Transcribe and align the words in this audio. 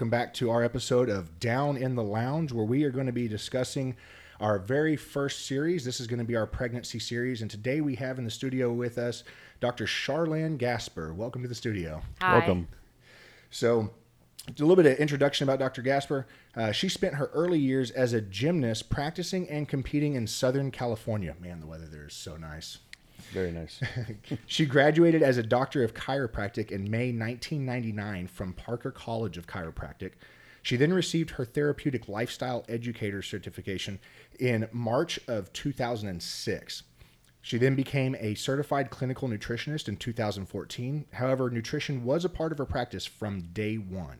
Hi, 0.00 0.02
welcome 0.04 0.18
back 0.18 0.32
to 0.32 0.48
our 0.48 0.64
episode 0.64 1.10
of 1.10 1.38
Down 1.40 1.76
in 1.76 1.94
the 1.94 2.02
Lounge, 2.02 2.52
where 2.52 2.64
we 2.64 2.84
are 2.84 2.90
going 2.90 3.04
to 3.04 3.12
be 3.12 3.28
discussing 3.28 3.94
our 4.40 4.58
very 4.58 4.96
first 4.96 5.44
series. 5.44 5.84
This 5.84 6.00
is 6.00 6.06
going 6.06 6.20
to 6.20 6.24
be 6.24 6.36
our 6.36 6.46
pregnancy 6.46 6.98
series, 6.98 7.42
and 7.42 7.50
today 7.50 7.82
we 7.82 7.96
have 7.96 8.16
in 8.16 8.24
the 8.24 8.30
studio 8.30 8.72
with 8.72 8.96
us 8.96 9.24
Dr. 9.60 9.84
Charlanne 9.84 10.56
Gasper. 10.56 11.12
Welcome 11.12 11.42
to 11.42 11.48
the 11.48 11.54
studio. 11.54 12.00
Hi. 12.22 12.38
Welcome. 12.38 12.68
So, 13.50 13.90
a 14.48 14.52
little 14.52 14.74
bit 14.74 14.86
of 14.86 14.96
introduction 14.96 15.46
about 15.46 15.58
Dr. 15.58 15.82
Gasper. 15.82 16.26
Uh, 16.56 16.72
she 16.72 16.88
spent 16.88 17.16
her 17.16 17.26
early 17.34 17.58
years 17.58 17.90
as 17.90 18.14
a 18.14 18.22
gymnast 18.22 18.88
practicing 18.88 19.50
and 19.50 19.68
competing 19.68 20.14
in 20.14 20.26
Southern 20.26 20.70
California. 20.70 21.36
Man, 21.38 21.60
the 21.60 21.66
weather 21.66 21.84
there 21.84 22.06
is 22.06 22.14
so 22.14 22.38
nice. 22.38 22.78
Very 23.32 23.52
nice. 23.52 23.80
She 24.46 24.66
graduated 24.66 25.22
as 25.22 25.36
a 25.36 25.42
doctor 25.42 25.84
of 25.84 25.94
chiropractic 25.94 26.70
in 26.70 26.90
May 26.90 27.12
1999 27.12 28.26
from 28.26 28.52
Parker 28.52 28.90
College 28.90 29.38
of 29.38 29.46
Chiropractic. 29.46 30.12
She 30.62 30.76
then 30.76 30.92
received 30.92 31.30
her 31.30 31.44
therapeutic 31.44 32.08
lifestyle 32.08 32.64
educator 32.68 33.22
certification 33.22 33.98
in 34.38 34.68
March 34.72 35.18
of 35.28 35.52
2006. 35.52 36.82
She 37.42 37.56
then 37.56 37.74
became 37.74 38.14
a 38.20 38.34
certified 38.34 38.90
clinical 38.90 39.28
nutritionist 39.28 39.88
in 39.88 39.96
2014. 39.96 41.06
However, 41.12 41.48
nutrition 41.50 42.04
was 42.04 42.24
a 42.24 42.28
part 42.28 42.52
of 42.52 42.58
her 42.58 42.66
practice 42.66 43.06
from 43.06 43.48
day 43.52 43.76
one. 43.76 44.18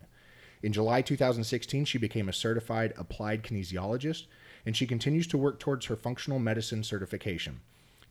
In 0.63 0.73
July 0.73 1.03
2016, 1.03 1.85
she 1.85 1.99
became 1.99 2.29
a 2.29 2.35
certified 2.35 2.95
applied 2.97 3.43
kinesiologist, 3.43 4.27
and 4.65 4.77
she 4.77 4.87
continues 4.87 5.27
to 5.29 5.39
work 5.39 5.59
towards 5.59 5.87
her 5.87 5.97
functional 5.97 6.39
medicine 6.39 6.83
certification. 6.85 7.61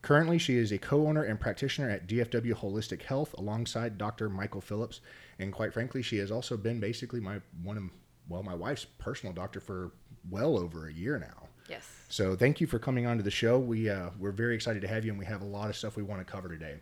Currently, 0.01 0.37
she 0.37 0.57
is 0.57 0.71
a 0.71 0.77
co 0.77 1.07
owner 1.07 1.23
and 1.23 1.39
practitioner 1.39 1.89
at 1.89 2.07
DFW 2.07 2.53
Holistic 2.53 3.03
Health 3.03 3.33
alongside 3.37 3.97
Dr. 3.97 4.29
Michael 4.29 4.61
Phillips. 4.61 5.01
And 5.39 5.51
quite 5.51 5.73
frankly, 5.73 6.01
she 6.01 6.17
has 6.17 6.31
also 6.31 6.55
been 6.55 6.79
basically 6.79 7.19
my 7.19 7.41
one 7.63 7.77
of, 7.77 7.83
well, 8.27 8.43
my 8.43 8.55
wife's 8.55 8.85
personal 8.85 9.33
doctor 9.33 9.59
for 9.59 9.91
well 10.29 10.57
over 10.57 10.87
a 10.87 10.93
year 10.93 11.19
now. 11.19 11.47
Yes. 11.67 11.85
So 12.09 12.35
thank 12.35 12.59
you 12.59 12.67
for 12.67 12.79
coming 12.79 13.05
on 13.05 13.17
to 13.17 13.23
the 13.23 13.31
show. 13.31 13.59
We, 13.59 13.89
uh, 13.89 14.09
we're 14.17 14.31
very 14.31 14.55
excited 14.55 14.81
to 14.81 14.87
have 14.87 15.05
you, 15.05 15.11
and 15.11 15.19
we 15.19 15.25
have 15.25 15.41
a 15.41 15.45
lot 15.45 15.69
of 15.69 15.75
stuff 15.75 15.95
we 15.95 16.03
want 16.03 16.25
to 16.25 16.29
cover 16.29 16.49
today. 16.49 16.75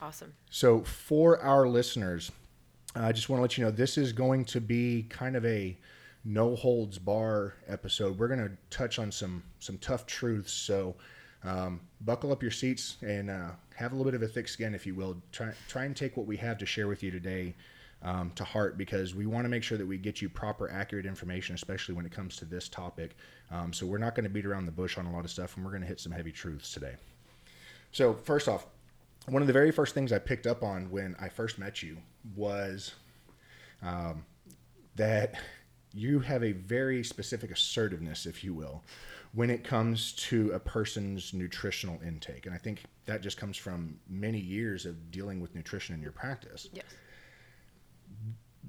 Awesome. 0.00 0.32
So, 0.50 0.80
for 0.82 1.38
our 1.40 1.68
listeners, 1.68 2.32
I 2.96 3.12
just 3.12 3.28
want 3.28 3.38
to 3.38 3.42
let 3.42 3.56
you 3.56 3.64
know 3.64 3.70
this 3.70 3.96
is 3.96 4.12
going 4.12 4.44
to 4.46 4.60
be 4.60 5.04
kind 5.08 5.36
of 5.36 5.44
a 5.46 5.78
no 6.24 6.56
holds 6.56 6.98
bar 6.98 7.54
episode. 7.68 8.18
We're 8.18 8.26
going 8.26 8.40
to 8.40 8.50
touch 8.68 8.98
on 8.98 9.12
some 9.12 9.44
some 9.60 9.78
tough 9.78 10.04
truths. 10.06 10.52
So, 10.52 10.96
um, 11.44 11.80
buckle 12.02 12.32
up 12.32 12.42
your 12.42 12.50
seats 12.50 12.96
and 13.02 13.30
uh, 13.30 13.50
have 13.74 13.92
a 13.92 13.96
little 13.96 14.10
bit 14.10 14.14
of 14.14 14.22
a 14.22 14.32
thick 14.32 14.48
skin, 14.48 14.74
if 14.74 14.86
you 14.86 14.94
will. 14.94 15.16
Try 15.32 15.52
try 15.68 15.84
and 15.84 15.96
take 15.96 16.16
what 16.16 16.26
we 16.26 16.36
have 16.38 16.58
to 16.58 16.66
share 16.66 16.88
with 16.88 17.02
you 17.02 17.10
today 17.10 17.54
um, 18.02 18.32
to 18.34 18.44
heart 18.44 18.78
because 18.78 19.14
we 19.14 19.26
want 19.26 19.44
to 19.44 19.48
make 19.48 19.62
sure 19.62 19.78
that 19.78 19.86
we 19.86 19.98
get 19.98 20.22
you 20.22 20.28
proper, 20.28 20.70
accurate 20.70 21.06
information, 21.06 21.54
especially 21.54 21.94
when 21.94 22.06
it 22.06 22.12
comes 22.12 22.36
to 22.36 22.44
this 22.44 22.68
topic. 22.68 23.16
Um, 23.50 23.72
so, 23.72 23.86
we're 23.86 23.98
not 23.98 24.14
going 24.14 24.24
to 24.24 24.30
beat 24.30 24.46
around 24.46 24.66
the 24.66 24.72
bush 24.72 24.98
on 24.98 25.06
a 25.06 25.12
lot 25.12 25.24
of 25.24 25.30
stuff, 25.30 25.56
and 25.56 25.64
we're 25.64 25.72
going 25.72 25.82
to 25.82 25.88
hit 25.88 26.00
some 26.00 26.12
heavy 26.12 26.32
truths 26.32 26.72
today. 26.72 26.94
So, 27.90 28.14
first 28.14 28.48
off, 28.48 28.66
one 29.26 29.42
of 29.42 29.46
the 29.46 29.52
very 29.52 29.70
first 29.70 29.94
things 29.94 30.12
I 30.12 30.18
picked 30.18 30.46
up 30.46 30.62
on 30.62 30.90
when 30.90 31.14
I 31.20 31.28
first 31.28 31.58
met 31.58 31.82
you 31.82 31.98
was 32.34 32.94
um, 33.82 34.24
that 34.96 35.34
you 35.94 36.20
have 36.20 36.42
a 36.42 36.52
very 36.52 37.04
specific 37.04 37.50
assertiveness, 37.50 38.26
if 38.26 38.42
you 38.42 38.54
will, 38.54 38.82
when 39.34 39.48
it 39.48 39.64
comes 39.64 40.12
to 40.12 40.50
a 40.52 40.58
person's 40.58 41.32
nutritional 41.32 41.98
intake. 42.04 42.46
And 42.46 42.54
I 42.54 42.58
think 42.58 42.82
that 43.06 43.22
just 43.22 43.38
comes 43.38 43.56
from 43.56 43.98
many 44.08 44.38
years 44.38 44.84
of 44.84 45.10
dealing 45.10 45.40
with 45.40 45.54
nutrition 45.54 45.94
in 45.94 46.02
your 46.02 46.12
practice. 46.12 46.68
Yes. 46.72 46.84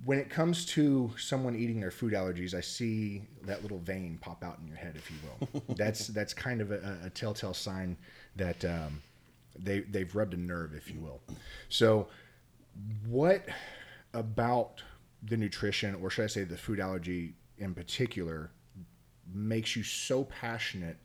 When 0.06 0.20
it 0.20 0.30
comes 0.30 0.66
to 0.68 1.12
someone 1.18 1.56
eating 1.56 1.80
their 1.80 1.92
food 1.92 2.14
allergies, 2.14 2.54
I 2.54 2.62
see 2.62 3.24
that 3.44 3.62
little 3.62 3.80
vein 3.80 4.18
pop 4.22 4.44
out 4.44 4.58
in 4.60 4.68
your 4.68 4.78
head, 4.78 4.96
if 4.96 5.12
you 5.12 5.18
will. 5.24 5.64
that's 5.76 6.08
that's 6.08 6.34
kind 6.34 6.62
of 6.62 6.72
a, 6.72 7.00
a 7.06 7.10
telltale 7.10 7.54
sign 7.54 7.96
that 8.36 8.66
um, 8.66 9.02
they 9.58 9.82
they've 9.82 10.14
rubbed 10.16 10.34
a 10.34 10.38
nerve, 10.38 10.74
if 10.74 10.90
you 10.90 11.00
will. 11.00 11.22
So, 11.70 12.08
what 13.08 13.46
about 14.14 14.82
the 15.22 15.38
nutrition, 15.38 15.96
or 15.96 16.10
should 16.10 16.26
I 16.26 16.28
say 16.28 16.44
the 16.44 16.58
food 16.58 16.80
allergy 16.80 17.36
in 17.58 17.74
particular, 17.74 18.52
makes 19.32 19.76
you 19.76 19.84
so 19.84 20.24
passionate 20.26 20.98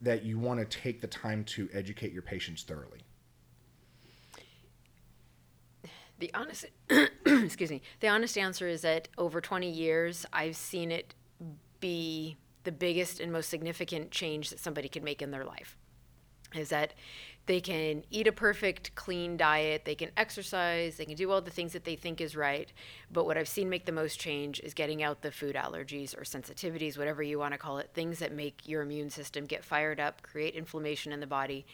that 0.00 0.24
you 0.24 0.38
want 0.38 0.60
to 0.60 0.78
take 0.78 1.00
the 1.00 1.06
time 1.06 1.44
to 1.44 1.68
educate 1.72 2.12
your 2.12 2.22
patients 2.22 2.62
thoroughly? 2.62 3.00
The 6.18 6.32
honest, 6.34 6.66
excuse 7.26 7.70
me. 7.70 7.82
The 8.00 8.08
honest 8.08 8.36
answer 8.36 8.68
is 8.68 8.82
that 8.82 9.08
over 9.16 9.40
20 9.40 9.70
years, 9.70 10.26
I've 10.32 10.56
seen 10.56 10.90
it 10.90 11.14
be 11.80 12.36
the 12.64 12.72
biggest 12.72 13.20
and 13.20 13.32
most 13.32 13.48
significant 13.48 14.10
change 14.10 14.50
that 14.50 14.60
somebody 14.60 14.88
can 14.88 15.02
make 15.02 15.22
in 15.22 15.30
their 15.30 15.44
life. 15.44 15.78
Is 16.54 16.68
that 16.70 16.92
they 17.46 17.60
can 17.60 18.04
eat 18.10 18.26
a 18.26 18.32
perfect, 18.32 18.94
clean 18.94 19.36
diet, 19.36 19.84
they 19.84 19.94
can 19.94 20.10
exercise, 20.16 20.96
they 20.96 21.04
can 21.04 21.16
do 21.16 21.30
all 21.30 21.40
the 21.40 21.50
things 21.50 21.72
that 21.72 21.84
they 21.84 21.96
think 21.96 22.20
is 22.20 22.36
right. 22.36 22.72
But 23.10 23.24
what 23.26 23.36
I've 23.36 23.48
seen 23.48 23.68
make 23.68 23.86
the 23.86 23.92
most 23.92 24.20
change 24.20 24.60
is 24.60 24.74
getting 24.74 25.02
out 25.02 25.22
the 25.22 25.32
food 25.32 25.56
allergies 25.56 26.16
or 26.16 26.22
sensitivities, 26.22 26.96
whatever 26.96 27.22
you 27.22 27.38
want 27.38 27.52
to 27.52 27.58
call 27.58 27.78
it, 27.78 27.90
things 27.92 28.18
that 28.20 28.32
make 28.32 28.68
your 28.68 28.82
immune 28.82 29.10
system 29.10 29.46
get 29.46 29.64
fired 29.64 29.98
up, 29.98 30.22
create 30.22 30.54
inflammation 30.54 31.12
in 31.12 31.20
the 31.20 31.26
body. 31.26 31.66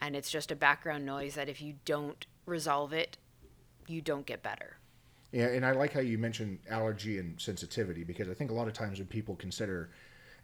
And 0.00 0.14
it's 0.14 0.30
just 0.30 0.50
a 0.50 0.56
background 0.56 1.04
noise 1.04 1.34
that 1.34 1.48
if 1.48 1.60
you 1.60 1.74
don't 1.84 2.26
resolve 2.44 2.92
it, 2.92 3.16
you 3.88 4.00
don't 4.00 4.26
get 4.26 4.42
better. 4.42 4.76
Yeah, 5.32 5.46
and 5.46 5.66
I 5.66 5.72
like 5.72 5.92
how 5.92 6.00
you 6.00 6.18
mentioned 6.18 6.58
allergy 6.70 7.18
and 7.18 7.40
sensitivity 7.40 8.04
because 8.04 8.28
I 8.28 8.34
think 8.34 8.50
a 8.50 8.54
lot 8.54 8.68
of 8.68 8.74
times 8.74 8.98
when 8.98 9.08
people 9.08 9.34
consider 9.36 9.90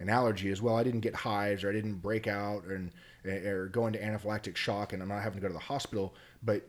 an 0.02 0.10
allergy 0.10 0.50
as 0.50 0.60
well, 0.60 0.76
I 0.76 0.82
didn't 0.82 1.00
get 1.00 1.14
hives 1.14 1.64
or 1.64 1.70
I 1.70 1.72
didn't 1.72 1.96
break 1.96 2.26
out 2.26 2.64
and 2.64 2.90
eh, 3.24 3.48
or 3.48 3.68
go 3.68 3.86
into 3.86 3.98
anaphylactic 3.98 4.56
shock 4.56 4.92
and 4.92 5.02
I'm 5.02 5.08
not 5.08 5.22
having 5.22 5.38
to 5.38 5.42
go 5.42 5.48
to 5.48 5.54
the 5.54 5.60
hospital, 5.60 6.14
but 6.42 6.68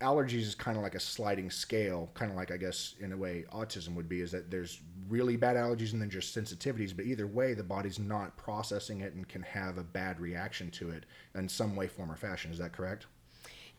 allergies 0.00 0.42
is 0.42 0.54
kind 0.54 0.76
of 0.76 0.82
like 0.82 0.94
a 0.94 1.00
sliding 1.00 1.50
scale, 1.50 2.10
kind 2.14 2.30
of 2.30 2.36
like 2.36 2.50
I 2.50 2.56
guess 2.56 2.94
in 3.00 3.12
a 3.12 3.16
way 3.16 3.44
autism 3.52 3.94
would 3.94 4.08
be 4.08 4.20
is 4.20 4.30
that 4.32 4.50
there's 4.50 4.80
really 5.08 5.36
bad 5.36 5.56
allergies 5.56 5.92
and 5.92 6.02
then 6.02 6.10
just 6.10 6.36
sensitivities, 6.36 6.94
but 6.94 7.06
either 7.06 7.26
way 7.26 7.54
the 7.54 7.64
body's 7.64 7.98
not 7.98 8.36
processing 8.36 9.00
it 9.00 9.14
and 9.14 9.26
can 9.26 9.42
have 9.42 9.78
a 9.78 9.82
bad 9.82 10.20
reaction 10.20 10.70
to 10.72 10.90
it 10.90 11.06
in 11.34 11.48
some 11.48 11.74
way 11.74 11.86
form 11.88 12.10
or 12.12 12.16
fashion. 12.16 12.52
Is 12.52 12.58
that 12.58 12.72
correct? 12.72 13.06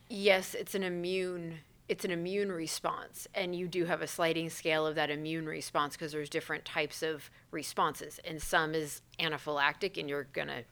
Yes, 0.09 0.55
it's 0.55 0.75
an 0.75 0.83
immune 0.83 1.59
it's 1.91 2.05
an 2.05 2.11
immune 2.11 2.49
response 2.49 3.27
and 3.35 3.53
you 3.53 3.67
do 3.67 3.83
have 3.83 4.01
a 4.01 4.07
sliding 4.07 4.49
scale 4.49 4.87
of 4.87 4.95
that 4.95 5.09
immune 5.09 5.45
response 5.45 5.97
because 5.97 6.13
there's 6.13 6.29
different 6.29 6.63
types 6.63 7.03
of 7.03 7.29
responses 7.51 8.17
and 8.23 8.41
some 8.41 8.73
is 8.73 9.01
anaphylactic 9.19 9.99
and 9.99 10.07
you're 10.07 10.23
going 10.31 10.47
to 10.47 10.63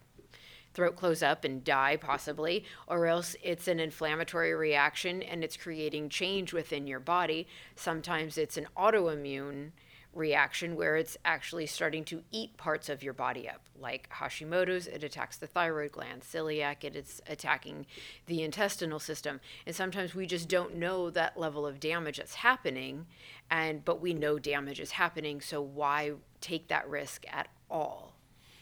throat 0.73 0.95
close 0.95 1.21
up 1.21 1.43
and 1.43 1.65
die 1.65 1.97
possibly 1.97 2.63
or 2.87 3.05
else 3.05 3.35
it's 3.43 3.67
an 3.67 3.81
inflammatory 3.81 4.53
reaction 4.53 5.21
and 5.21 5.43
it's 5.43 5.57
creating 5.57 6.07
change 6.07 6.53
within 6.53 6.87
your 6.87 7.01
body. 7.01 7.45
Sometimes 7.75 8.37
it's 8.37 8.55
an 8.55 8.67
autoimmune 8.77 9.71
reaction 10.13 10.75
where 10.75 10.95
it's 10.95 11.17
actually 11.23 11.65
starting 11.65 12.03
to 12.03 12.23
eat 12.31 12.57
parts 12.57 12.89
of 12.89 13.03
your 13.03 13.13
body 13.13 13.47
up 13.47 13.61
like 13.79 14.09
hashimoto's 14.09 14.87
it 14.87 15.03
attacks 15.03 15.37
the 15.37 15.45
thyroid 15.47 15.91
gland 15.91 16.21
celiac 16.21 16.83
it 16.83 16.95
is 16.95 17.21
attacking 17.27 17.85
the 18.25 18.41
intestinal 18.41 18.99
system 18.99 19.39
and 19.67 19.75
sometimes 19.75 20.15
we 20.15 20.25
just 20.25 20.49
don't 20.49 20.75
know 20.75 21.09
that 21.11 21.39
level 21.39 21.65
of 21.65 21.79
damage 21.79 22.17
that's 22.17 22.35
happening 22.35 23.05
and 23.51 23.85
but 23.85 24.01
we 24.01 24.13
know 24.13 24.39
damage 24.39 24.79
is 24.79 24.91
happening 24.91 25.39
so 25.39 25.61
why 25.61 26.11
take 26.41 26.67
that 26.67 26.87
risk 26.89 27.25
at 27.31 27.47
all 27.69 28.13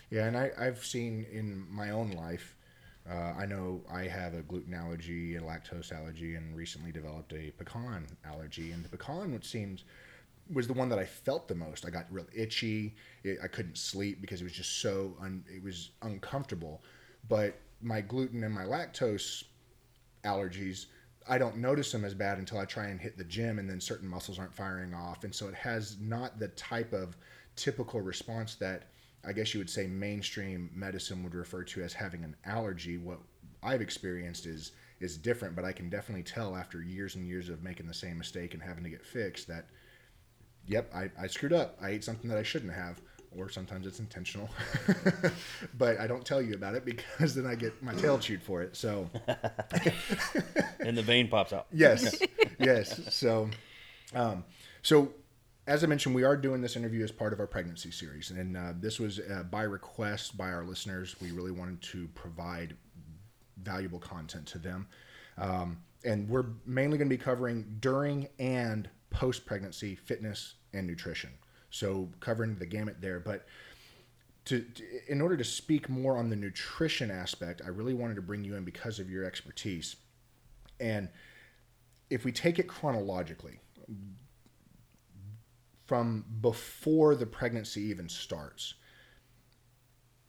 Yeah, 0.09 0.25
and 0.27 0.38
I, 0.38 0.51
I've 0.57 0.83
seen 0.85 1.25
in 1.31 1.65
my 1.69 1.89
own 1.91 2.11
life, 2.11 2.55
uh, 3.09 3.33
I 3.38 3.45
know 3.45 3.81
I 3.91 4.03
have 4.03 4.33
a 4.33 4.41
gluten 4.41 4.73
allergy 4.73 5.35
and 5.35 5.45
lactose 5.45 5.91
allergy, 5.91 6.35
and 6.35 6.55
recently 6.55 6.91
developed 6.91 7.33
a 7.33 7.51
pecan 7.57 8.05
allergy. 8.25 8.71
And 8.71 8.83
the 8.83 8.89
pecan, 8.89 9.33
which 9.33 9.45
seems 9.45 9.83
was 10.51 10.67
the 10.67 10.73
one 10.73 10.89
that 10.89 10.99
I 10.99 11.05
felt 11.05 11.47
the 11.47 11.55
most. 11.55 11.85
I 11.85 11.89
got 11.89 12.05
real 12.09 12.27
itchy. 12.33 12.95
It, 13.23 13.39
I 13.44 13.47
couldn't 13.47 13.77
sleep 13.77 14.21
because 14.21 14.41
it 14.41 14.44
was 14.44 14.53
just 14.53 14.81
so 14.81 15.15
un, 15.21 15.44
it 15.47 15.63
was 15.63 15.91
uncomfortable. 16.01 16.81
But 17.27 17.59
my 17.81 18.01
gluten 18.01 18.44
and 18.44 18.53
my 18.53 18.63
lactose 18.63 19.44
allergies, 20.23 20.88
I 21.29 21.38
don't 21.38 21.57
notice 21.57 21.91
them 21.91 22.05
as 22.05 22.13
bad 22.13 22.38
until 22.38 22.57
I 22.57 22.65
try 22.65 22.88
and 22.88 22.99
hit 22.99 23.17
the 23.17 23.23
gym, 23.23 23.59
and 23.59 23.69
then 23.69 23.81
certain 23.81 24.07
muscles 24.07 24.39
aren't 24.39 24.55
firing 24.55 24.94
off, 24.94 25.23
and 25.23 25.33
so 25.33 25.47
it 25.47 25.55
has 25.55 25.97
not 25.99 26.39
the 26.39 26.47
type 26.49 26.94
of 26.94 27.17
typical 27.55 28.01
response 28.01 28.55
that 28.55 28.89
I 29.25 29.33
guess 29.33 29.53
you 29.53 29.59
would 29.59 29.69
say 29.69 29.88
mainstream 29.88 30.69
medicine 30.73 31.23
would 31.23 31.35
refer 31.35 31.63
to 31.63 31.83
as 31.83 31.91
having 31.91 32.23
an 32.23 32.35
allergy. 32.45 32.97
What 32.97 33.19
I've 33.61 33.81
experienced 33.81 34.45
is 34.45 34.71
is 34.99 35.17
different, 35.17 35.55
but 35.55 35.65
I 35.65 35.71
can 35.71 35.89
definitely 35.89 36.23
tell 36.23 36.55
after 36.55 36.81
years 36.81 37.15
and 37.15 37.27
years 37.27 37.49
of 37.49 37.61
making 37.61 37.88
the 37.88 37.94
same 37.94 38.17
mistake 38.17 38.53
and 38.53 38.63
having 38.63 38.83
to 38.83 38.89
get 38.89 39.05
fixed 39.05 39.47
that 39.47 39.67
yep, 40.67 40.91
I, 40.93 41.09
I 41.19 41.27
screwed 41.27 41.53
up. 41.53 41.77
I 41.81 41.89
ate 41.89 42.03
something 42.03 42.29
that 42.29 42.37
I 42.37 42.43
shouldn't 42.43 42.73
have, 42.73 43.01
or 43.35 43.49
sometimes 43.49 43.87
it's 43.87 43.99
intentional. 43.99 44.49
but 45.77 45.99
I 45.99 46.07
don't 46.07 46.25
tell 46.25 46.41
you 46.41 46.53
about 46.53 46.75
it 46.75 46.85
because 46.85 47.35
then 47.35 47.45
I 47.45 47.55
get 47.55 47.81
my 47.81 47.93
tail 47.93 48.19
chewed 48.25 48.43
for 48.43 48.61
it. 48.61 48.75
So 48.75 49.09
and 50.79 50.97
the 50.97 51.03
vein 51.03 51.27
pops 51.27 51.53
out. 51.53 51.67
yes, 51.71 52.19
yes. 52.59 53.13
So, 53.13 53.49
um, 54.13 54.43
So, 54.81 55.13
as 55.65 55.83
I 55.83 55.87
mentioned, 55.87 56.15
we 56.15 56.23
are 56.23 56.37
doing 56.37 56.61
this 56.61 56.75
interview 56.77 57.03
as 57.03 57.11
part 57.11 57.33
of 57.33 57.39
our 57.39 57.47
pregnancy 57.47 57.91
series, 57.91 58.31
and 58.31 58.55
uh, 58.55 58.73
this 58.79 58.99
was 58.99 59.19
uh, 59.19 59.43
by 59.43 59.63
request 59.63 60.37
by 60.37 60.49
our 60.51 60.63
listeners. 60.63 61.15
We 61.21 61.31
really 61.31 61.51
wanted 61.51 61.81
to 61.93 62.07
provide 62.15 62.77
valuable 63.61 63.99
content 63.99 64.45
to 64.47 64.59
them, 64.59 64.87
um, 65.37 65.79
and 66.05 66.29
we're 66.29 66.45
mainly 66.65 66.97
going 66.97 67.09
to 67.09 67.17
be 67.17 67.21
covering 67.21 67.77
during 67.81 68.29
and 68.39 68.87
post 69.09 69.45
pregnancy 69.45 69.95
fitness 69.95 70.56
and 70.74 70.88
nutrition. 70.88 71.31
So, 71.69 72.09
covering 72.19 72.56
the 72.56 72.65
gamut 72.65 73.01
there, 73.01 73.19
but. 73.19 73.45
To, 74.45 74.62
to, 74.62 75.12
in 75.12 75.19
order 75.19 75.36
to 75.36 75.44
speak 75.44 75.89
more 75.89 76.15
on 76.15 76.30
the 76.30 76.38
nutrition 76.38 77.12
aspect, 77.12 77.62
I 77.65 77.68
really 77.68 77.94
wanted 77.94 78.15
to 78.15 78.21
bring 78.21 78.45
you 78.45 78.56
in 78.56 78.63
because 78.63 78.98
of 78.98 79.09
your 79.09 79.25
expertise. 79.25 79.98
And 80.80 81.09
if 82.09 82.24
we 82.24 82.31
take 82.31 82.57
it 82.57 82.69
chronologically, 82.69 83.59
from 85.86 86.25
before 86.42 87.15
the 87.15 87.25
pregnancy 87.25 87.81
even 87.81 88.09
starts, 88.09 88.75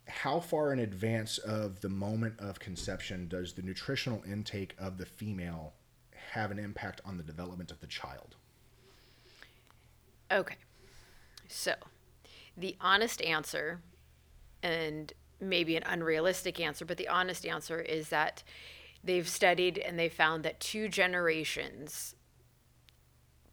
how 0.07 0.41
far 0.41 0.73
in 0.73 0.79
advance 0.79 1.39
of 1.39 1.81
the 1.81 1.89
moment 1.89 2.35
of 2.39 2.59
conception 2.59 3.29
does 3.29 3.53
the 3.53 3.63
nutritional 3.63 4.23
intake 4.27 4.75
of 4.79 4.97
the 4.97 5.05
female 5.05 5.75
have 6.33 6.51
an 6.51 6.59
impact 6.59 7.01
on 7.05 7.17
the 7.17 7.23
development 7.23 7.71
of 7.71 7.81
the 7.81 7.87
child? 7.87 8.37
Okay. 10.31 10.57
So, 11.49 11.75
the 12.57 12.77
honest 12.81 13.23
answer, 13.23 13.81
and 14.63 15.13
maybe 15.41 15.77
an 15.77 15.85
unrealistic 15.87 16.61
answer, 16.61 16.85
but 16.85 16.97
the 16.99 17.09
honest 17.09 17.47
answer 17.47 17.81
is 17.81 18.11
that 18.11 18.43
they've 19.03 19.29
studied 19.29 19.79
and 19.79 19.99
they 19.99 20.09
found 20.09 20.45
that 20.45 20.61
two 20.61 20.89
generations 20.89 22.15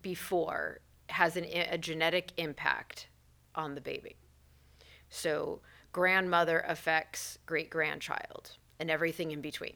before 0.02 0.80
has 1.10 1.38
an, 1.38 1.46
a 1.46 1.78
genetic 1.78 2.32
impact 2.38 3.08
on 3.54 3.76
the 3.76 3.82
baby. 3.82 4.16
So, 5.10 5.62
grandmother 5.94 6.66
affects 6.68 7.38
great 7.46 7.70
grandchild 7.70 8.52
and 8.80 8.92
everything 8.92 9.32
in 9.32 9.40
between. 9.40 9.76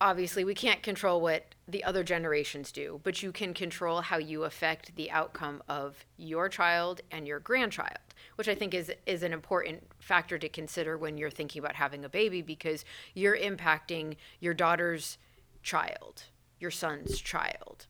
Obviously, 0.00 0.44
we 0.44 0.54
can't 0.54 0.82
control 0.82 1.20
what 1.20 1.54
the 1.68 1.84
other 1.84 2.02
generations 2.02 2.72
do, 2.72 3.00
but 3.04 3.22
you 3.22 3.32
can 3.32 3.54
control 3.54 4.00
how 4.00 4.18
you 4.18 4.44
affect 4.44 4.94
the 4.96 5.10
outcome 5.10 5.62
of 5.68 6.04
your 6.16 6.48
child 6.48 7.00
and 7.10 7.26
your 7.26 7.38
grandchild, 7.38 7.98
which 8.34 8.48
I 8.48 8.54
think 8.54 8.74
is 8.74 8.92
is 9.06 9.22
an 9.22 9.32
important 9.32 9.82
factor 10.00 10.36
to 10.36 10.48
consider 10.48 10.98
when 10.98 11.16
you're 11.16 11.30
thinking 11.30 11.60
about 11.60 11.76
having 11.76 12.04
a 12.04 12.08
baby 12.08 12.42
because 12.42 12.84
you're 13.14 13.36
impacting 13.36 14.16
your 14.40 14.52
daughter's 14.52 15.16
child, 15.62 16.24
your 16.58 16.72
son's 16.72 17.20
child. 17.20 17.86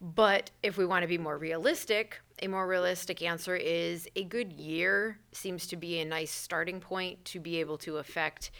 But 0.00 0.50
if 0.62 0.78
we 0.78 0.86
want 0.86 1.02
to 1.02 1.08
be 1.08 1.18
more 1.18 1.36
realistic, 1.36 2.20
a 2.42 2.48
more 2.48 2.66
realistic 2.66 3.20
answer 3.20 3.54
is 3.54 4.08
a 4.16 4.24
good 4.24 4.52
year 4.54 5.18
seems 5.32 5.66
to 5.66 5.76
be 5.76 6.00
a 6.00 6.06
nice 6.06 6.30
starting 6.30 6.80
point 6.80 7.22
to 7.26 7.38
be 7.38 7.60
able 7.60 7.76
to 7.78 7.98
affect 7.98 8.50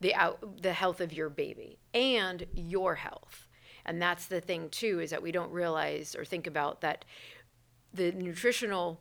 the 0.00 0.14
out 0.14 0.62
the 0.62 0.72
health 0.72 1.00
of 1.00 1.12
your 1.12 1.28
baby 1.28 1.78
and 1.92 2.46
your 2.54 2.94
health. 2.94 3.48
And 3.84 4.00
that's 4.00 4.26
the 4.26 4.40
thing 4.40 4.68
too 4.70 5.00
is 5.00 5.10
that 5.10 5.22
we 5.22 5.32
don't 5.32 5.50
realize 5.50 6.14
or 6.14 6.24
think 6.24 6.46
about 6.46 6.82
that 6.82 7.04
the 7.92 8.12
nutritional 8.12 9.00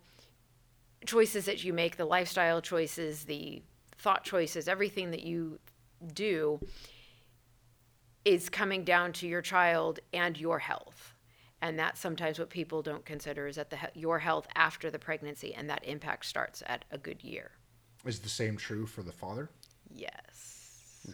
choices 1.06 1.46
that 1.46 1.64
you 1.64 1.74
make, 1.74 1.98
the 1.98 2.06
lifestyle 2.06 2.62
choices, 2.62 3.26
the 3.26 3.62
thought 3.98 4.24
choices, 4.24 4.68
everything 4.68 5.12
that 5.12 5.24
you 5.24 5.60
do 6.14 6.60
is 8.26 8.50
coming 8.50 8.84
down 8.84 9.14
to 9.14 9.28
your 9.28 9.42
child 9.42 10.00
and 10.14 10.40
your 10.40 10.60
health. 10.60 11.14
And 11.62 11.78
that's 11.78 12.00
sometimes 12.00 12.38
what 12.40 12.50
people 12.50 12.82
don't 12.82 13.06
consider 13.06 13.48
is 13.48 13.56
that 13.56 13.70
the 13.70 13.78
your 13.94 14.20
health 14.20 14.48
after 14.56 14.90
the 14.90 15.00
pregnancy 15.00 15.54
and 15.54 15.70
that 15.70 15.84
impact 15.84 16.26
starts 16.26 16.64
at 16.66 16.86
a 16.92 16.98
good 16.98 17.24
year. 17.24 17.52
Is 18.06 18.20
the 18.20 18.30
same 18.30 18.58
true 18.58 18.86
for 18.86 19.02
the 19.02 19.12
father? 19.12 19.50
Yes 19.94 20.37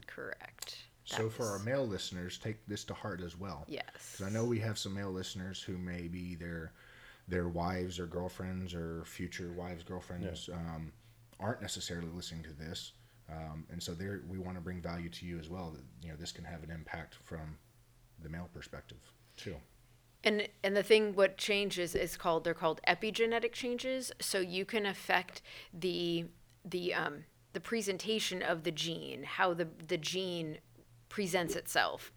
correct 0.07 0.77
so 1.05 1.29
for 1.29 1.45
our 1.45 1.59
male 1.59 1.85
listeners 1.85 2.37
take 2.37 2.65
this 2.67 2.83
to 2.83 2.93
heart 2.93 3.21
as 3.21 3.37
well 3.37 3.65
yes 3.67 3.83
because 3.93 4.25
i 4.25 4.29
know 4.29 4.45
we 4.45 4.59
have 4.59 4.77
some 4.77 4.93
male 4.93 5.11
listeners 5.11 5.61
who 5.61 5.77
may 5.77 6.07
be 6.07 6.35
their 6.35 6.71
their 7.27 7.47
wives 7.47 7.99
or 7.99 8.05
girlfriends 8.05 8.73
or 8.73 9.03
future 9.05 9.51
wives 9.53 9.83
girlfriends 9.83 10.47
yeah. 10.47 10.55
um, 10.55 10.91
aren't 11.39 11.61
necessarily 11.61 12.09
listening 12.13 12.43
to 12.43 12.53
this 12.53 12.93
um, 13.29 13.65
and 13.71 13.81
so 13.81 13.93
there 13.93 14.21
we 14.29 14.37
want 14.37 14.55
to 14.55 14.61
bring 14.61 14.81
value 14.81 15.09
to 15.09 15.25
you 15.25 15.39
as 15.39 15.49
well 15.49 15.71
that 15.71 15.83
you 16.01 16.09
know 16.09 16.17
this 16.17 16.31
can 16.31 16.43
have 16.43 16.63
an 16.63 16.71
impact 16.71 17.15
from 17.23 17.57
the 18.21 18.29
male 18.29 18.49
perspective 18.53 18.99
too 19.35 19.55
and 20.23 20.47
and 20.63 20.75
the 20.75 20.83
thing 20.83 21.13
what 21.13 21.37
changes 21.37 21.95
is 21.95 22.15
called 22.15 22.43
they're 22.43 22.53
called 22.53 22.79
epigenetic 22.87 23.51
changes. 23.51 24.11
So 24.19 24.39
you 24.39 24.65
can 24.65 24.85
affect 24.85 25.41
the 25.73 26.25
the 26.63 26.93
um, 26.93 27.25
the 27.53 27.59
presentation 27.59 28.41
of 28.41 28.63
the 28.63 28.71
gene, 28.71 29.23
how 29.23 29.53
the 29.53 29.67
the 29.87 29.97
gene 29.97 30.57
presents 31.09 31.55
itself. 31.55 32.11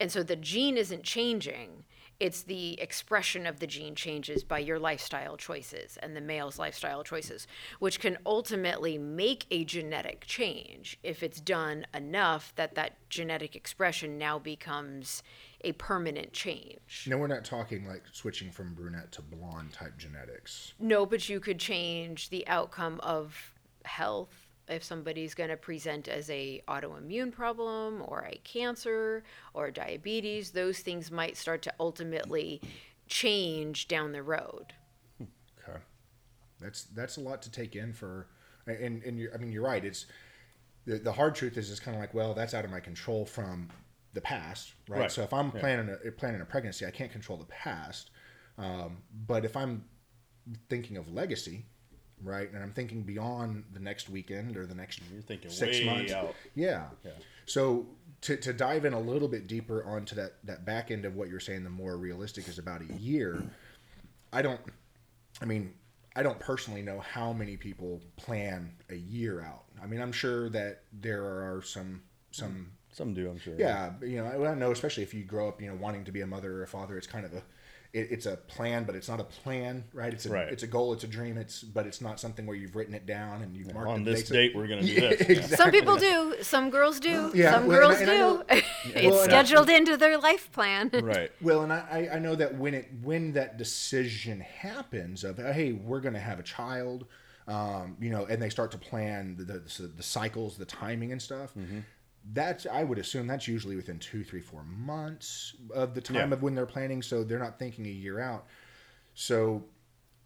And 0.00 0.10
so 0.10 0.22
the 0.22 0.36
gene 0.36 0.76
isn't 0.76 1.04
changing, 1.04 1.84
it's 2.20 2.42
the 2.42 2.80
expression 2.80 3.46
of 3.46 3.58
the 3.58 3.66
gene 3.66 3.94
changes 3.94 4.44
by 4.44 4.60
your 4.60 4.78
lifestyle 4.78 5.36
choices 5.36 5.98
and 6.02 6.14
the 6.14 6.20
male's 6.20 6.58
lifestyle 6.58 7.02
choices, 7.02 7.46
which 7.80 7.98
can 7.98 8.18
ultimately 8.24 8.98
make 8.98 9.46
a 9.50 9.64
genetic 9.64 10.24
change 10.26 10.98
if 11.02 11.22
it's 11.22 11.40
done 11.40 11.86
enough 11.92 12.52
that 12.56 12.76
that 12.76 12.96
genetic 13.08 13.56
expression 13.56 14.16
now 14.16 14.38
becomes 14.38 15.22
a 15.62 15.72
permanent 15.72 16.32
change. 16.32 17.06
No, 17.08 17.16
we're 17.16 17.26
not 17.26 17.44
talking 17.44 17.86
like 17.86 18.02
switching 18.12 18.50
from 18.50 18.74
brunette 18.74 19.10
to 19.12 19.22
blonde 19.22 19.72
type 19.72 19.96
genetics. 19.98 20.74
No, 20.78 21.06
but 21.06 21.28
you 21.28 21.40
could 21.40 21.58
change 21.58 22.28
the 22.28 22.46
outcome 22.46 23.00
of 23.02 23.53
health 23.84 24.48
if 24.66 24.82
somebody's 24.82 25.34
going 25.34 25.50
to 25.50 25.56
present 25.56 26.08
as 26.08 26.30
a 26.30 26.62
autoimmune 26.68 27.30
problem 27.30 28.02
or 28.06 28.26
a 28.30 28.40
cancer 28.44 29.22
or 29.52 29.70
diabetes 29.70 30.50
those 30.50 30.78
things 30.78 31.10
might 31.10 31.36
start 31.36 31.62
to 31.62 31.72
ultimately 31.78 32.60
change 33.06 33.88
down 33.88 34.12
the 34.12 34.22
road 34.22 34.72
okay 35.22 35.78
that's 36.60 36.84
that's 36.84 37.16
a 37.18 37.20
lot 37.20 37.42
to 37.42 37.50
take 37.50 37.76
in 37.76 37.92
for 37.92 38.28
and 38.66 39.02
and 39.02 39.18
you 39.18 39.28
i 39.34 39.36
mean 39.36 39.52
you're 39.52 39.62
right 39.62 39.84
it's 39.84 40.06
the, 40.86 40.98
the 40.98 41.12
hard 41.12 41.34
truth 41.34 41.56
is 41.58 41.70
it's 41.70 41.80
kind 41.80 41.94
of 41.94 42.00
like 42.00 42.14
well 42.14 42.32
that's 42.32 42.54
out 42.54 42.64
of 42.64 42.70
my 42.70 42.80
control 42.80 43.26
from 43.26 43.68
the 44.14 44.20
past, 44.20 44.72
right? 44.88 45.00
right. 45.00 45.12
So 45.12 45.22
if 45.22 45.32
I'm 45.32 45.52
yeah. 45.54 45.60
planning 45.60 45.96
a 46.06 46.10
planning 46.12 46.40
a 46.40 46.44
pregnancy, 46.44 46.86
I 46.86 46.90
can't 46.90 47.12
control 47.12 47.36
the 47.36 47.44
past. 47.46 48.10
Um, 48.56 48.98
but 49.26 49.44
if 49.44 49.56
I'm 49.56 49.84
thinking 50.68 50.96
of 50.96 51.12
legacy, 51.12 51.66
right, 52.22 52.50
and 52.52 52.62
I'm 52.62 52.72
thinking 52.72 53.02
beyond 53.02 53.64
the 53.72 53.80
next 53.80 54.08
weekend 54.08 54.56
or 54.56 54.66
the 54.66 54.74
next 54.74 55.00
You're 55.12 55.22
thinking 55.22 55.50
six 55.50 55.82
months, 55.84 56.12
out. 56.12 56.34
Yeah. 56.54 56.84
yeah. 57.04 57.12
So 57.46 57.86
to, 58.22 58.36
to 58.36 58.52
dive 58.52 58.84
in 58.84 58.92
a 58.92 59.00
little 59.00 59.28
bit 59.28 59.46
deeper 59.46 59.84
onto 59.84 60.14
that 60.16 60.34
that 60.44 60.64
back 60.64 60.90
end 60.90 61.04
of 61.04 61.14
what 61.14 61.28
you're 61.28 61.40
saying, 61.40 61.64
the 61.64 61.70
more 61.70 61.96
realistic 61.96 62.48
is 62.48 62.58
about 62.58 62.80
a 62.82 62.92
year. 62.94 63.42
I 64.32 64.42
don't. 64.42 64.60
I 65.42 65.46
mean, 65.46 65.74
I 66.16 66.22
don't 66.22 66.38
personally 66.38 66.82
know 66.82 67.00
how 67.00 67.32
many 67.32 67.56
people 67.56 68.00
plan 68.16 68.72
a 68.90 68.94
year 68.94 69.40
out. 69.40 69.64
I 69.82 69.86
mean, 69.86 70.00
I'm 70.00 70.12
sure 70.12 70.48
that 70.50 70.82
there 70.92 71.24
are 71.24 71.62
some 71.62 72.02
some 72.30 72.70
some 72.94 73.12
do, 73.12 73.28
I'm 73.28 73.38
sure. 73.38 73.56
Yeah, 73.58 73.90
you 74.02 74.18
know, 74.18 74.46
I 74.46 74.54
know, 74.54 74.70
especially 74.70 75.02
if 75.02 75.12
you 75.12 75.24
grow 75.24 75.48
up, 75.48 75.60
you 75.60 75.68
know, 75.68 75.74
wanting 75.74 76.04
to 76.04 76.12
be 76.12 76.20
a 76.20 76.26
mother 76.26 76.58
or 76.58 76.62
a 76.62 76.68
father, 76.68 76.96
it's 76.96 77.08
kind 77.08 77.26
of 77.26 77.34
a, 77.34 77.42
it, 77.94 78.08
it's 78.10 78.26
a 78.26 78.36
plan, 78.36 78.82
but 78.84 78.96
it's 78.96 79.08
not 79.08 79.20
a 79.20 79.24
plan, 79.24 79.84
right? 79.94 80.12
It's 80.12 80.26
a, 80.26 80.30
right. 80.30 80.48
it's 80.48 80.64
a 80.64 80.66
goal, 80.66 80.92
it's 80.92 81.04
a 81.04 81.06
dream, 81.06 81.38
it's, 81.38 81.62
but 81.62 81.86
it's 81.86 82.00
not 82.00 82.18
something 82.18 82.44
where 82.44 82.56
you've 82.56 82.74
written 82.74 82.92
it 82.92 83.06
down 83.06 83.40
and 83.42 83.56
you've 83.56 83.72
marked 83.72 83.88
on 83.88 84.02
this 84.02 84.28
date. 84.28 84.54
we're 84.54 84.66
gonna 84.66 84.82
do 84.82 84.88
yeah, 84.92 85.10
this. 85.10 85.20
Exactly. 85.20 85.56
Some 85.56 85.70
people 85.70 85.96
do. 85.96 86.34
Some 86.42 86.70
girls 86.70 87.00
do. 87.00 87.14
Yeah, 87.34 87.54
some 87.54 87.66
well, 87.66 87.78
girls 87.78 88.00
and 88.00 88.10
I, 88.10 88.14
and 88.14 88.38
do. 88.38 88.44
it's 88.94 89.14
well, 89.14 89.24
scheduled 89.24 89.70
I, 89.70 89.76
into 89.76 89.96
their 89.96 90.18
life 90.18 90.50
plan. 90.52 90.90
Right. 91.04 91.30
Well, 91.40 91.62
and 91.62 91.72
I, 91.72 92.08
I 92.14 92.18
know 92.18 92.34
that 92.34 92.56
when 92.56 92.74
it 92.74 92.90
when 93.02 93.32
that 93.32 93.58
decision 93.58 94.40
happens 94.40 95.22
of 95.22 95.36
hey, 95.36 95.72
we're 95.72 96.00
gonna 96.00 96.18
have 96.18 96.38
a 96.38 96.42
child. 96.42 97.06
Um, 97.46 97.98
you 98.00 98.08
know, 98.08 98.24
and 98.24 98.40
they 98.40 98.48
start 98.48 98.70
to 98.70 98.78
plan 98.78 99.36
the, 99.36 99.44
the, 99.44 99.86
the 99.86 100.02
cycles, 100.02 100.56
the 100.56 100.64
timing 100.64 101.12
and 101.12 101.20
stuff. 101.20 101.50
Mm-hmm 101.54 101.80
that's 102.32 102.66
I 102.66 102.84
would 102.84 102.98
assume 102.98 103.26
that's 103.26 103.46
usually 103.46 103.76
within 103.76 103.98
two, 103.98 104.24
three, 104.24 104.40
four 104.40 104.64
months 104.64 105.54
of 105.74 105.94
the 105.94 106.00
time 106.00 106.30
yeah. 106.30 106.34
of 106.34 106.42
when 106.42 106.54
they're 106.54 106.66
planning. 106.66 107.02
So 107.02 107.22
they're 107.22 107.38
not 107.38 107.58
thinking 107.58 107.86
a 107.86 107.90
year 107.90 108.20
out. 108.20 108.46
So 109.14 109.64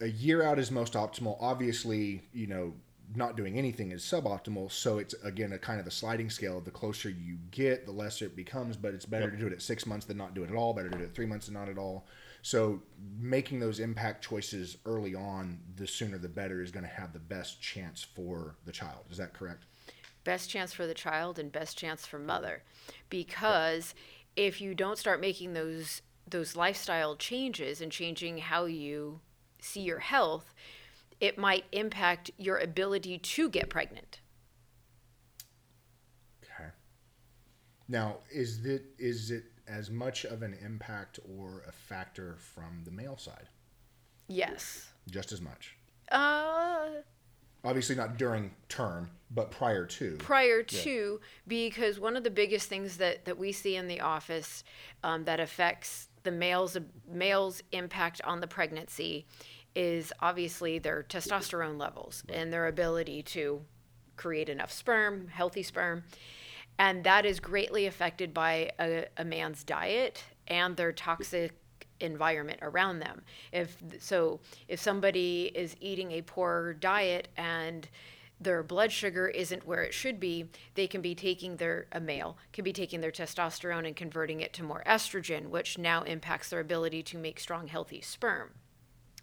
a 0.01 0.07
year 0.07 0.43
out 0.43 0.59
is 0.59 0.71
most 0.71 0.93
optimal. 0.93 1.37
Obviously, 1.41 2.23
you 2.33 2.47
know, 2.47 2.75
not 3.17 3.37
doing 3.37 3.59
anything 3.59 3.91
is 3.91 4.03
suboptimal. 4.03 4.71
So 4.71 4.99
it's 4.99 5.15
again 5.25 5.53
a 5.53 5.59
kind 5.59 5.81
of 5.81 5.87
a 5.87 5.91
sliding 5.91 6.31
scale. 6.31 6.61
The 6.61 6.71
closer 6.71 7.11
you 7.11 7.39
get, 7.51 7.85
the 7.85 7.93
lesser 7.93 8.27
it 8.27 8.37
becomes. 8.37 8.77
But 8.77 8.95
it's 8.95 9.07
better 9.07 9.25
yep. 9.25 9.33
to 9.33 9.39
do 9.39 9.47
it 9.49 9.53
at 9.53 9.63
six 9.63 9.85
months 9.85 10.07
than 10.07 10.17
not 10.17 10.35
do 10.35 10.45
it 10.45 10.51
at 10.51 10.57
all. 10.57 10.75
Better 10.75 10.91
to 10.91 10.99
do 10.99 11.03
it 11.03 11.09
at 11.09 11.15
three 11.15 11.27
months 11.27 11.47
than 11.47 11.55
not 11.55 11.69
at 11.69 11.79
all. 11.79 12.07
So 12.43 12.81
making 13.19 13.59
those 13.59 13.81
impact 13.81 14.25
choices 14.25 14.77
early 14.87 15.15
on, 15.15 15.59
the 15.77 15.87
sooner 15.87 16.19
the 16.19 16.29
better, 16.29 16.63
is 16.63 16.71
going 16.71 16.85
to 16.85 16.91
have 16.91 17.13
the 17.13 17.19
best 17.19 17.61
chance 17.61 18.05
for 18.05 18.55
the 18.65 18.73
child. 18.73 19.05
Is 19.11 19.17
that 19.17 19.35
correct? 19.35 19.65
Best 20.29 20.51
chance 20.51 20.75
for 20.75 20.87
the 20.87 20.93
child 20.93 21.39
and 21.39 21.51
best 21.51 21.79
chance 21.79 22.05
for 22.05 22.19
mother 22.19 22.63
because 23.09 23.95
if 24.37 24.61
you 24.61 24.75
don't 24.75 24.99
start 24.99 25.23
making 25.23 25.55
those 25.55 26.03
those 26.29 26.55
lifestyle 26.55 27.17
changes 27.17 27.81
and 27.81 27.91
changing 27.91 28.37
how 28.37 28.67
you 28.67 29.21
see 29.59 29.81
your 29.81 30.01
health, 30.01 30.53
it 31.19 31.39
might 31.39 31.65
impact 31.73 32.31
your 32.37 32.59
ability 32.59 33.17
to 33.17 33.49
get 33.49 33.71
pregnant. 33.71 34.21
Okay. 36.45 36.69
Now, 37.89 38.19
is 38.31 38.67
it 38.67 38.83
is 38.99 39.31
it 39.31 39.45
as 39.67 39.91
much 39.91 40.27
of 40.27 40.43
an 40.43 40.55
impact 40.63 41.19
or 41.39 41.63
a 41.67 41.73
factor 41.73 42.37
from 42.39 42.83
the 42.85 42.91
male 42.91 43.17
side? 43.17 43.49
Yes. 44.29 44.91
Just 45.11 45.33
as 45.33 45.41
much. 45.41 45.79
Uh 46.13 47.01
obviously 47.65 47.97
not 47.97 48.17
during 48.17 48.51
term 48.69 49.11
but 49.31 49.51
prior 49.51 49.85
to 49.85 50.13
prior 50.19 50.63
to 50.63 51.21
yeah. 51.21 51.29
because 51.47 52.01
one 52.01 52.17
of 52.17 52.25
the 52.25 52.31
biggest 52.31 52.69
things 52.69 52.97
that 52.97 53.25
that 53.25 53.37
we 53.37 53.53
see 53.53 53.77
in 53.77 53.87
the 53.89 54.01
office 54.01 54.65
um, 55.05 55.25
that 55.25 55.39
affects 55.41 56.09
the 56.23 56.31
males 56.31 56.77
males 57.11 57.63
impact 57.73 58.21
on 58.25 58.41
the 58.41 58.47
pregnancy 58.47 59.27
is 59.75 60.13
obviously 60.21 60.79
their 60.79 61.05
testosterone 61.09 61.79
levels 61.79 62.25
right. 62.29 62.39
and 62.39 62.53
their 62.53 62.67
ability 62.67 63.23
to 63.23 63.61
create 64.17 64.49
enough 64.49 64.73
sperm, 64.73 65.29
healthy 65.29 65.63
sperm. 65.63 66.03
And 66.79 67.05
that 67.05 67.25
is 67.25 67.41
greatly 67.41 67.87
affected 67.87 68.35
by 68.35 68.71
a, 68.79 69.07
a 69.17 69.25
man's 69.25 69.65
diet 69.65 70.25
and 70.47 70.77
their 70.77 70.93
toxic 70.93 71.53
environment 72.01 72.59
around 72.63 73.01
them. 73.01 73.23
If 73.53 73.77
so, 73.99 74.41
if 74.69 74.81
somebody 74.81 75.51
is 75.55 75.77
eating 75.81 76.13
a 76.13 76.23
poor 76.23 76.75
diet 76.75 77.29
and 77.37 77.89
their 78.41 78.63
blood 78.63 78.93
sugar 78.93 79.29
isn't 79.29 79.67
where 79.67 79.83
it 79.83 79.93
should 79.93 80.21
be, 80.21 80.49
they 80.75 80.87
can 80.87 81.01
be 81.01 81.15
taking 81.15 81.57
their 81.57 81.87
a 81.91 82.01
male 82.01 82.39
can 82.53 82.65
be 82.65 82.73
taking 82.73 83.01
their 83.01 83.11
testosterone 83.11 83.87
and 83.87 83.97
converting 83.97 84.41
it 84.41 84.53
to 84.55 84.63
more 84.63 84.83
estrogen, 84.87 85.49
which 85.49 85.79
now 85.79 86.03
impacts 86.03 86.51
their 86.51 86.61
ability 86.61 87.03
to 87.03 87.19
make 87.19 87.41
strong 87.41 87.67
healthy 87.67 88.01
sperm. 88.01 88.51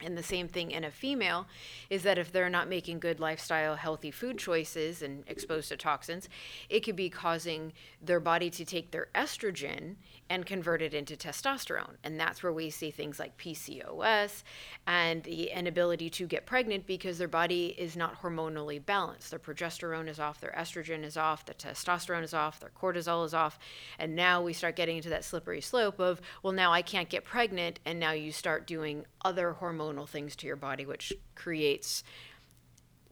And 0.01 0.17
the 0.17 0.23
same 0.23 0.49
thing 0.49 0.71
in 0.71 0.83
a 0.83 0.91
female 0.91 1.47
is 1.89 2.03
that 2.03 2.17
if 2.17 2.29
they're 2.29 2.49
not 2.49 2.67
making 2.67 2.99
good 2.99 3.21
lifestyle, 3.21 3.75
healthy 3.75 4.11
food 4.11 4.37
choices 4.37 5.01
and 5.01 5.23
exposed 5.27 5.69
to 5.69 5.77
toxins, 5.77 6.27
it 6.69 6.81
could 6.81 6.97
be 6.97 7.09
causing 7.09 7.71
their 8.01 8.19
body 8.19 8.49
to 8.49 8.65
take 8.65 8.91
their 8.91 9.07
estrogen 9.15 9.95
and 10.29 10.45
convert 10.45 10.81
it 10.81 10.93
into 10.93 11.15
testosterone. 11.15 11.95
And 12.03 12.19
that's 12.19 12.43
where 12.43 12.51
we 12.51 12.69
see 12.71 12.91
things 12.91 13.19
like 13.19 13.37
PCOS 13.37 14.43
and 14.85 15.23
the 15.23 15.51
inability 15.51 16.09
to 16.09 16.27
get 16.27 16.45
pregnant 16.45 16.85
because 16.87 17.17
their 17.17 17.27
body 17.29 17.67
is 17.77 17.95
not 17.95 18.21
hormonally 18.21 18.83
balanced. 18.85 19.29
Their 19.29 19.39
progesterone 19.39 20.09
is 20.09 20.19
off, 20.19 20.41
their 20.41 20.55
estrogen 20.57 21.05
is 21.05 21.15
off, 21.15 21.45
the 21.45 21.53
testosterone 21.53 22.23
is 22.23 22.33
off, 22.33 22.59
their 22.59 22.71
cortisol 22.71 23.25
is 23.25 23.33
off. 23.33 23.59
And 23.97 24.13
now 24.13 24.41
we 24.41 24.51
start 24.51 24.75
getting 24.75 24.97
into 24.97 25.09
that 25.09 25.23
slippery 25.23 25.61
slope 25.61 25.99
of, 25.99 26.19
well, 26.43 26.53
now 26.53 26.73
I 26.73 26.81
can't 26.81 27.07
get 27.07 27.23
pregnant. 27.23 27.79
And 27.85 27.97
now 27.97 28.11
you 28.11 28.31
start 28.33 28.67
doing 28.67 29.05
other 29.23 29.55
hormonal 29.59 29.84
things 30.07 30.35
to 30.37 30.47
your 30.47 30.55
body, 30.55 30.85
which 30.85 31.13
creates 31.35 32.03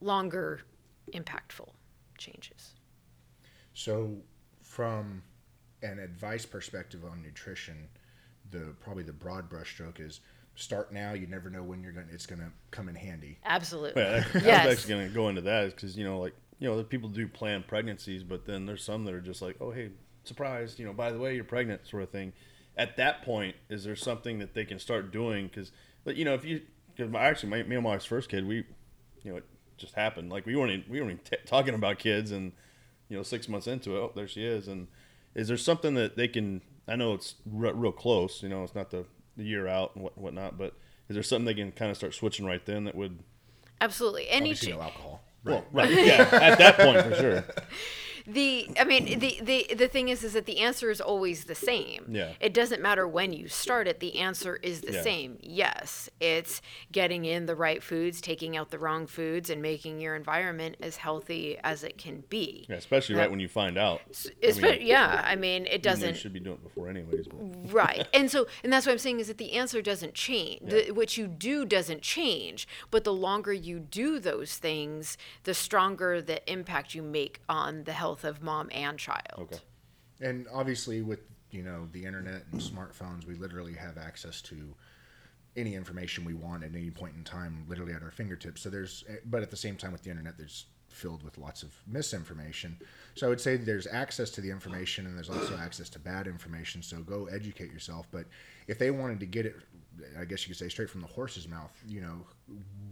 longer, 0.00 0.60
impactful 1.12 1.68
changes. 2.18 2.74
So, 3.74 4.16
from 4.62 5.22
an 5.82 5.98
advice 5.98 6.46
perspective 6.46 7.04
on 7.04 7.22
nutrition, 7.22 7.88
the 8.50 8.74
probably 8.80 9.02
the 9.02 9.12
broad 9.12 9.50
brushstroke 9.50 10.00
is 10.00 10.20
start 10.54 10.92
now. 10.92 11.12
You 11.12 11.26
never 11.26 11.50
know 11.50 11.62
when 11.62 11.82
you're 11.82 11.92
going. 11.92 12.08
to 12.08 12.14
It's 12.14 12.26
going 12.26 12.40
to 12.40 12.50
come 12.70 12.88
in 12.88 12.94
handy. 12.94 13.38
Absolutely. 13.44 14.02
Yeah, 14.02 14.24
I, 14.34 14.38
yes. 14.38 14.44
I 14.44 14.66
was 14.66 14.78
actually 14.78 14.94
going 14.94 15.08
to 15.08 15.14
go 15.14 15.28
into 15.28 15.42
that 15.42 15.74
because 15.74 15.96
you 15.96 16.04
know, 16.04 16.18
like 16.20 16.34
you 16.58 16.68
know, 16.68 16.76
the 16.76 16.84
people 16.84 17.08
do 17.08 17.26
plan 17.26 17.64
pregnancies, 17.66 18.22
but 18.22 18.46
then 18.46 18.66
there's 18.66 18.84
some 18.84 19.04
that 19.04 19.14
are 19.14 19.20
just 19.20 19.42
like, 19.42 19.56
oh 19.60 19.70
hey, 19.70 19.90
surprise, 20.24 20.78
you 20.78 20.84
know, 20.84 20.92
by 20.92 21.12
the 21.12 21.18
way, 21.18 21.34
you're 21.34 21.44
pregnant, 21.44 21.86
sort 21.86 22.02
of 22.02 22.10
thing. 22.10 22.32
At 22.76 22.96
that 22.96 23.22
point, 23.22 23.54
is 23.68 23.84
there 23.84 23.96
something 23.96 24.38
that 24.40 24.54
they 24.54 24.64
can 24.64 24.78
start 24.78 25.12
doing? 25.12 25.46
Because, 25.46 25.70
you 26.04 26.24
know, 26.24 26.34
if 26.34 26.44
you, 26.44 26.60
because 26.94 27.10
my, 27.10 27.20
actually, 27.20 27.50
my, 27.50 27.62
me 27.62 27.76
and 27.76 27.84
my 27.84 27.98
first 27.98 28.28
kid, 28.28 28.46
we, 28.46 28.64
you 29.22 29.32
know, 29.32 29.36
it 29.36 29.44
just 29.76 29.94
happened. 29.94 30.30
Like 30.30 30.46
we 30.46 30.56
weren't 30.56 30.72
even, 30.72 30.84
we 30.90 31.00
weren't 31.00 31.12
even 31.12 31.24
t- 31.24 31.46
talking 31.46 31.74
about 31.74 31.98
kids, 31.98 32.30
and 32.30 32.52
you 33.08 33.16
know, 33.16 33.22
six 33.22 33.48
months 33.48 33.66
into 33.66 33.96
it, 33.96 34.00
oh, 34.00 34.12
there 34.14 34.28
she 34.28 34.44
is, 34.44 34.68
and 34.68 34.88
is 35.34 35.48
there 35.48 35.56
something 35.56 35.94
that 35.94 36.16
they 36.16 36.28
can? 36.28 36.60
I 36.86 36.96
know 36.96 37.14
it's 37.14 37.36
real 37.46 37.92
close. 37.92 38.42
You 38.42 38.48
know, 38.48 38.62
it's 38.62 38.74
not 38.74 38.90
the, 38.90 39.04
the 39.36 39.44
year 39.44 39.66
out 39.66 39.92
and 39.94 40.04
what 40.04 40.16
whatnot, 40.18 40.58
but 40.58 40.74
is 41.08 41.14
there 41.14 41.22
something 41.22 41.46
they 41.46 41.54
can 41.54 41.72
kind 41.72 41.90
of 41.90 41.96
start 41.96 42.14
switching 42.14 42.46
right 42.46 42.64
then 42.64 42.84
that 42.84 42.94
would? 42.94 43.18
Absolutely. 43.80 44.28
Any 44.28 44.50
Obviously, 44.50 44.72
no 44.72 44.82
alcohol. 44.82 45.22
Right. 45.42 45.64
Well, 45.72 45.86
right. 45.86 45.90
Yeah. 45.90 46.28
At 46.32 46.58
that 46.58 46.76
point, 46.76 47.02
for 47.04 47.14
sure. 47.14 47.44
the 48.26 48.70
i 48.80 48.84
mean 48.84 49.18
the, 49.18 49.38
the 49.42 49.74
the 49.74 49.86
thing 49.86 50.08
is 50.08 50.24
is 50.24 50.32
that 50.32 50.46
the 50.46 50.60
answer 50.60 50.90
is 50.90 50.98
always 50.98 51.44
the 51.44 51.54
same 51.54 52.06
yeah 52.08 52.30
it 52.40 52.54
doesn't 52.54 52.80
matter 52.80 53.06
when 53.06 53.34
you 53.34 53.48
start 53.48 53.86
it 53.86 54.00
the 54.00 54.18
answer 54.18 54.56
is 54.62 54.80
the 54.80 54.94
yeah. 54.94 55.02
same 55.02 55.36
yes 55.42 56.08
it's 56.20 56.62
getting 56.90 57.26
in 57.26 57.44
the 57.44 57.54
right 57.54 57.82
foods 57.82 58.22
taking 58.22 58.56
out 58.56 58.70
the 58.70 58.78
wrong 58.78 59.06
foods 59.06 59.50
and 59.50 59.60
making 59.60 60.00
your 60.00 60.14
environment 60.14 60.74
as 60.80 60.96
healthy 60.96 61.58
as 61.62 61.84
it 61.84 61.98
can 61.98 62.24
be 62.30 62.64
yeah, 62.68 62.76
especially 62.76 63.14
right 63.14 63.30
when 63.30 63.40
you 63.40 63.48
find 63.48 63.76
out 63.76 64.00
I 64.42 64.52
mean, 64.52 64.78
yeah 64.80 65.22
i 65.22 65.36
mean 65.36 65.66
it 65.66 65.82
doesn't 65.82 66.16
should 66.16 66.32
be 66.32 66.40
doing 66.40 66.56
it 66.56 66.62
before 66.62 66.88
anyways 66.88 67.26
but. 67.28 67.74
right 67.74 68.08
and 68.14 68.30
so 68.30 68.46
and 68.62 68.72
that's 68.72 68.86
what 68.86 68.92
i'm 68.92 68.98
saying 68.98 69.20
is 69.20 69.26
that 69.26 69.36
the 69.36 69.52
answer 69.52 69.82
doesn't 69.82 70.14
change 70.14 70.62
yeah. 70.62 70.84
the, 70.86 70.90
what 70.92 71.18
you 71.18 71.26
do 71.26 71.66
doesn't 71.66 72.00
change 72.00 72.66
but 72.90 73.04
the 73.04 73.12
longer 73.12 73.52
you 73.52 73.78
do 73.78 74.18
those 74.18 74.56
things 74.56 75.18
the 75.42 75.52
stronger 75.52 76.22
the 76.22 76.50
impact 76.50 76.94
you 76.94 77.02
make 77.02 77.40
on 77.50 77.84
the 77.84 77.92
health 77.92 78.13
of 78.22 78.42
mom 78.42 78.68
and 78.70 78.98
child. 78.98 79.38
Okay. 79.38 79.58
And 80.20 80.46
obviously, 80.52 81.02
with 81.02 81.20
you 81.50 81.62
know 81.62 81.88
the 81.90 82.04
internet 82.04 82.44
and 82.52 82.60
smartphones, 82.60 83.26
we 83.26 83.34
literally 83.34 83.72
have 83.72 83.98
access 83.98 84.40
to 84.42 84.74
any 85.56 85.74
information 85.74 86.24
we 86.24 86.34
want 86.34 86.64
at 86.64 86.74
any 86.74 86.90
point 86.90 87.14
in 87.16 87.24
time, 87.24 87.64
literally 87.68 87.92
at 87.92 88.02
our 88.02 88.10
fingertips. 88.10 88.62
So 88.62 88.70
there's, 88.70 89.04
but 89.26 89.42
at 89.42 89.50
the 89.50 89.56
same 89.56 89.76
time, 89.76 89.92
with 89.92 90.02
the 90.02 90.10
internet, 90.10 90.36
there's 90.36 90.66
filled 90.88 91.22
with 91.24 91.38
lots 91.38 91.62
of 91.62 91.72
misinformation. 91.86 92.76
So 93.14 93.26
I 93.26 93.30
would 93.30 93.40
say 93.40 93.56
there's 93.56 93.86
access 93.86 94.30
to 94.30 94.40
the 94.40 94.50
information 94.50 95.06
and 95.06 95.16
there's 95.16 95.30
also 95.30 95.56
access 95.56 95.88
to 95.90 95.98
bad 95.98 96.26
information. 96.26 96.82
So 96.82 96.98
go 96.98 97.26
educate 97.26 97.72
yourself. 97.72 98.06
But 98.10 98.26
if 98.68 98.78
they 98.78 98.90
wanted 98.90 99.20
to 99.20 99.26
get 99.26 99.44
it, 99.44 99.56
I 100.18 100.24
guess 100.24 100.42
you 100.42 100.54
could 100.54 100.58
say 100.58 100.68
straight 100.68 100.88
from 100.88 101.00
the 101.00 101.08
horse's 101.08 101.48
mouth, 101.48 101.72
you 101.86 102.00
know, 102.00 102.24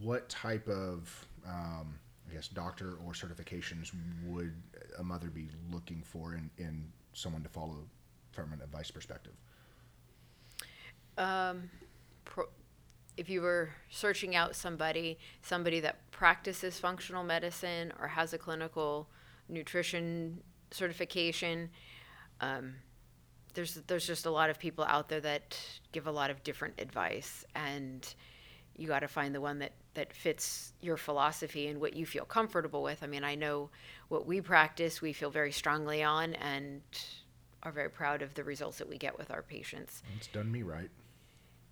what 0.01 0.29
type 0.29 0.69
of 0.69 1.27
um, 1.49 1.95
I 2.33 2.35
guess, 2.35 2.49
doctor 2.49 2.95
or 3.05 3.13
certifications 3.13 3.93
would 4.27 4.55
a 4.99 5.03
mother 5.03 5.29
be 5.29 5.49
looking 5.71 6.03
for 6.03 6.35
in, 6.35 6.51
in 6.57 6.91
someone 7.13 7.43
to 7.43 7.49
follow 7.49 7.85
from 8.31 8.53
an 8.55 8.63
advice 8.63 8.91
perspective? 8.91 9.35
Um, 11.19 11.69
pro- 12.25 12.49
if 13.19 13.29
you 13.29 13.43
were 13.43 13.71
searching 13.91 14.35
out 14.35 14.57
somebody, 14.57 15.19
somebody 15.43 15.81
that 15.81 16.11
practices 16.11 16.79
functional 16.79 17.23
medicine 17.23 17.93
or 18.01 18.09
has 18.09 18.33
a 18.33 18.39
clinical 18.39 19.09
nutrition 19.51 20.41
certification, 20.71 21.69
um, 22.41 22.77
there's 23.53 23.75
there's 23.87 24.07
just 24.07 24.25
a 24.25 24.31
lot 24.31 24.49
of 24.49 24.59
people 24.59 24.85
out 24.85 25.11
there 25.11 25.21
that 25.21 25.59
give 25.93 26.07
a 26.07 26.11
lot 26.11 26.31
of 26.31 26.43
different 26.43 26.81
advice, 26.81 27.45
and 27.55 28.15
you 28.75 28.89
got 28.89 29.01
to 29.01 29.09
find 29.09 29.35
the 29.35 29.41
one 29.43 29.59
that 29.59 29.73
that 29.95 30.13
fits 30.13 30.73
your 30.81 30.97
philosophy 30.97 31.67
and 31.69 31.81
what 31.81 31.95
you 31.95 32.07
feel 32.07 32.25
comfortable 32.25 32.83
with. 32.83 33.03
I 33.03 33.07
mean, 33.07 33.25
I 33.25 33.35
know 33.35 33.71
what 34.09 34.27
we 34.27 34.41
practice, 34.41 35.03
we 35.03 35.13
feel 35.13 35.31
very 35.31 35.53
strongly 35.53 36.03
on, 36.03 36.35
and 36.35 36.83
are 37.63 37.73
very 37.73 37.91
proud 37.91 38.23
of 38.23 38.35
the 38.35 38.45
results 38.45 38.79
that 38.79 38.89
we 38.89 38.99
get 38.99 39.17
with 39.17 39.31
our 39.31 39.43
patients. 39.43 40.03
It's 40.17 40.27
done 40.27 40.51
me 40.51 40.63
right. 40.63 40.91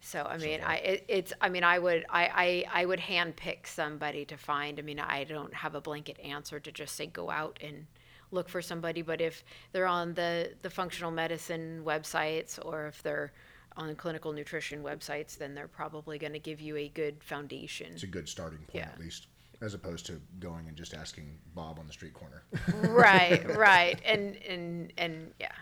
So 0.00 0.22
I 0.22 0.38
mean, 0.38 0.60
so 0.60 0.66
I 0.66 0.74
it, 0.76 1.04
it's 1.08 1.32
I 1.40 1.48
mean, 1.48 1.64
I 1.64 1.78
would 1.78 2.06
I, 2.08 2.64
I 2.72 2.82
I 2.82 2.86
would 2.86 3.00
handpick 3.00 3.66
somebody 3.66 4.24
to 4.26 4.36
find. 4.36 4.78
I 4.78 4.82
mean, 4.82 4.98
I 4.98 5.24
don't 5.24 5.52
have 5.52 5.74
a 5.74 5.80
blanket 5.80 6.18
answer 6.20 6.58
to 6.58 6.72
just 6.72 6.96
say 6.96 7.06
go 7.06 7.30
out 7.30 7.58
and 7.62 7.86
look 8.30 8.48
for 8.48 8.62
somebody, 8.62 9.02
but 9.02 9.20
if 9.20 9.44
they're 9.72 9.86
on 9.86 10.14
the 10.14 10.52
the 10.62 10.70
functional 10.70 11.10
medicine 11.10 11.82
websites 11.84 12.58
or 12.64 12.86
if 12.86 13.02
they're 13.02 13.32
on 13.80 13.96
clinical 13.96 14.32
nutrition 14.32 14.82
websites, 14.82 15.38
then 15.38 15.54
they're 15.54 15.66
probably 15.66 16.18
going 16.18 16.34
to 16.34 16.38
give 16.38 16.60
you 16.60 16.76
a 16.76 16.88
good 16.88 17.24
foundation. 17.24 17.88
It's 17.92 18.02
a 18.02 18.06
good 18.06 18.28
starting 18.28 18.58
point, 18.58 18.74
yeah. 18.74 18.90
at 18.92 19.00
least, 19.00 19.28
as 19.62 19.74
opposed 19.74 20.06
to 20.06 20.20
going 20.38 20.68
and 20.68 20.76
just 20.76 20.92
asking 20.92 21.38
Bob 21.54 21.78
on 21.78 21.86
the 21.86 21.92
street 21.92 22.12
corner. 22.12 22.44
right, 22.88 23.56
right, 23.56 23.98
and 24.04 24.36
and 24.48 24.92
and 24.98 25.32
yeah. 25.40 25.52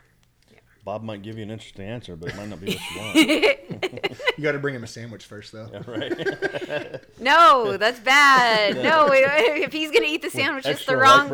Bob 0.84 1.02
might 1.02 1.22
give 1.22 1.36
you 1.36 1.42
an 1.42 1.50
interesting 1.50 1.84
answer, 1.84 2.16
but 2.16 2.30
it 2.30 2.36
might 2.36 2.48
not 2.48 2.60
be 2.60 2.74
what 2.74 2.90
you 2.90 3.26
want. 3.26 4.20
you 4.38 4.42
got 4.42 4.52
to 4.52 4.58
bring 4.58 4.74
him 4.74 4.84
a 4.84 4.86
sandwich 4.86 5.26
first, 5.26 5.52
though. 5.52 5.68
Yeah, 5.70 5.82
right. 5.86 7.04
no, 7.20 7.76
that's 7.76 8.00
bad. 8.00 8.76
No, 8.76 9.10
if 9.12 9.72
he's 9.72 9.90
gonna 9.90 10.06
eat 10.06 10.22
the 10.22 10.30
sandwich, 10.30 10.66
it's 10.66 10.86
the 10.86 10.96
wrong. 10.96 11.28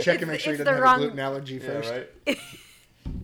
Check 0.00 0.22
and 0.22 0.30
make 0.30 0.40
sure 0.40 0.52
he 0.52 0.58
doesn't 0.58 0.66
have 0.66 0.82
wrong... 0.82 0.96
a 0.96 0.98
gluten 0.98 1.18
allergy 1.20 1.58
first. 1.60 1.88
Yeah, 1.90 2.04
right. 2.26 2.38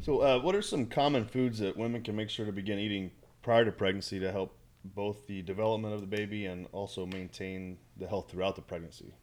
So, 0.02 0.20
uh, 0.20 0.40
what 0.40 0.56
are 0.56 0.62
some 0.62 0.86
common 0.86 1.24
foods 1.24 1.60
that 1.60 1.76
women 1.76 2.02
can 2.02 2.16
make 2.16 2.28
sure 2.28 2.44
to 2.44 2.50
begin 2.50 2.80
eating 2.80 3.12
prior 3.40 3.64
to 3.64 3.70
pregnancy 3.70 4.18
to 4.18 4.32
help 4.32 4.58
both 4.84 5.28
the 5.28 5.42
development 5.42 5.94
of 5.94 6.00
the 6.00 6.08
baby 6.08 6.46
and 6.46 6.66
also 6.72 7.06
maintain 7.06 7.78
the 7.96 8.08
health 8.08 8.28
throughout 8.28 8.56
the 8.56 8.62
pregnancy? 8.62 9.14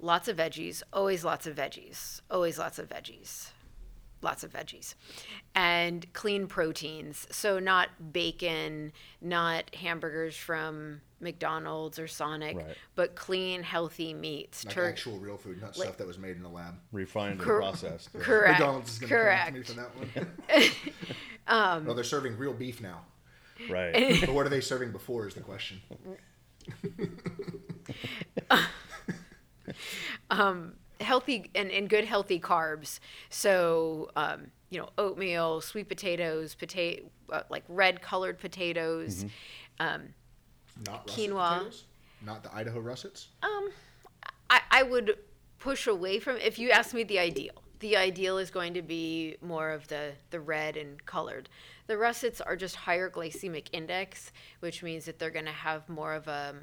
Lots 0.00 0.26
of 0.26 0.36
veggies, 0.36 0.82
always 0.92 1.24
lots 1.24 1.46
of 1.46 1.54
veggies, 1.54 2.22
always 2.28 2.58
lots 2.58 2.80
of 2.80 2.88
veggies. 2.88 3.50
Lots 4.22 4.42
of 4.42 4.52
veggies 4.52 4.94
and 5.54 6.12
clean 6.14 6.46
proteins 6.46 7.26
so 7.30 7.58
not 7.58 7.88
bacon 8.12 8.92
not 9.20 9.72
hamburgers 9.74 10.34
from 10.36 11.00
mcdonald's 11.20 11.98
or 11.98 12.06
sonic 12.08 12.56
Right. 12.56 12.76
but 12.94 13.14
clean 13.14 13.62
healthy 13.62 14.12
meats 14.14 14.64
Like 14.64 14.74
Tur- 14.74 14.88
actual 14.88 15.18
real 15.18 15.36
food, 15.36 15.60
not 15.60 15.74
stuff 15.76 15.96
that 15.98 16.06
was 16.06 16.18
made 16.18 16.36
in 16.36 16.42
the 16.42 16.48
lab. 16.48 16.74
Refined 16.92 17.32
and 17.34 17.40
processed. 17.42 18.10
Yeah. 18.14 18.20
correct 18.22 18.58
McDonald's 18.60 18.92
is 18.92 18.98
going 18.98 19.08
to 19.10 19.14
come 19.16 19.26
after 19.28 19.52
me 19.52 19.62
correct 19.62 19.68
for 19.68 20.54
that 20.54 20.58
one. 20.58 20.70
Um, 21.48 21.84
no, 21.84 21.94
they're 21.94 22.02
serving 22.02 22.36
real 22.38 22.52
beef 22.52 22.80
now. 22.80 23.02
Right. 23.70 24.18
But 24.20 24.34
what 24.34 24.46
are 24.46 24.48
they 24.48 24.60
serving 24.60 24.90
before 24.90 25.28
is 25.28 25.34
the 25.34 25.40
question. 25.42 25.80
Healthy 31.00 31.50
and, 31.54 31.70
and 31.70 31.88
good 31.88 32.04
healthy 32.04 32.40
carbs 32.40 33.00
so 33.28 34.10
um, 34.16 34.46
you 34.70 34.78
know 34.78 34.88
oatmeal 34.98 35.60
sweet 35.60 35.88
potatoes 35.88 36.54
potato 36.54 37.02
uh, 37.30 37.42
like 37.50 37.64
red 37.68 38.00
colored 38.00 38.38
potatoes 38.38 39.24
um, 39.80 40.14
Not 40.86 41.06
Quinoa. 41.06 41.58
potatoes? 41.58 41.84
Not 42.24 42.42
the 42.42 42.54
Idaho 42.54 42.80
russets? 42.80 43.28
Um, 43.42 43.70
I, 44.48 44.60
I 44.70 44.82
would 44.82 45.18
push 45.58 45.86
away 45.86 46.18
from 46.18 46.36
if 46.38 46.58
you 46.58 46.70
ask 46.70 46.94
me 46.94 47.02
the 47.04 47.18
ideal 47.18 47.52
the 47.80 47.96
ideal 47.96 48.38
is 48.38 48.50
going 48.50 48.72
to 48.74 48.82
be 48.82 49.36
more 49.42 49.70
of 49.70 49.86
the 49.88 50.12
the 50.30 50.40
red 50.40 50.76
and 50.76 51.04
colored 51.06 51.48
the 51.86 51.96
russets 51.96 52.40
are 52.40 52.56
just 52.56 52.76
higher 52.76 53.10
glycemic 53.10 53.66
index 53.72 54.32
which 54.60 54.82
means 54.82 55.04
that 55.04 55.18
they're 55.18 55.30
going 55.30 55.44
to 55.44 55.50
have 55.50 55.88
more 55.88 56.14
of 56.14 56.28
a 56.28 56.54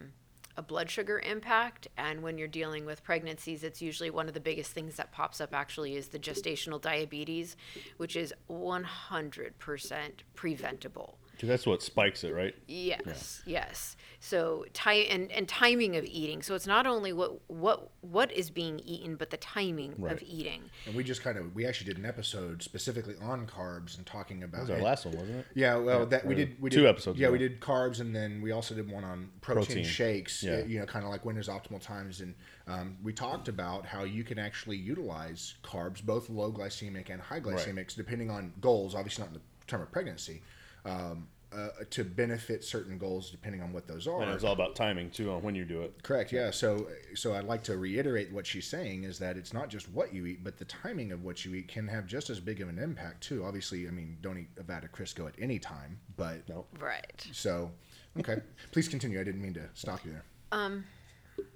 a 0.55 0.61
blood 0.61 0.89
sugar 0.89 1.19
impact 1.19 1.87
and 1.97 2.21
when 2.21 2.37
you're 2.37 2.47
dealing 2.47 2.85
with 2.85 3.03
pregnancies 3.03 3.63
it's 3.63 3.81
usually 3.81 4.09
one 4.09 4.27
of 4.27 4.33
the 4.33 4.39
biggest 4.39 4.71
things 4.71 4.95
that 4.95 5.11
pops 5.11 5.41
up 5.41 5.53
actually 5.53 5.95
is 5.95 6.09
the 6.09 6.19
gestational 6.19 6.79
diabetes 6.79 7.55
which 7.97 8.15
is 8.15 8.33
100% 8.49 10.11
preventable 10.35 11.17
'Cause 11.43 11.49
that's 11.49 11.65
what 11.67 11.81
spikes 11.83 12.23
it, 12.23 12.33
right? 12.33 12.55
Yes, 12.69 13.41
yes. 13.45 13.97
So 14.21 14.63
time 14.71 15.03
and, 15.09 15.29
and 15.33 15.45
timing 15.49 15.97
of 15.97 16.05
eating. 16.05 16.41
So 16.41 16.55
it's 16.55 16.65
not 16.65 16.87
only 16.87 17.11
what 17.11 17.41
what 17.49 17.89
what 17.99 18.31
is 18.31 18.49
being 18.49 18.79
eaten, 18.79 19.17
but 19.17 19.29
the 19.29 19.35
timing 19.35 19.93
Right. 19.97 20.13
of 20.13 20.23
eating. 20.25 20.61
And 20.85 20.95
we 20.95 21.03
just 21.03 21.21
kind 21.21 21.37
of, 21.37 21.53
we 21.53 21.65
actually 21.65 21.87
did 21.87 21.97
an 21.97 22.05
episode 22.05 22.63
specifically 22.63 23.15
on 23.21 23.45
carbs 23.45 23.97
and 23.97 24.05
talking 24.05 24.43
about 24.43 24.59
That 24.59 24.61
was 24.61 24.69
our 24.69 24.77
it. 24.77 24.83
last 24.83 25.05
one, 25.05 25.17
wasn't 25.17 25.39
it? 25.39 25.45
Yeah, 25.53 25.75
well, 25.75 25.99
Yeah, 25.99 26.05
that 26.05 26.25
we 26.25 26.35
did. 26.35 26.61
We 26.61 26.69
did 26.69 26.77
two 26.77 26.83
did, 26.83 26.89
episodes 26.91 27.19
Yeah, 27.19 27.29
we 27.29 27.37
did 27.37 27.59
carbs, 27.59 27.99
and 27.99 28.15
then 28.15 28.41
we 28.41 28.51
also 28.51 28.73
did 28.73 28.89
one 28.89 29.03
on 29.03 29.29
protein, 29.41 29.65
Protein. 29.65 29.83
shakes. 29.83 30.41
Yeah. 30.41 30.63
You 30.63 30.79
know, 30.79 30.85
kind 30.85 31.03
of 31.03 31.11
like 31.11 31.25
when 31.25 31.35
is 31.35 31.49
optimal 31.49 31.81
times, 31.81 32.21
and 32.21 32.33
um, 32.67 32.95
we 33.03 33.11
talked 33.11 33.49
about 33.49 33.85
how 33.85 34.05
you 34.05 34.23
can 34.23 34.39
actually 34.39 34.77
utilize 34.77 35.55
carbs, 35.61 36.01
both 36.01 36.29
low 36.29 36.53
glycemic 36.53 37.09
and 37.09 37.19
high 37.21 37.41
glycemics, 37.41 37.93
depending 37.95 38.29
on 38.31 38.53
goals. 38.61 38.95
Obviously, 38.95 39.23
not 39.23 39.27
in 39.29 39.33
the 39.33 39.41
term 39.67 39.81
of 39.81 39.91
pregnancy. 39.91 40.41
Um, 40.85 41.27
uh, 41.55 41.69
to 41.89 42.03
benefit 42.03 42.63
certain 42.63 42.97
goals, 42.97 43.29
depending 43.29 43.61
on 43.61 43.71
what 43.73 43.87
those 43.87 44.07
are. 44.07 44.21
And 44.21 44.31
it's 44.31 44.43
all 44.43 44.53
about 44.53 44.75
timing 44.75 45.09
too 45.11 45.31
on 45.31 45.41
when 45.43 45.55
you 45.55 45.65
do 45.65 45.81
it. 45.81 46.01
Correct. 46.03 46.31
Yeah. 46.31 46.51
So, 46.51 46.87
so 47.15 47.33
I'd 47.35 47.45
like 47.45 47.63
to 47.63 47.77
reiterate 47.77 48.31
what 48.31 48.45
she's 48.47 48.67
saying 48.67 49.03
is 49.03 49.19
that 49.19 49.37
it's 49.37 49.53
not 49.53 49.69
just 49.69 49.89
what 49.89 50.13
you 50.13 50.25
eat, 50.25 50.43
but 50.43 50.57
the 50.57 50.65
timing 50.65 51.11
of 51.11 51.23
what 51.23 51.45
you 51.45 51.53
eat 51.55 51.67
can 51.67 51.87
have 51.87 52.05
just 52.07 52.29
as 52.29 52.39
big 52.39 52.61
of 52.61 52.69
an 52.69 52.79
impact 52.79 53.21
too. 53.21 53.43
Obviously, 53.45 53.87
I 53.87 53.91
mean, 53.91 54.17
don't 54.21 54.37
eat 54.37 54.49
a 54.57 54.63
vat 54.63 54.83
of 54.83 54.91
Crisco 54.91 55.27
at 55.27 55.35
any 55.39 55.59
time, 55.59 55.99
but 56.17 56.47
No. 56.49 56.65
Right. 56.79 57.27
so 57.31 57.71
okay. 58.19 58.41
Please 58.71 58.87
continue. 58.87 59.19
I 59.19 59.23
didn't 59.23 59.41
mean 59.41 59.53
to 59.53 59.69
stop 59.73 60.03
you 60.05 60.11
there. 60.11 60.23
Um 60.51 60.85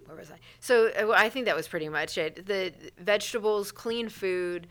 Where 0.05 0.17
was 0.17 0.31
I? 0.31 0.35
So 0.59 0.87
uh, 0.87 1.13
I 1.15 1.29
think 1.29 1.45
that 1.45 1.55
was 1.55 1.67
pretty 1.67 1.89
much 1.89 2.17
it. 2.17 2.45
The 2.45 2.73
vegetables, 2.97 3.71
clean 3.71 4.09
food, 4.09 4.67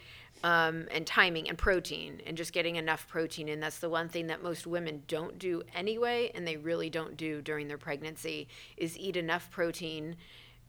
um, 0.47 0.87
and 0.93 1.05
timing 1.05 1.49
and 1.49 1.59
protein, 1.59 2.23
and 2.25 2.37
just 2.37 2.53
getting 2.53 2.77
enough 2.77 3.09
protein. 3.09 3.49
And 3.49 3.61
that's 3.61 3.81
the 3.81 3.91
one 3.91 4.09
thing 4.09 4.29
that 4.29 4.45
most 4.45 4.65
women 4.65 5.03
don't 5.09 5.41
do 5.41 5.65
anyway, 5.75 6.31
and 6.37 6.47
they 6.47 6.57
really 6.57 6.89
don't 6.89 7.17
do 7.17 7.43
during 7.43 7.67
their 7.67 7.77
pregnancy 7.79 8.47
is 8.77 8.97
eat 8.97 9.17
enough 9.17 9.51
protein 9.51 10.15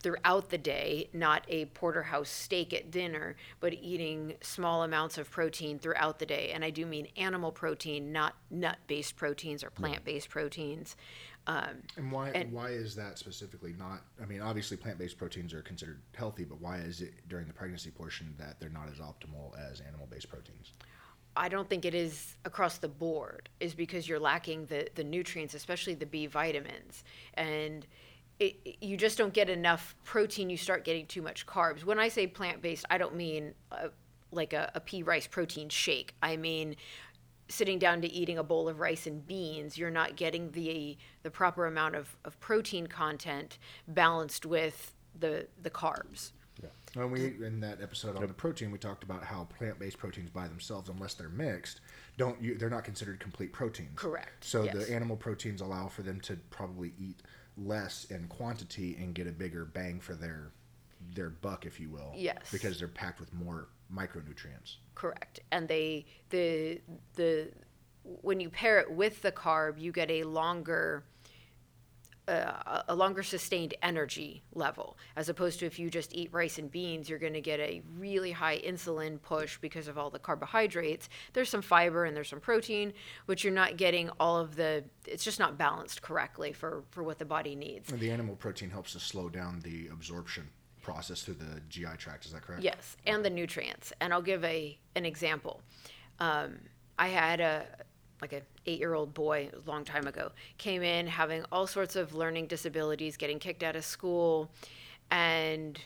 throughout 0.01 0.49
the 0.49 0.57
day, 0.57 1.09
not 1.13 1.45
a 1.47 1.65
porterhouse 1.65 2.29
steak 2.29 2.73
at 2.73 2.89
dinner, 2.89 3.35
but 3.59 3.71
eating 3.71 4.33
small 4.41 4.81
amounts 4.81 5.19
of 5.19 5.29
protein 5.29 5.77
throughout 5.77 6.17
the 6.17 6.25
day. 6.25 6.49
And 6.55 6.65
I 6.65 6.71
do 6.71 6.87
mean 6.87 7.09
animal 7.15 7.51
protein, 7.51 8.11
not 8.11 8.33
nut-based 8.49 9.15
proteins 9.15 9.63
or 9.63 9.69
plant-based 9.69 10.29
proteins. 10.29 10.95
Um, 11.47 11.81
And 11.95 12.11
why? 12.11 12.29
And- 12.31 12.51
why 12.51 12.69
is 12.69 12.93
that 12.95 13.17
specifically 13.17 13.73
not? 13.73 14.01
I 14.21 14.25
mean, 14.25 14.41
obviously, 14.41 14.75
plant-based 14.77 15.17
proteins 15.17 15.53
are 15.53 15.61
considered 15.61 16.01
healthy, 16.13 16.43
but 16.43 16.59
why 16.59 16.77
is 16.79 17.01
it 17.01 17.13
during 17.29 17.47
the 17.47 17.53
pregnancy 17.53 17.89
portion 17.89 18.35
that 18.37 18.59
they're 18.59 18.69
not 18.69 18.89
as 18.91 18.99
optimal 18.99 19.57
as 19.71 19.79
animal-based 19.81 20.29
proteins? 20.29 20.73
I 21.37 21.49
don't 21.49 21.69
think 21.69 21.85
it 21.85 21.93
is 21.95 22.35
across 22.45 22.79
the 22.79 22.87
board 22.87 23.47
is 23.59 23.73
because 23.75 24.09
you're 24.09 24.19
lacking 24.19 24.65
the, 24.65 24.89
the 24.95 25.03
nutrients, 25.03 25.53
especially 25.53 25.93
the 25.93 26.05
B 26.05 26.25
vitamins. 26.25 27.03
And 27.35 27.85
it, 28.39 28.57
it- 28.65 28.77
you 28.83 28.97
just 28.97 29.17
don't 29.17 29.33
get 29.33 29.49
enough 29.49 29.95
protein. 30.03 30.49
You 30.49 30.57
start 30.57 30.83
getting 30.83 31.05
too 31.05 31.21
much 31.21 31.45
carbs. 31.45 31.83
When 31.85 31.99
I 31.99 32.09
say 32.09 32.27
plant 32.27 32.61
based, 32.61 32.85
I 32.89 32.97
don't 32.97 33.15
mean 33.15 33.53
uh, 33.71 33.87
like 34.31 34.51
a, 34.51 34.69
a 34.75 34.79
pea 34.81 35.03
rice 35.03 35.27
protein 35.27 35.69
shake. 35.69 36.13
I 36.21 36.35
mean 36.35 36.75
sitting 37.49 37.79
down 37.79 38.01
to 38.01 38.11
eating 38.11 38.37
a 38.37 38.43
bowl 38.43 38.67
of 38.67 38.79
rice 38.79 39.07
and 39.07 39.25
beans. 39.25 39.77
You're 39.77 39.91
not 39.91 40.15
getting 40.15 40.51
the 40.51 40.97
the 41.23 41.31
proper 41.31 41.65
amount 41.65 41.95
of, 41.95 42.15
of 42.25 42.39
protein 42.39 42.87
content 42.87 43.57
balanced 43.87 44.45
with 44.45 44.93
the 45.17 45.47
the 45.61 45.69
carbs. 45.69 46.31
When 46.93 47.11
we 47.11 47.25
in 47.45 47.59
that 47.59 47.81
episode 47.81 48.15
on 48.15 48.25
the 48.25 48.33
protein, 48.33 48.71
we 48.71 48.79
talked 48.79 49.03
about 49.03 49.23
how 49.23 49.47
plant-based 49.57 49.97
proteins 49.97 50.29
by 50.31 50.47
themselves, 50.47 50.89
unless 50.89 51.13
they're 51.13 51.29
mixed, 51.29 51.81
don't 52.17 52.41
you, 52.41 52.57
they're 52.57 52.69
not 52.69 52.85
considered 52.85 53.19
complete 53.19 53.53
proteins. 53.53 53.91
Correct, 53.95 54.43
So 54.43 54.63
yes. 54.63 54.73
the 54.73 54.93
animal 54.93 55.15
proteins 55.15 55.61
allow 55.61 55.87
for 55.89 56.01
them 56.01 56.19
to 56.21 56.37
probably 56.49 56.93
eat 56.99 57.21
less 57.55 58.05
in 58.05 58.27
quantity 58.27 58.97
and 58.99 59.13
get 59.13 59.27
a 59.27 59.31
bigger 59.31 59.65
bang 59.65 59.99
for 59.99 60.13
their 60.15 60.51
their 61.13 61.29
buck, 61.29 61.65
if 61.65 61.79
you 61.79 61.89
will. 61.89 62.13
Yes. 62.15 62.49
Because 62.51 62.79
they're 62.79 62.87
packed 62.87 63.19
with 63.19 63.31
more 63.33 63.67
micronutrients. 63.93 64.77
Correct. 64.95 65.39
And 65.51 65.67
they 65.67 66.05
the 66.29 66.81
the 67.15 67.51
when 68.21 68.39
you 68.39 68.49
pair 68.49 68.79
it 68.79 68.91
with 68.91 69.21
the 69.21 69.31
carb, 69.31 69.79
you 69.79 69.91
get 69.91 70.09
a 70.09 70.23
longer 70.23 71.03
uh, 72.27 72.83
a 72.89 72.95
longer 72.95 73.23
sustained 73.23 73.73
energy 73.81 74.43
level 74.53 74.97
as 75.15 75.29
opposed 75.29 75.59
to 75.59 75.65
if 75.65 75.79
you 75.79 75.89
just 75.89 76.13
eat 76.13 76.29
rice 76.33 76.57
and 76.57 76.69
beans 76.69 77.09
you're 77.09 77.19
going 77.19 77.33
to 77.33 77.41
get 77.41 77.59
a 77.59 77.81
really 77.97 78.31
high 78.31 78.59
insulin 78.59 79.21
push 79.21 79.57
because 79.59 79.87
of 79.87 79.97
all 79.97 80.09
the 80.09 80.19
carbohydrates 80.19 81.07
there's 81.33 81.49
some 81.49 81.61
fiber 81.61 82.03
and 82.03 82.17
there's 82.17 82.27
some 82.27 82.41
protein 82.41 82.91
but 83.27 83.43
you're 83.43 83.53
not 83.53 83.77
getting 83.77 84.09
all 84.19 84.37
of 84.37 84.57
the 84.57 84.83
it's 85.05 85.23
just 85.23 85.39
not 85.39 85.57
balanced 85.57 86.01
correctly 86.01 86.51
for 86.51 86.83
for 86.91 87.01
what 87.01 87.17
the 87.17 87.25
body 87.25 87.55
needs 87.55 87.89
And 87.89 87.99
the 87.99 88.11
animal 88.11 88.35
protein 88.35 88.71
helps 88.71 88.91
to 88.91 88.99
slow 88.99 89.29
down 89.29 89.61
the 89.61 89.87
absorption 89.87 90.49
process 90.87 91.21
through 91.21 91.33
the 91.33 91.59
GI 91.67 91.97
tract. 91.97 92.25
Is 92.25 92.31
that 92.31 92.41
correct? 92.41 92.63
Yes, 92.63 92.95
and 93.05 93.23
the 93.23 93.29
nutrients. 93.29 93.91
And 93.99 94.13
I'll 94.13 94.21
give 94.21 94.43
a 94.45 94.77
an 94.95 95.05
example. 95.05 95.61
Um, 96.19 96.59
I 96.97 97.09
had 97.09 97.41
a 97.41 97.65
like 98.21 98.31
a 98.31 98.41
eight 98.65 98.79
year 98.79 98.93
old 98.93 99.13
boy 99.13 99.49
a 99.53 99.69
long 99.69 99.83
time 99.83 100.07
ago 100.07 100.31
came 100.57 100.81
in 100.81 101.05
having 101.05 101.43
all 101.51 101.67
sorts 101.67 101.95
of 101.97 102.15
learning 102.15 102.47
disabilities, 102.47 103.17
getting 103.17 103.37
kicked 103.37 103.63
out 103.63 103.75
of 103.75 103.83
school, 103.83 104.49
and 105.11 105.77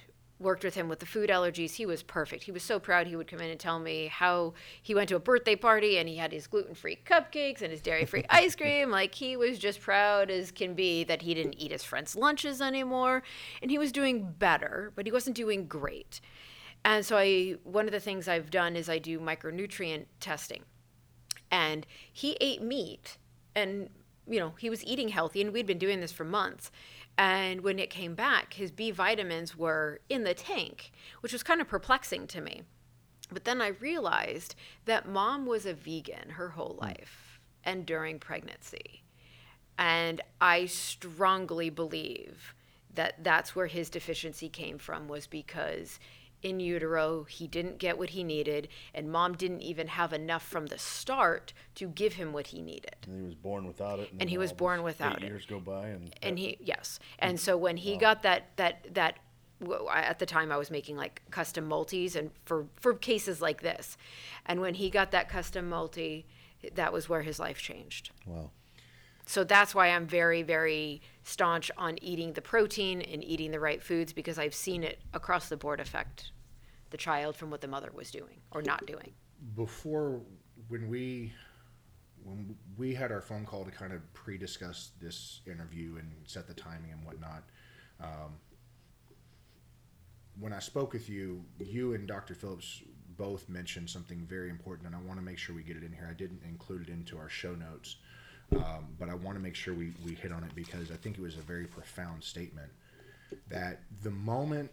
worked 0.41 0.63
with 0.63 0.75
him 0.75 0.89
with 0.89 0.99
the 0.99 1.05
food 1.05 1.29
allergies. 1.29 1.75
He 1.75 1.85
was 1.85 2.03
perfect. 2.03 2.43
He 2.43 2.51
was 2.51 2.63
so 2.63 2.79
proud. 2.79 3.07
He 3.07 3.15
would 3.15 3.27
come 3.27 3.39
in 3.39 3.49
and 3.49 3.59
tell 3.59 3.79
me 3.79 4.07
how 4.07 4.53
he 4.81 4.95
went 4.95 5.09
to 5.09 5.15
a 5.15 5.19
birthday 5.19 5.55
party 5.55 5.97
and 5.97 6.09
he 6.09 6.17
had 6.17 6.31
his 6.31 6.47
gluten 6.47 6.73
free 6.75 6.97
cupcakes 7.05 7.61
and 7.61 7.71
his 7.71 7.81
dairy 7.81 8.05
free 8.05 8.25
ice 8.29 8.55
cream. 8.55 8.89
Like 8.89 9.15
he 9.15 9.37
was 9.37 9.59
just 9.59 9.79
proud 9.79 10.29
as 10.29 10.51
can 10.51 10.73
be 10.73 11.03
that 11.03 11.21
he 11.21 11.33
didn't 11.33 11.59
eat 11.59 11.71
his 11.71 11.83
friends' 11.83 12.15
lunches 12.15 12.61
anymore. 12.61 13.23
And 13.61 13.69
he 13.69 13.77
was 13.77 13.91
doing 13.91 14.33
better, 14.37 14.91
but 14.95 15.05
he 15.05 15.11
wasn't 15.11 15.35
doing 15.35 15.67
great. 15.67 16.19
And 16.83 17.05
so 17.05 17.17
I 17.17 17.55
one 17.63 17.85
of 17.85 17.91
the 17.91 17.99
things 17.99 18.27
I've 18.27 18.49
done 18.49 18.75
is 18.75 18.89
I 18.89 18.97
do 18.97 19.19
micronutrient 19.19 20.05
testing. 20.19 20.63
And 21.51 21.85
he 22.11 22.37
ate 22.41 22.61
meat 22.61 23.17
and 23.55 23.89
you 24.27 24.39
know, 24.39 24.53
he 24.57 24.69
was 24.69 24.83
eating 24.85 25.09
healthy 25.09 25.41
and 25.41 25.51
we'd 25.51 25.65
been 25.65 25.77
doing 25.77 25.99
this 25.99 26.11
for 26.11 26.23
months. 26.23 26.71
And 27.21 27.61
when 27.61 27.77
it 27.77 27.91
came 27.91 28.15
back, 28.15 28.55
his 28.55 28.71
B 28.71 28.89
vitamins 28.89 29.55
were 29.55 29.99
in 30.09 30.23
the 30.23 30.33
tank, 30.33 30.91
which 31.19 31.33
was 31.33 31.43
kind 31.43 31.61
of 31.61 31.67
perplexing 31.67 32.25
to 32.25 32.41
me. 32.41 32.63
But 33.31 33.43
then 33.43 33.61
I 33.61 33.67
realized 33.67 34.55
that 34.85 35.07
mom 35.07 35.45
was 35.45 35.67
a 35.67 35.75
vegan 35.75 36.31
her 36.31 36.49
whole 36.49 36.73
hmm. 36.79 36.85
life 36.85 37.39
and 37.63 37.85
during 37.85 38.17
pregnancy. 38.17 39.03
And 39.77 40.19
I 40.41 40.65
strongly 40.65 41.69
believe 41.69 42.55
that 42.95 43.23
that's 43.23 43.55
where 43.55 43.67
his 43.67 43.91
deficiency 43.91 44.49
came 44.49 44.79
from 44.79 45.07
was 45.07 45.27
because 45.27 45.99
in 46.41 46.59
utero 46.59 47.23
he 47.23 47.47
didn't 47.47 47.77
get 47.77 47.97
what 47.97 48.11
he 48.11 48.23
needed 48.23 48.67
and 48.93 49.11
mom 49.11 49.33
didn't 49.33 49.61
even 49.61 49.87
have 49.87 50.11
enough 50.13 50.43
from 50.43 50.67
the 50.67 50.77
start 50.77 51.53
to 51.75 51.87
give 51.87 52.13
him 52.13 52.33
what 52.33 52.47
he 52.47 52.61
needed. 52.61 52.95
And 53.05 53.21
he 53.21 53.25
was 53.25 53.35
born 53.35 53.65
without 53.67 53.99
it. 53.99 54.11
And 54.11 54.21
then 54.21 54.27
he 54.27 54.37
was 54.37 54.53
born 54.53 54.83
without 54.83 55.21
it. 55.23 55.27
Years 55.27 55.45
go 55.45 55.59
by, 55.59 55.87
and 55.87 56.15
And 56.21 56.39
he 56.39 56.57
yes. 56.59 56.99
And 57.19 57.39
so 57.39 57.57
when 57.57 57.77
he 57.77 57.97
got 57.97 58.23
that 58.23 58.55
that 58.57 58.87
that 58.93 59.19
at 59.93 60.19
the 60.19 60.25
time 60.25 60.51
I 60.51 60.57
was 60.57 60.71
making 60.71 60.97
like 60.97 61.21
custom 61.29 61.65
multis 61.67 62.15
and 62.15 62.31
for 62.45 62.67
for 62.79 62.93
cases 62.93 63.41
like 63.41 63.61
this. 63.61 63.97
And 64.45 64.61
when 64.61 64.75
he 64.75 64.89
got 64.89 65.11
that 65.11 65.29
custom 65.29 65.69
multi, 65.69 66.25
that 66.73 66.91
was 66.91 67.07
where 67.07 67.21
his 67.21 67.39
life 67.39 67.59
changed. 67.59 68.11
Wow. 68.25 68.51
So 69.25 69.43
that's 69.43 69.73
why 69.75 69.87
I'm 69.87 70.07
very, 70.07 70.41
very 70.41 71.01
staunch 71.23 71.71
on 71.77 71.97
eating 72.01 72.33
the 72.33 72.41
protein 72.41 73.01
and 73.01 73.23
eating 73.23 73.51
the 73.51 73.59
right 73.59 73.81
foods 73.81 74.13
because 74.13 74.39
I've 74.39 74.55
seen 74.55 74.83
it 74.83 74.99
across 75.13 75.49
the 75.49 75.57
board 75.57 75.79
affect 75.79 76.31
the 76.89 76.97
child 76.97 77.35
from 77.35 77.49
what 77.49 77.61
the 77.61 77.67
mother 77.67 77.89
was 77.93 78.11
doing 78.11 78.41
or 78.51 78.61
not 78.61 78.85
doing. 78.85 79.13
before 79.55 80.21
when 80.67 80.87
we 80.87 81.33
when 82.23 82.55
we 82.77 82.93
had 82.93 83.11
our 83.11 83.21
phone 83.21 83.45
call 83.45 83.65
to 83.65 83.71
kind 83.71 83.91
of 83.93 84.13
pre-discuss 84.13 84.91
this 85.01 85.41
interview 85.47 85.95
and 85.97 86.11
set 86.25 86.47
the 86.47 86.53
timing 86.53 86.91
and 86.91 87.03
whatnot 87.03 87.43
um, 87.99 88.33
when 90.39 90.53
i 90.53 90.59
spoke 90.59 90.93
with 90.93 91.09
you 91.09 91.43
you 91.59 91.93
and 91.93 92.07
dr 92.07 92.33
phillips 92.35 92.81
both 93.17 93.49
mentioned 93.49 93.89
something 93.89 94.19
very 94.29 94.49
important 94.49 94.85
and 94.85 94.95
i 94.95 94.99
want 94.99 95.17
to 95.19 95.25
make 95.25 95.37
sure 95.37 95.55
we 95.55 95.63
get 95.63 95.75
it 95.75 95.83
in 95.83 95.91
here 95.91 96.07
i 96.09 96.13
didn't 96.13 96.41
include 96.47 96.83
it 96.83 96.89
into 96.89 97.17
our 97.17 97.29
show 97.29 97.55
notes 97.55 97.97
um, 98.55 98.87
but 98.99 99.09
i 99.09 99.13
want 99.15 99.37
to 99.37 99.43
make 99.43 99.55
sure 99.55 99.73
we, 99.73 99.93
we 100.05 100.13
hit 100.13 100.31
on 100.31 100.43
it 100.43 100.53
because 100.55 100.91
i 100.91 100.95
think 100.95 101.17
it 101.17 101.21
was 101.21 101.35
a 101.35 101.41
very 101.41 101.65
profound 101.65 102.23
statement 102.23 102.71
that 103.49 103.81
the 104.03 104.11
moment 104.11 104.69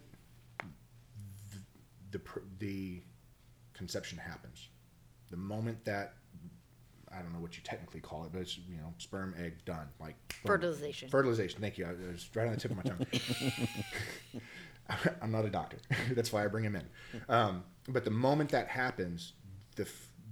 the, 2.10 2.18
the, 2.18 2.20
the 2.58 3.02
conception 3.78 4.18
happens. 4.18 4.68
The 5.30 5.36
moment 5.36 5.84
that 5.84 6.14
I 7.10 7.22
don't 7.22 7.32
know 7.32 7.38
what 7.38 7.56
you 7.56 7.62
technically 7.64 8.00
call 8.00 8.24
it, 8.24 8.32
but 8.32 8.42
it's 8.42 8.58
you 8.58 8.76
know 8.76 8.92
sperm, 8.98 9.34
egg, 9.38 9.64
done. 9.64 9.88
Like. 9.98 10.16
Fertilization. 10.44 11.08
Fertilization. 11.08 11.60
Thank 11.60 11.78
you. 11.78 11.86
I, 11.86 11.90
it 11.90 12.12
was 12.12 12.28
right 12.34 12.46
on 12.46 12.54
the 12.54 12.60
tip 12.60 12.72
of 12.72 12.76
my 12.76 12.82
tongue. 12.82 13.06
I'm 15.22 15.30
not 15.30 15.44
a 15.44 15.50
doctor. 15.50 15.78
That's 16.12 16.32
why 16.32 16.44
I 16.44 16.48
bring 16.48 16.64
him 16.64 16.76
in. 16.76 16.86
Um, 17.28 17.64
but 17.88 18.04
the 18.04 18.10
moment 18.10 18.50
that 18.50 18.68
happens, 18.68 19.32
the 19.76 19.88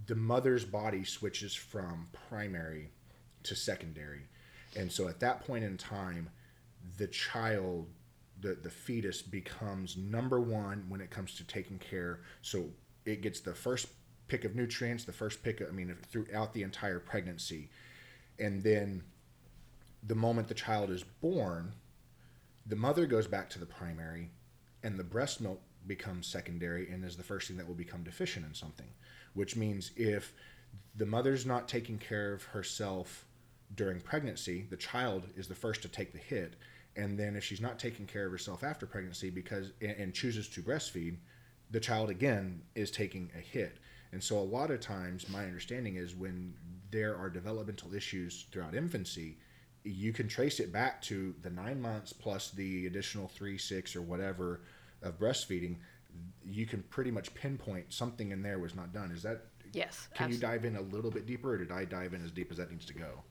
the 0.07 0.15
mother's 0.15 0.65
body 0.65 1.05
switches 1.05 1.55
from 1.55 2.09
primary 2.29 2.91
to 3.49 3.57
secondary, 3.57 4.23
and 4.77 4.91
so 4.91 5.09
at 5.09 5.21
that 5.21 5.47
point 5.47 5.65
in 5.65 5.77
time, 5.77 6.31
the 6.97 7.07
child, 7.07 7.89
the 8.41 8.55
the 8.55 8.71
fetus 8.71 9.23
becomes 9.23 9.97
number 9.97 10.41
one 10.41 10.85
when 10.89 11.01
it 11.01 11.11
comes 11.11 11.35
to 11.37 11.45
taking 11.45 11.79
care. 11.79 12.21
So 12.43 12.67
it 13.05 13.23
gets 13.23 13.41
the 13.41 13.55
first 13.55 13.89
pick 14.29 14.45
of 14.45 14.55
nutrients, 14.55 15.05
the 15.05 15.13
first 15.13 15.43
pick. 15.43 15.61
Of, 15.61 15.69
I 15.69 15.73
mean, 15.73 15.95
throughout 16.11 16.53
the 16.53 16.63
entire 16.63 16.99
pregnancy, 16.99 17.71
and 18.39 18.63
then 18.63 19.03
the 20.03 20.15
moment 20.15 20.49
the 20.49 20.55
child 20.55 20.91
is 20.91 21.03
born, 21.03 21.73
the 22.67 22.77
mother 22.77 23.07
goes 23.07 23.27
back 23.27 23.51
to 23.51 23.59
the 23.59 23.67
primary, 23.67 24.31
and 24.83 24.99
the 24.99 25.05
breast 25.05 25.41
milk 25.41 25.61
becomes 25.87 26.27
secondary 26.27 26.91
and 26.91 27.05
is 27.05 27.17
the 27.17 27.23
first 27.23 27.49
thing 27.49 27.57
that 27.57 27.67
will 27.67 27.75
become 27.75 28.03
deficient 28.03 28.45
in 28.45 28.55
something. 28.55 28.89
Which 29.35 29.57
means 29.57 29.93
if 29.97 30.33
the 30.95 31.07
mother's 31.07 31.47
not 31.47 31.69
taking 31.69 31.99
care 31.99 32.33
of 32.33 32.45
herself 32.45 33.26
during 33.75 34.01
pregnancy, 34.01 34.67
the 34.71 34.77
child 34.77 35.27
is 35.37 35.49
the 35.49 35.55
first 35.55 35.83
to 35.83 35.89
take 35.89 36.13
the 36.13 36.19
hit. 36.19 36.55
And 36.97 37.19
then 37.19 37.37
if 37.37 37.45
she's 37.45 37.61
not 37.61 37.79
taking 37.79 38.07
care 38.07 38.27
of 38.27 38.33
herself 38.33 38.65
after 38.65 38.87
pregnancy 38.87 39.31
because 39.31 39.73
and, 39.81 39.91
and 39.93 40.15
chooses 40.15 40.49
to 40.51 40.63
breastfeed, 40.63 41.17
the 41.71 41.81
child 41.81 42.11
again 42.11 42.63
is 42.75 42.91
taking 42.91 43.31
a 43.37 43.41
hit. 43.41 43.79
And 44.13 44.23
so 44.23 44.39
a 44.39 44.41
lot 44.41 44.71
of 44.71 44.81
times 44.81 45.29
my 45.29 45.45
understanding 45.45 45.97
is 45.97 46.15
when 46.15 46.55
there 46.91 47.17
are 47.17 47.29
developmental 47.29 47.93
issues 47.93 48.47
throughout 48.51 48.75
infancy, 48.75 49.37
you 49.85 50.13
can 50.13 50.29
trace 50.29 50.61
it 50.61 50.73
back 50.73 51.03
to 51.03 51.35
the 51.43 51.51
nine 51.51 51.81
months 51.81 52.13
plus 52.13 52.51
the 52.51 52.87
additional 52.87 53.29
three, 53.29 53.59
six, 53.59 53.95
or 53.95 54.03
whatever 54.03 54.63
of 55.03 55.19
breastfeeding. 55.19 55.77
You 56.45 56.67
can 56.67 56.83
pretty 56.85 57.11
much 57.11 57.35
pinpoint 57.35 57.93
something 57.93 58.31
in 58.31 58.43
there 58.43 58.59
was 58.59 58.75
not 58.75 58.93
done. 58.93 59.11
Is 59.11 59.23
that? 59.23 59.45
Yes. 59.73 60.09
Can 60.15 60.31
you 60.31 60.39
dive 60.39 60.65
in 60.65 60.77
a 60.77 60.81
little 60.81 61.11
bit 61.11 61.27
deeper, 61.27 61.53
or 61.53 61.59
did 61.59 61.71
I 61.71 61.85
dive 61.85 62.15
in 62.15 62.25
as 62.25 62.31
deep 62.31 62.51
as 62.51 62.57
that 62.57 62.71
needs 62.71 62.87
to 62.87 62.95
go? 62.95 63.23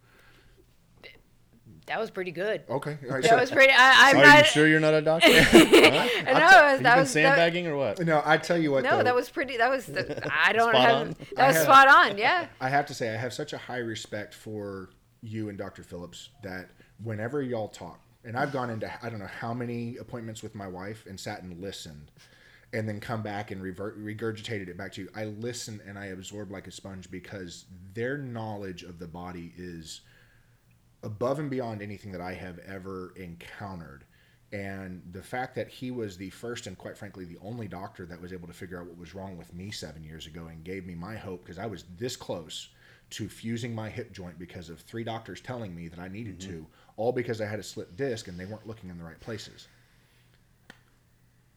That 1.88 2.00
was 2.00 2.10
pretty 2.10 2.32
good. 2.32 2.64
Okay. 2.68 2.98
All 3.04 3.10
right, 3.12 3.22
That 3.24 3.30
so- 3.30 3.38
was 3.38 3.52
pretty. 3.52 3.72
I, 3.72 4.10
I'm 4.12 4.18
Are 4.18 4.24
not. 4.24 4.38
you 4.40 4.44
sure 4.46 4.68
you're 4.68 4.80
not 4.80 4.94
a 4.96 5.02
doctor? 5.02 5.28
Huh? 5.44 6.40
No, 6.40 6.40
Have 6.40 6.84
that 6.84 6.96
you 6.96 7.02
was 7.02 7.14
been 7.14 7.24
that, 7.24 7.36
sandbagging 7.36 7.68
or 7.68 7.76
what? 7.78 8.00
no, 8.06 8.22
I 8.26 8.38
tell 8.38 8.58
you 8.58 8.72
what. 8.72 8.84
No, 8.84 8.98
though, 8.98 9.04
that 9.04 9.16
was 9.16 9.30
pretty. 9.30 9.58
That 9.58 9.70
was. 9.70 9.86
The, 9.86 10.28
I 10.34 10.52
don't 10.54 10.72
Spot 10.72 10.82
have. 10.82 10.96
on? 11.02 11.16
That 11.36 11.48
was 11.48 11.56
have- 11.58 11.64
spot 11.66 11.88
on. 11.88 12.18
Yeah. 12.18 12.48
I 12.60 12.70
have 12.70 12.86
to 12.88 12.94
say, 12.94 13.14
I 13.14 13.18
have 13.18 13.34
such 13.34 13.54
a 13.54 13.58
high 13.58 13.78
respect 13.78 14.34
for 14.34 14.90
you 15.22 15.50
and 15.50 15.58
Dr. 15.58 15.84
Phillips 15.84 16.30
that 16.44 16.70
whenever 17.04 17.42
y'all 17.42 17.68
talk, 17.68 18.00
and 18.24 18.36
I've 18.36 18.52
gone 18.52 18.70
into 18.72 18.92
I 19.06 19.10
don't 19.10 19.20
know 19.20 19.28
how 19.40 19.54
many 19.54 19.98
appointments 19.98 20.42
with 20.42 20.56
my 20.56 20.68
wife 20.68 21.06
and 21.08 21.20
sat 21.20 21.44
and 21.44 21.62
listened, 21.62 22.12
and 22.74 22.90
then 22.90 23.00
come 23.00 23.22
back 23.22 23.52
and 23.52 23.62
revert, 23.62 24.04
regurgitated 24.04 24.68
it 24.70 24.78
back 24.78 24.92
to 24.94 25.02
you. 25.02 25.10
I 25.16 25.26
listen 25.26 25.80
and 25.88 26.00
I 26.00 26.08
absorb 26.08 26.52
like 26.52 26.66
a 26.68 26.72
sponge 26.72 27.12
because 27.12 27.66
their 27.94 28.18
knowledge 28.18 28.82
of 28.84 28.98
the 28.98 29.08
body 29.08 29.54
is 29.58 30.02
above 31.06 31.38
and 31.40 31.50
beyond 31.50 31.82
anything 31.82 32.12
that 32.12 32.20
I 32.20 32.34
have 32.34 32.60
ever 32.68 33.14
encountered. 33.16 34.04
And 34.52 35.02
the 35.12 35.22
fact 35.22 35.56
that 35.56 35.68
he 35.68 35.92
was 35.92 36.18
the 36.18 36.32
first 36.32 36.66
and 36.68 36.78
quite 36.78 36.98
frankly 36.98 37.26
the 37.26 37.38
only 37.44 37.68
doctor 37.68 38.06
that 38.08 38.20
was 38.20 38.34
able 38.34 38.48
to 38.48 38.54
figure 38.54 38.80
out 38.80 38.88
what 38.88 38.98
was 38.98 39.14
wrong 39.14 39.38
with 39.38 39.54
me 39.54 39.70
seven 39.70 40.04
years 40.04 40.28
ago 40.28 40.48
and 40.48 40.64
gave 40.64 40.86
me 40.86 40.96
my 40.96 41.16
hope 41.16 41.44
because 41.44 41.60
I 41.60 41.68
was 41.68 41.86
this 41.98 42.16
close 42.16 42.70
to 43.12 43.30
fusing 43.30 43.74
my 43.76 43.90
hip 43.90 44.12
joint 44.12 44.40
because 44.40 44.70
of 44.70 44.80
three 44.80 45.04
doctors 45.04 45.42
telling 45.42 45.76
me 45.76 45.88
that 45.88 46.00
I 46.00 46.08
needed 46.08 46.40
mm-hmm. 46.40 46.52
to, 46.52 46.68
all 46.98 47.12
because 47.12 47.40
I 47.40 47.46
had 47.46 47.60
a 47.60 47.64
slipped 47.64 47.96
disc 47.98 48.28
and 48.28 48.40
they 48.40 48.46
weren't 48.46 48.66
looking 48.66 48.90
in 48.90 48.98
the 48.98 49.04
right 49.04 49.20
places. 49.20 49.68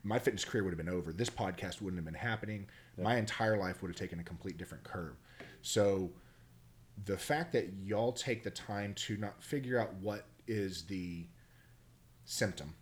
My 0.04 0.18
fitness 0.18 0.44
career 0.44 0.62
would 0.64 0.70
have 0.70 0.78
been 0.78 0.94
over. 0.94 1.12
This 1.12 1.30
podcast 1.30 1.80
wouldn't 1.80 1.96
have 1.96 2.04
been 2.04 2.14
happening. 2.14 2.66
My 2.98 3.16
entire 3.16 3.56
life 3.56 3.80
would 3.80 3.88
have 3.88 3.96
taken 3.96 4.20
a 4.20 4.24
complete 4.24 4.58
different 4.58 4.84
curve. 4.84 5.16
So, 5.62 6.10
the 7.04 7.16
fact 7.16 7.52
that 7.52 7.72
y'all 7.84 8.12
take 8.12 8.42
the 8.42 8.50
time 8.50 8.94
to 8.94 9.16
not 9.16 9.42
figure 9.42 9.78
out 9.78 9.94
what 9.94 10.26
is 10.46 10.84
the 10.84 11.26
symptom, 12.24 12.74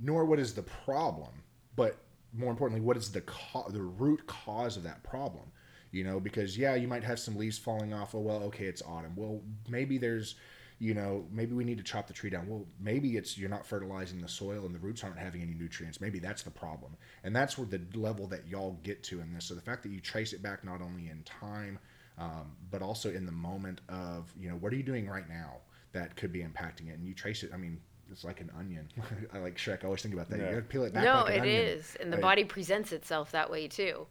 nor 0.00 0.24
what 0.24 0.38
is 0.38 0.54
the 0.54 0.62
problem, 0.62 1.42
but 1.76 1.98
more 2.32 2.50
importantly, 2.50 2.84
what 2.84 2.96
is 2.96 3.10
the 3.10 3.22
co- 3.22 3.68
the 3.70 3.82
root 3.82 4.26
cause 4.26 4.76
of 4.76 4.82
that 4.82 5.02
problem? 5.02 5.50
You 5.90 6.04
know, 6.04 6.20
because 6.20 6.58
yeah, 6.58 6.74
you 6.74 6.86
might 6.86 7.04
have 7.04 7.18
some 7.18 7.36
leaves 7.36 7.58
falling 7.58 7.94
off. 7.94 8.14
Oh 8.14 8.20
well, 8.20 8.42
okay, 8.44 8.66
it's 8.66 8.82
autumn. 8.82 9.14
Well, 9.16 9.40
maybe 9.68 9.96
there's, 9.96 10.34
you 10.78 10.92
know, 10.92 11.26
maybe 11.32 11.54
we 11.54 11.64
need 11.64 11.78
to 11.78 11.84
chop 11.84 12.06
the 12.06 12.12
tree 12.12 12.28
down. 12.28 12.46
Well, 12.46 12.66
maybe 12.78 13.16
it's 13.16 13.38
you're 13.38 13.48
not 13.48 13.66
fertilizing 13.66 14.20
the 14.20 14.28
soil 14.28 14.66
and 14.66 14.74
the 14.74 14.78
roots 14.78 15.02
aren't 15.02 15.18
having 15.18 15.40
any 15.40 15.54
nutrients. 15.54 16.00
Maybe 16.00 16.18
that's 16.18 16.42
the 16.42 16.50
problem, 16.50 16.96
and 17.24 17.34
that's 17.34 17.56
where 17.56 17.66
the 17.66 17.80
level 17.98 18.26
that 18.26 18.46
y'all 18.46 18.78
get 18.82 19.02
to 19.04 19.20
in 19.20 19.32
this. 19.32 19.46
So 19.46 19.54
the 19.54 19.62
fact 19.62 19.82
that 19.84 19.90
you 19.90 20.00
trace 20.00 20.34
it 20.34 20.42
back 20.42 20.62
not 20.64 20.82
only 20.82 21.08
in 21.08 21.22
time, 21.22 21.78
um, 22.18 22.52
but 22.70 22.82
also 22.82 23.10
in 23.10 23.26
the 23.26 23.32
moment 23.32 23.80
of 23.88 24.32
you 24.38 24.48
know 24.48 24.56
what 24.56 24.72
are 24.72 24.76
you 24.76 24.82
doing 24.82 25.08
right 25.08 25.28
now 25.28 25.56
that 25.92 26.16
could 26.16 26.32
be 26.32 26.40
impacting 26.40 26.88
it, 26.88 26.98
and 26.98 27.06
you 27.06 27.14
trace 27.14 27.42
it. 27.42 27.50
I 27.54 27.56
mean, 27.56 27.80
it's 28.10 28.24
like 28.24 28.40
an 28.40 28.50
onion. 28.58 28.88
I 29.32 29.38
like 29.38 29.56
Shrek. 29.56 29.82
I 29.82 29.86
always 29.86 30.02
think 30.02 30.14
about 30.14 30.28
that. 30.30 30.38
Yeah. 30.38 30.46
You 30.46 30.50
gotta 30.56 30.62
peel 30.66 30.84
it 30.84 30.92
back. 30.92 31.04
No, 31.04 31.22
like 31.22 31.28
an 31.28 31.34
it 31.34 31.40
onion. 31.40 31.62
is, 31.62 31.96
and 32.00 32.12
the 32.12 32.16
Right. 32.16 32.22
body 32.22 32.44
presents 32.44 32.92
itself 32.92 33.30
that 33.32 33.50
way 33.50 33.68
too. 33.68 34.06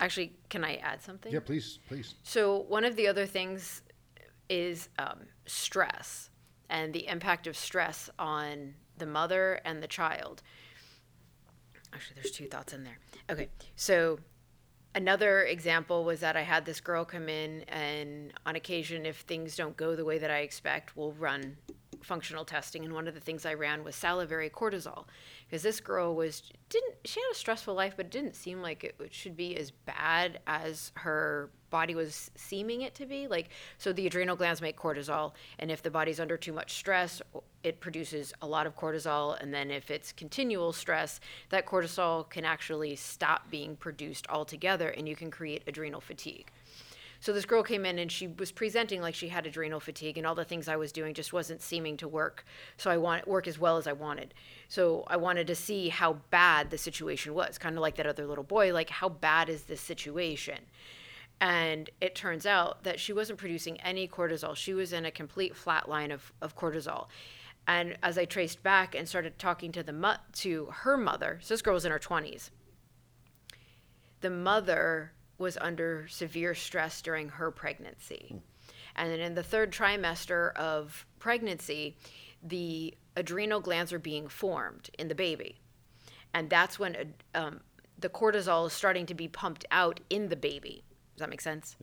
Actually, 0.00 0.34
can 0.48 0.64
I 0.64 0.76
add 0.76 1.00
something? 1.02 1.32
Yeah, 1.32 1.40
please, 1.40 1.78
please. 1.88 2.14
So 2.24 2.58
one 2.68 2.84
of 2.84 2.96
the 2.96 3.06
other 3.06 3.26
things 3.26 3.82
is 4.48 4.88
um, 4.98 5.20
stress 5.46 6.30
and 6.68 6.92
the 6.92 7.06
impact 7.06 7.46
of 7.46 7.56
stress 7.56 8.10
on 8.18 8.74
the 8.98 9.06
mother 9.06 9.60
and 9.64 9.80
the 9.82 9.86
child. 9.86 10.42
Actually, 11.92 12.16
there's 12.16 12.32
two 12.32 12.46
thoughts 12.46 12.72
in 12.72 12.84
there. 12.84 12.98
Okay, 13.30 13.48
so 13.76 14.18
another 14.98 15.44
example 15.44 16.04
was 16.04 16.18
that 16.20 16.36
I 16.36 16.42
had 16.42 16.64
this 16.64 16.80
girl 16.80 17.04
come 17.04 17.28
in, 17.28 17.62
and 17.68 18.32
on 18.44 18.56
occasion, 18.56 19.06
if 19.06 19.18
things 19.20 19.56
don't 19.56 19.76
go 19.76 19.94
the 19.94 20.04
way 20.04 20.18
that 20.18 20.30
I 20.30 20.40
expect, 20.40 20.96
we'll 20.96 21.12
run 21.12 21.56
functional 22.02 22.44
testing. 22.44 22.84
And 22.84 22.92
one 22.92 23.06
of 23.06 23.14
the 23.14 23.20
things 23.20 23.46
I 23.46 23.54
ran 23.54 23.84
was 23.84 23.94
salivary 23.94 24.50
cortisol, 24.50 25.04
because 25.46 25.62
this 25.62 25.80
girl 25.80 26.14
was 26.14 26.42
didn't 26.68 26.94
she 27.04 27.20
had 27.20 27.30
a 27.32 27.34
stressful 27.34 27.74
life, 27.74 27.94
but 27.96 28.06
it 28.06 28.12
didn't 28.12 28.34
seem 28.34 28.60
like 28.60 28.82
it 28.82 28.96
should 29.10 29.36
be 29.36 29.56
as 29.56 29.70
bad 29.70 30.40
as 30.46 30.92
her 30.96 31.50
body 31.70 31.94
was 31.94 32.30
seeming 32.34 32.82
it 32.82 32.94
to 32.96 33.06
be. 33.06 33.28
Like, 33.28 33.50
so 33.78 33.92
the 33.92 34.06
adrenal 34.06 34.36
glands 34.36 34.60
make 34.60 34.76
cortisol, 34.76 35.32
and 35.60 35.70
if 35.70 35.82
the 35.82 35.90
body's 35.90 36.18
under 36.18 36.36
too 36.36 36.52
much 36.52 36.74
stress, 36.74 37.22
it 37.64 37.80
produces 37.80 38.32
a 38.42 38.46
lot 38.46 38.66
of 38.66 38.76
cortisol. 38.76 39.40
And 39.40 39.52
then 39.52 39.70
if 39.70 39.90
it's 39.90 40.12
continual 40.12 40.72
stress, 40.72 41.20
that 41.50 41.66
cortisol 41.66 42.28
can 42.28 42.44
actually 42.44 42.96
stop 42.96 43.50
being 43.50 43.76
produced 43.76 44.26
altogether, 44.28 44.88
and 44.90 45.08
you 45.08 45.16
can 45.16 45.30
create 45.30 45.62
adrenal 45.66 46.00
fatigue. 46.00 46.50
So 47.20 47.32
this 47.32 47.44
girl 47.44 47.64
came 47.64 47.84
in 47.84 47.98
and 47.98 48.12
she 48.12 48.28
was 48.28 48.52
presenting 48.52 49.00
like 49.00 49.14
she 49.14 49.28
had 49.28 49.44
adrenal 49.44 49.80
fatigue 49.80 50.18
and 50.18 50.26
all 50.26 50.36
the 50.36 50.44
things 50.44 50.68
I 50.68 50.76
was 50.76 50.92
doing 50.92 51.14
just 51.14 51.32
wasn't 51.32 51.60
seeming 51.60 51.96
to 51.96 52.06
work. 52.06 52.44
So 52.76 52.90
I 52.90 52.96
want 52.96 53.26
work 53.26 53.48
as 53.48 53.58
well 53.58 53.76
as 53.76 53.88
I 53.88 53.92
wanted. 53.92 54.34
So 54.68 55.04
I 55.08 55.16
wanted 55.16 55.48
to 55.48 55.56
see 55.56 55.88
how 55.88 56.14
bad 56.30 56.70
the 56.70 56.78
situation 56.78 57.34
was, 57.34 57.58
kind 57.58 57.76
of 57.76 57.82
like 57.82 57.96
that 57.96 58.06
other 58.06 58.26
little 58.26 58.44
boy, 58.44 58.72
like 58.72 58.88
how 58.88 59.08
bad 59.08 59.48
is 59.48 59.62
this 59.62 59.80
situation? 59.80 60.58
And 61.40 61.90
it 62.00 62.14
turns 62.14 62.46
out 62.46 62.84
that 62.84 63.00
she 63.00 63.12
wasn't 63.12 63.38
producing 63.38 63.80
any 63.80 64.06
cortisol. 64.06 64.56
She 64.56 64.74
was 64.74 64.92
in 64.92 65.04
a 65.04 65.10
complete 65.10 65.56
flat 65.56 65.88
line 65.88 66.12
of, 66.12 66.32
of 66.40 66.56
cortisol. 66.56 67.06
And 67.68 67.98
as 68.02 68.16
I 68.16 68.24
traced 68.24 68.62
back 68.62 68.94
and 68.94 69.06
started 69.06 69.38
talking 69.38 69.72
to 69.72 69.82
the 69.82 69.92
mo- 69.92 70.16
to 70.36 70.66
her 70.72 70.96
mother, 70.96 71.38
so 71.42 71.52
this 71.52 71.60
girl 71.62 71.74
was 71.74 71.84
in 71.84 71.92
her 71.92 71.98
20s. 71.98 72.48
The 74.20 74.30
mother 74.30 75.12
was 75.36 75.58
under 75.60 76.08
severe 76.08 76.54
stress 76.54 77.02
during 77.02 77.28
her 77.28 77.50
pregnancy. 77.50 78.40
And 78.96 79.12
then 79.12 79.20
in 79.20 79.34
the 79.34 79.42
third 79.42 79.70
trimester 79.70 80.56
of 80.56 81.06
pregnancy, 81.18 81.96
the 82.42 82.94
adrenal 83.16 83.60
glands 83.60 83.92
are 83.92 83.98
being 83.98 84.28
formed 84.28 84.90
in 84.98 85.08
the 85.08 85.14
baby. 85.14 85.60
And 86.34 86.48
that's 86.50 86.78
when 86.78 86.96
uh, 86.96 87.38
um, 87.38 87.60
the 87.98 88.08
cortisol 88.08 88.66
is 88.66 88.72
starting 88.72 89.06
to 89.06 89.14
be 89.14 89.28
pumped 89.28 89.66
out 89.70 90.00
in 90.10 90.30
the 90.30 90.36
baby. 90.36 90.82
Does 91.14 91.20
that 91.20 91.30
make 91.30 91.40
sense? 91.42 91.76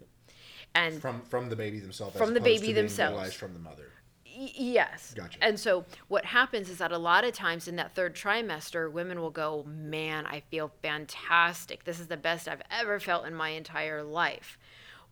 And 0.74 1.00
From 1.00 1.21
from 1.21 1.48
the 1.50 1.56
baby 1.56 1.80
themselves. 1.80 2.15
as 2.15 2.21
From 2.21 2.34
the 2.34 2.41
baby 2.41 2.74
themselves. 2.74 3.34
from 3.34 3.54
the 3.54 3.60
mother. 3.60 3.91
Yes. 4.36 5.13
Gotcha. 5.15 5.38
And 5.41 5.60
so 5.60 5.86
what 6.08 6.26
happens 6.26 6.69
is 6.69 6.80
that 6.80 6.91
a 6.91 6.98
lot 6.98 7.24
of 7.24 7.34
times 7.34 7.67
in 7.67 7.78
that 7.78 7.95
third 7.95 8.15
trimester, 8.15 8.91
women 8.91 9.21
will 9.21 9.32
go, 9.32 9.65
Man, 9.67 10.26
I 10.26 10.41
feel 10.41 10.71
fantastic. 10.82 11.86
This 11.86 12.00
is 12.00 12.08
the 12.08 12.17
best 12.17 12.48
I've 12.48 12.62
ever 12.69 13.00
felt 13.00 13.26
in 13.26 13.34
my 13.34 13.50
entire 13.50 14.04
life. 14.04 14.58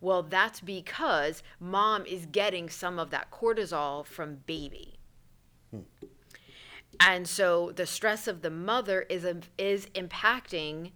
Well, 0.00 0.22
that's 0.22 0.60
because 0.60 1.42
mom 1.58 2.04
is 2.04 2.26
getting 2.26 2.68
some 2.68 2.98
of 2.98 3.10
that 3.10 3.30
cortisol 3.30 4.04
from 4.04 4.36
baby. 4.46 4.98
Hmm. 5.70 5.80
And 7.00 7.26
so 7.26 7.72
the 7.74 7.86
stress 7.86 8.28
of 8.28 8.42
the 8.42 8.50
mother 8.50 9.02
is 9.02 9.26
is 9.58 9.86
impacting 9.94 10.92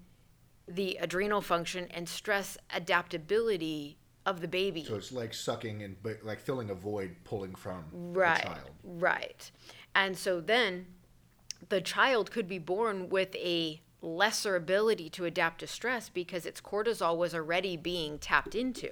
the 0.66 0.98
adrenal 1.00 1.40
function 1.40 1.86
and 1.90 2.08
stress 2.08 2.58
adaptability 2.70 3.96
of 4.28 4.40
the 4.40 4.48
baby. 4.48 4.84
So 4.84 4.96
it's 4.96 5.12
like 5.12 5.32
sucking 5.34 5.82
and 5.82 5.96
like 6.22 6.40
filling 6.40 6.70
a 6.70 6.74
void, 6.74 7.16
pulling 7.24 7.54
from 7.54 7.84
right 7.92 8.42
the 8.42 8.48
child. 8.48 8.70
right 8.84 9.50
and 9.94 10.16
so 10.16 10.40
then 10.40 10.86
the 11.68 11.80
child 11.80 12.30
could 12.30 12.48
be 12.48 12.58
born 12.58 13.08
with 13.08 13.34
a 13.36 13.80
lesser 14.00 14.54
ability 14.54 15.10
to 15.10 15.24
adapt 15.24 15.58
to 15.60 15.66
stress 15.66 16.08
because 16.08 16.46
its 16.46 16.60
cortisol 16.60 17.16
was 17.16 17.34
already 17.34 17.76
being 17.76 18.18
tapped 18.18 18.54
into 18.54 18.90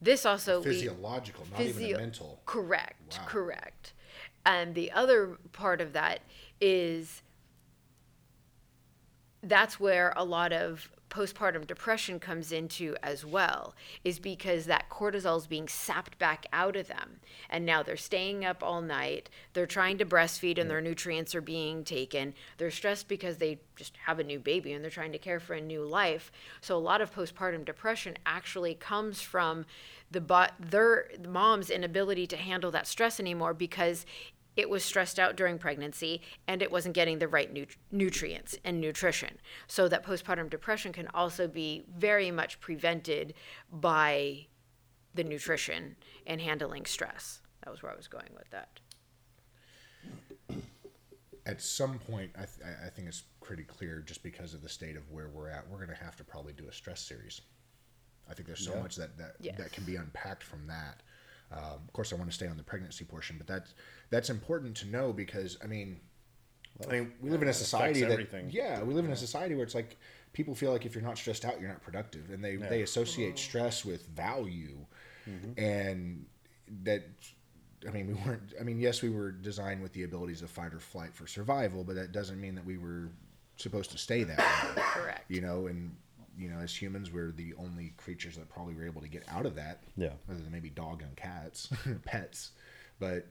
this 0.00 0.26
also 0.26 0.62
Physiological, 0.62 1.46
not 1.52 1.60
even 1.60 1.94
a 1.94 1.98
mental. 1.98 2.40
Correct, 2.44 3.18
Wow. 3.20 3.24
correct. 3.26 3.92
And 4.44 4.74
the 4.74 4.90
other 4.90 5.38
part 5.52 5.80
of 5.80 5.92
that 5.92 6.20
is 6.60 7.22
that's 9.42 9.78
where 9.78 10.12
a 10.16 10.24
lot 10.24 10.52
of 10.52 10.90
postpartum 11.12 11.66
depression 11.66 12.18
comes 12.18 12.50
into 12.50 12.96
as 13.02 13.24
well 13.24 13.74
is 14.02 14.18
because 14.18 14.64
that 14.64 14.88
cortisol 14.88 15.36
is 15.36 15.46
being 15.46 15.68
sapped 15.68 16.18
back 16.18 16.46
out 16.52 16.74
of 16.74 16.88
them. 16.88 17.20
And 17.50 17.66
now 17.66 17.82
they're 17.82 17.96
staying 17.96 18.44
up 18.44 18.62
all 18.62 18.80
night 18.80 19.28
they're 19.52 19.66
trying 19.66 19.98
to 19.98 20.06
breastfeed 20.06 20.58
and 20.58 20.70
their 20.70 20.80
nutrients 20.80 21.34
are 21.34 21.42
being 21.42 21.84
taken 21.84 22.34
they're 22.56 22.70
stressed 22.70 23.08
because 23.08 23.36
they 23.36 23.60
just 23.76 23.96
have 24.06 24.18
a 24.18 24.24
new 24.24 24.38
baby 24.38 24.72
and 24.72 24.82
they're 24.82 24.90
trying 24.90 25.12
to 25.12 25.18
care 25.18 25.40
for 25.40 25.54
a 25.54 25.60
new 25.60 25.84
life. 25.84 26.32
So 26.60 26.76
a 26.76 26.78
lot 26.78 27.00
of 27.00 27.14
postpartum 27.14 27.64
depression 27.64 28.16
actually 28.24 28.74
comes 28.74 29.20
from 29.20 29.66
the 30.10 30.20
but 30.20 30.52
their 30.58 31.08
the 31.18 31.28
mom's 31.28 31.70
inability 31.70 32.26
to 32.28 32.36
handle 32.36 32.70
that 32.70 32.86
stress 32.86 33.18
anymore 33.18 33.54
because 33.54 34.06
it 34.56 34.68
was 34.68 34.84
stressed 34.84 35.18
out 35.18 35.36
during 35.36 35.58
pregnancy 35.58 36.20
and 36.46 36.62
it 36.62 36.70
wasn't 36.70 36.94
getting 36.94 37.18
the 37.18 37.28
right 37.28 37.52
nut- 37.52 37.76
nutrients 37.90 38.56
and 38.64 38.80
nutrition. 38.80 39.38
So 39.66 39.88
that 39.88 40.04
postpartum 40.04 40.50
depression 40.50 40.92
can 40.92 41.08
also 41.14 41.48
be 41.48 41.84
very 41.96 42.30
much 42.30 42.60
prevented 42.60 43.34
by 43.70 44.46
the 45.14 45.24
nutrition 45.24 45.96
and 46.26 46.40
handling 46.40 46.86
stress. 46.86 47.40
That 47.64 47.70
was 47.70 47.82
where 47.82 47.92
I 47.92 47.96
was 47.96 48.08
going 48.08 48.30
with 48.34 48.50
that. 48.50 48.80
At 51.44 51.60
some 51.60 51.98
point, 51.98 52.30
I, 52.36 52.44
th- 52.44 52.60
I- 52.64 52.86
I 52.86 52.90
think 52.90 53.08
it's 53.08 53.24
pretty 53.42 53.64
clear 53.64 54.00
just 54.00 54.22
because 54.22 54.54
of 54.54 54.62
the 54.62 54.68
state 54.68 54.96
of 54.96 55.10
where 55.10 55.28
we're 55.28 55.48
at, 55.48 55.68
we're 55.68 55.78
going 55.84 55.96
to 55.96 56.04
have 56.04 56.16
to 56.16 56.24
probably 56.24 56.52
do 56.52 56.68
a 56.68 56.72
stress 56.72 57.00
series. 57.00 57.40
I 58.30 58.34
think 58.34 58.46
there's 58.46 58.64
so 58.64 58.76
much 58.80 58.94
that 58.96 59.18
that, 59.18 59.32
Yes. 59.40 59.58
that 59.58 59.72
can 59.72 59.84
be 59.84 59.96
unpacked 59.96 60.44
from 60.44 60.66
that. 60.68 61.02
Um, 61.52 61.80
of 61.86 61.92
course, 61.92 62.12
I 62.12 62.16
want 62.16 62.30
to 62.30 62.34
stay 62.34 62.46
on 62.46 62.56
the 62.56 62.62
pregnancy 62.62 63.04
portion, 63.04 63.36
but 63.38 63.46
that's 63.46 63.74
that's 64.10 64.30
important 64.30 64.76
to 64.78 64.86
know 64.86 65.12
because 65.12 65.58
I 65.62 65.66
mean, 65.66 66.00
I 66.88 66.92
mean, 66.92 67.12
we 67.20 67.30
live 67.30 67.42
in 67.42 67.48
a 67.48 67.52
society 67.52 68.00
that 68.00 68.10
everything. 68.10 68.48
yeah, 68.50 68.82
we 68.82 68.94
live 68.94 69.04
in 69.04 69.12
a 69.12 69.16
society 69.16 69.54
where 69.54 69.64
it's 69.64 69.74
like 69.74 69.98
people 70.32 70.54
feel 70.54 70.72
like 70.72 70.86
if 70.86 70.94
you're 70.94 71.04
not 71.04 71.18
stressed 71.18 71.44
out, 71.44 71.60
you're 71.60 71.68
not 71.68 71.82
productive, 71.82 72.30
and 72.30 72.42
they 72.42 72.56
they 72.56 72.82
associate 72.82 73.38
stress 73.38 73.84
with 73.84 74.06
value, 74.08 74.78
and 75.56 76.26
that. 76.84 77.04
I 77.84 77.90
mean, 77.90 78.06
we 78.06 78.14
weren't. 78.14 78.54
I 78.60 78.62
mean, 78.62 78.78
yes, 78.78 79.02
we 79.02 79.10
were 79.10 79.32
designed 79.32 79.82
with 79.82 79.92
the 79.92 80.04
abilities 80.04 80.40
of 80.40 80.50
fight 80.50 80.72
or 80.72 80.78
flight 80.78 81.12
for 81.12 81.26
survival, 81.26 81.82
but 81.82 81.96
that 81.96 82.12
doesn't 82.12 82.40
mean 82.40 82.54
that 82.54 82.64
we 82.64 82.78
were 82.78 83.08
supposed 83.56 83.90
to 83.90 83.98
stay 83.98 84.22
that 84.22 84.38
way. 84.38 84.82
Correct. 84.82 85.28
You 85.28 85.40
know, 85.40 85.66
and 85.66 85.96
you 86.36 86.48
know, 86.48 86.58
as 86.58 86.74
humans, 86.74 87.12
we're 87.12 87.32
the 87.32 87.54
only 87.58 87.92
creatures 87.96 88.36
that 88.36 88.48
probably 88.48 88.74
were 88.74 88.86
able 88.86 89.00
to 89.00 89.08
get 89.08 89.24
out 89.28 89.46
of 89.46 89.54
that. 89.56 89.82
Yeah. 89.96 90.10
Other 90.30 90.40
than 90.40 90.52
maybe 90.52 90.70
dog 90.70 91.02
and 91.02 91.16
cats, 91.16 91.68
pets, 92.04 92.50
but 92.98 93.26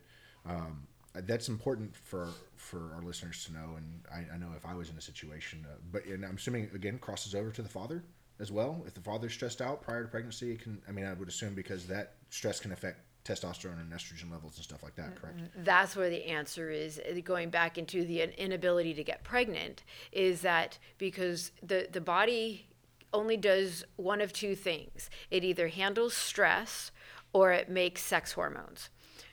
um, 0.46 0.88
that's 1.14 1.50
important 1.50 1.96
for 1.96 2.30
for 2.56 2.92
our 2.96 3.02
listeners 3.02 3.44
to 3.46 3.54
know. 3.54 3.76
And 3.78 4.02
I, 4.12 4.36
I 4.36 4.38
know 4.38 4.50
if 4.56 4.66
I 4.66 4.74
was 4.74 4.90
in 4.90 4.98
a 4.98 5.02
situation, 5.02 5.66
uh, 5.70 5.76
but 5.92 6.06
and 6.06 6.26
I'm 6.26 6.36
assuming 6.36 6.70
again 6.74 7.00
crosses 7.00 7.36
over 7.36 7.52
to 7.52 7.62
the 7.62 7.70
father 7.70 8.04
as 8.40 8.52
well. 8.52 8.84
If 8.88 8.94
the 8.94 9.02
father's 9.02 9.34
stressed 9.34 9.62
out 9.62 9.82
prior 9.82 10.04
to 10.04 10.10
pregnancy, 10.10 10.52
it 10.52 10.62
can. 10.62 10.82
I 10.88 10.92
mean, 10.92 11.06
I 11.06 11.14
would 11.14 11.28
assume 11.28 11.54
because 11.54 11.88
that 11.88 12.16
stress 12.30 12.60
can 12.60 12.72
affect 12.72 13.00
testosterone 13.24 13.80
and 13.80 13.92
estrogen 13.94 14.32
levels 14.32 14.56
and 14.56 14.64
stuff 14.64 14.82
like 14.82 14.96
that. 14.96 15.16
Correct. 15.16 15.40
that's 15.58 15.96
where 15.96 16.10
the 16.10 16.26
answer 16.26 16.72
is 16.72 17.00
uh, 17.00 17.20
going 17.24 17.52
back 17.52 17.78
into 17.78 18.04
the 18.04 18.24
inability 18.42 18.96
to 18.96 19.04
get 19.04 19.24
pregnant 19.24 19.84
is 20.12 20.42
that 20.42 20.78
because 20.98 21.52
the 21.62 21.88
the 21.92 22.02
body 22.02 22.66
only 23.14 23.38
does 23.38 23.84
one 23.96 24.22
of 24.22 24.34
two 24.34 24.56
things. 24.56 25.10
It 25.30 25.44
either 25.44 25.68
handles 25.68 26.14
stress 26.16 26.92
or 27.34 27.52
it 27.52 27.70
makes 27.70 28.02
sex 28.02 28.34
hormones. 28.34 28.90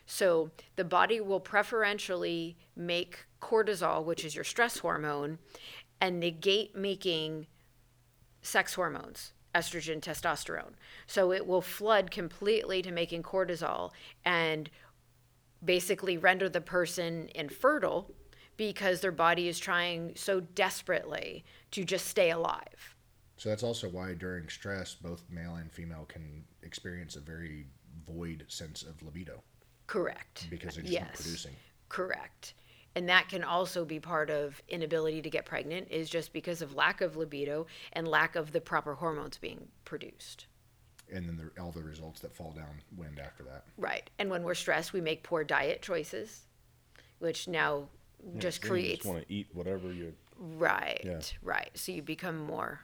So 0.06 0.50
the 0.76 0.84
body 0.84 1.20
will 1.20 1.40
preferentially 1.40 2.56
make 2.74 3.26
cortisol 3.40 4.04
which 4.04 4.24
is 4.24 4.34
your 4.34 4.44
stress 4.44 4.78
hormone 4.78 5.38
and 6.00 6.18
negate 6.18 6.74
making 6.74 7.46
sex 8.42 8.74
hormones 8.74 9.32
estrogen 9.54 10.00
testosterone. 10.00 10.72
So 11.06 11.32
it 11.32 11.46
will 11.46 11.62
flood 11.62 12.10
completely 12.10 12.82
to 12.82 12.92
making 12.92 13.22
cortisol 13.22 13.90
and 14.24 14.70
basically 15.64 16.16
render 16.16 16.48
the 16.48 16.60
person 16.60 17.28
infertile 17.34 18.10
because 18.56 19.00
their 19.00 19.12
body 19.12 19.48
is 19.48 19.58
trying 19.58 20.12
so 20.14 20.40
desperately 20.40 21.44
to 21.72 21.84
just 21.84 22.06
stay 22.06 22.30
alive 22.30 22.94
So 23.38 23.48
that's 23.48 23.62
also 23.62 23.88
why 23.88 24.14
during 24.14 24.48
stress, 24.48 24.94
both 24.94 25.24
male 25.30 25.54
and 25.56 25.72
female 25.72 26.04
can 26.06 26.44
experience 26.62 27.16
a 27.16 27.20
very 27.20 27.66
void 28.06 28.44
sense 28.48 28.82
of 28.82 29.02
libido 29.02 29.42
correct 29.86 30.46
because 30.50 30.74
they're 30.74 30.84
just 30.84 30.94
not 30.94 31.08
yes 31.08 31.22
producing. 31.22 31.56
correct 31.88 32.54
and 32.94 33.08
that 33.08 33.28
can 33.28 33.42
also 33.42 33.84
be 33.84 33.98
part 33.98 34.30
of 34.30 34.62
inability 34.68 35.22
to 35.22 35.30
get 35.30 35.44
pregnant 35.44 35.88
is 35.90 36.08
just 36.08 36.32
because 36.32 36.62
of 36.62 36.74
lack 36.74 37.00
of 37.00 37.16
libido 37.16 37.66
and 37.94 38.06
lack 38.06 38.36
of 38.36 38.52
the 38.52 38.60
proper 38.60 38.94
hormones 38.94 39.38
being 39.38 39.66
produced 39.84 40.46
and 41.12 41.26
then 41.26 41.36
the, 41.36 41.62
all 41.62 41.70
the 41.70 41.82
results 41.82 42.20
that 42.20 42.34
fall 42.34 42.54
downwind 42.54 43.18
after 43.18 43.42
that. 43.44 43.64
Right. 43.78 44.10
And 44.18 44.28
when 44.28 44.42
we're 44.42 44.54
stressed, 44.54 44.92
we 44.92 45.00
make 45.00 45.22
poor 45.22 45.42
diet 45.42 45.80
choices, 45.80 46.42
which 47.18 47.48
now 47.48 47.88
just 48.36 48.60
Then 48.60 48.70
creates. 48.70 48.90
You 48.90 48.96
just 48.96 49.08
want 49.08 49.26
to 49.26 49.32
eat 49.34 49.46
whatever 49.54 49.90
you. 49.90 50.12
right. 50.38 51.00
Yeah. 51.02 51.20
Right. 51.42 51.70
So 51.74 51.92
you 51.92 52.02
become 52.02 52.36
more 52.36 52.80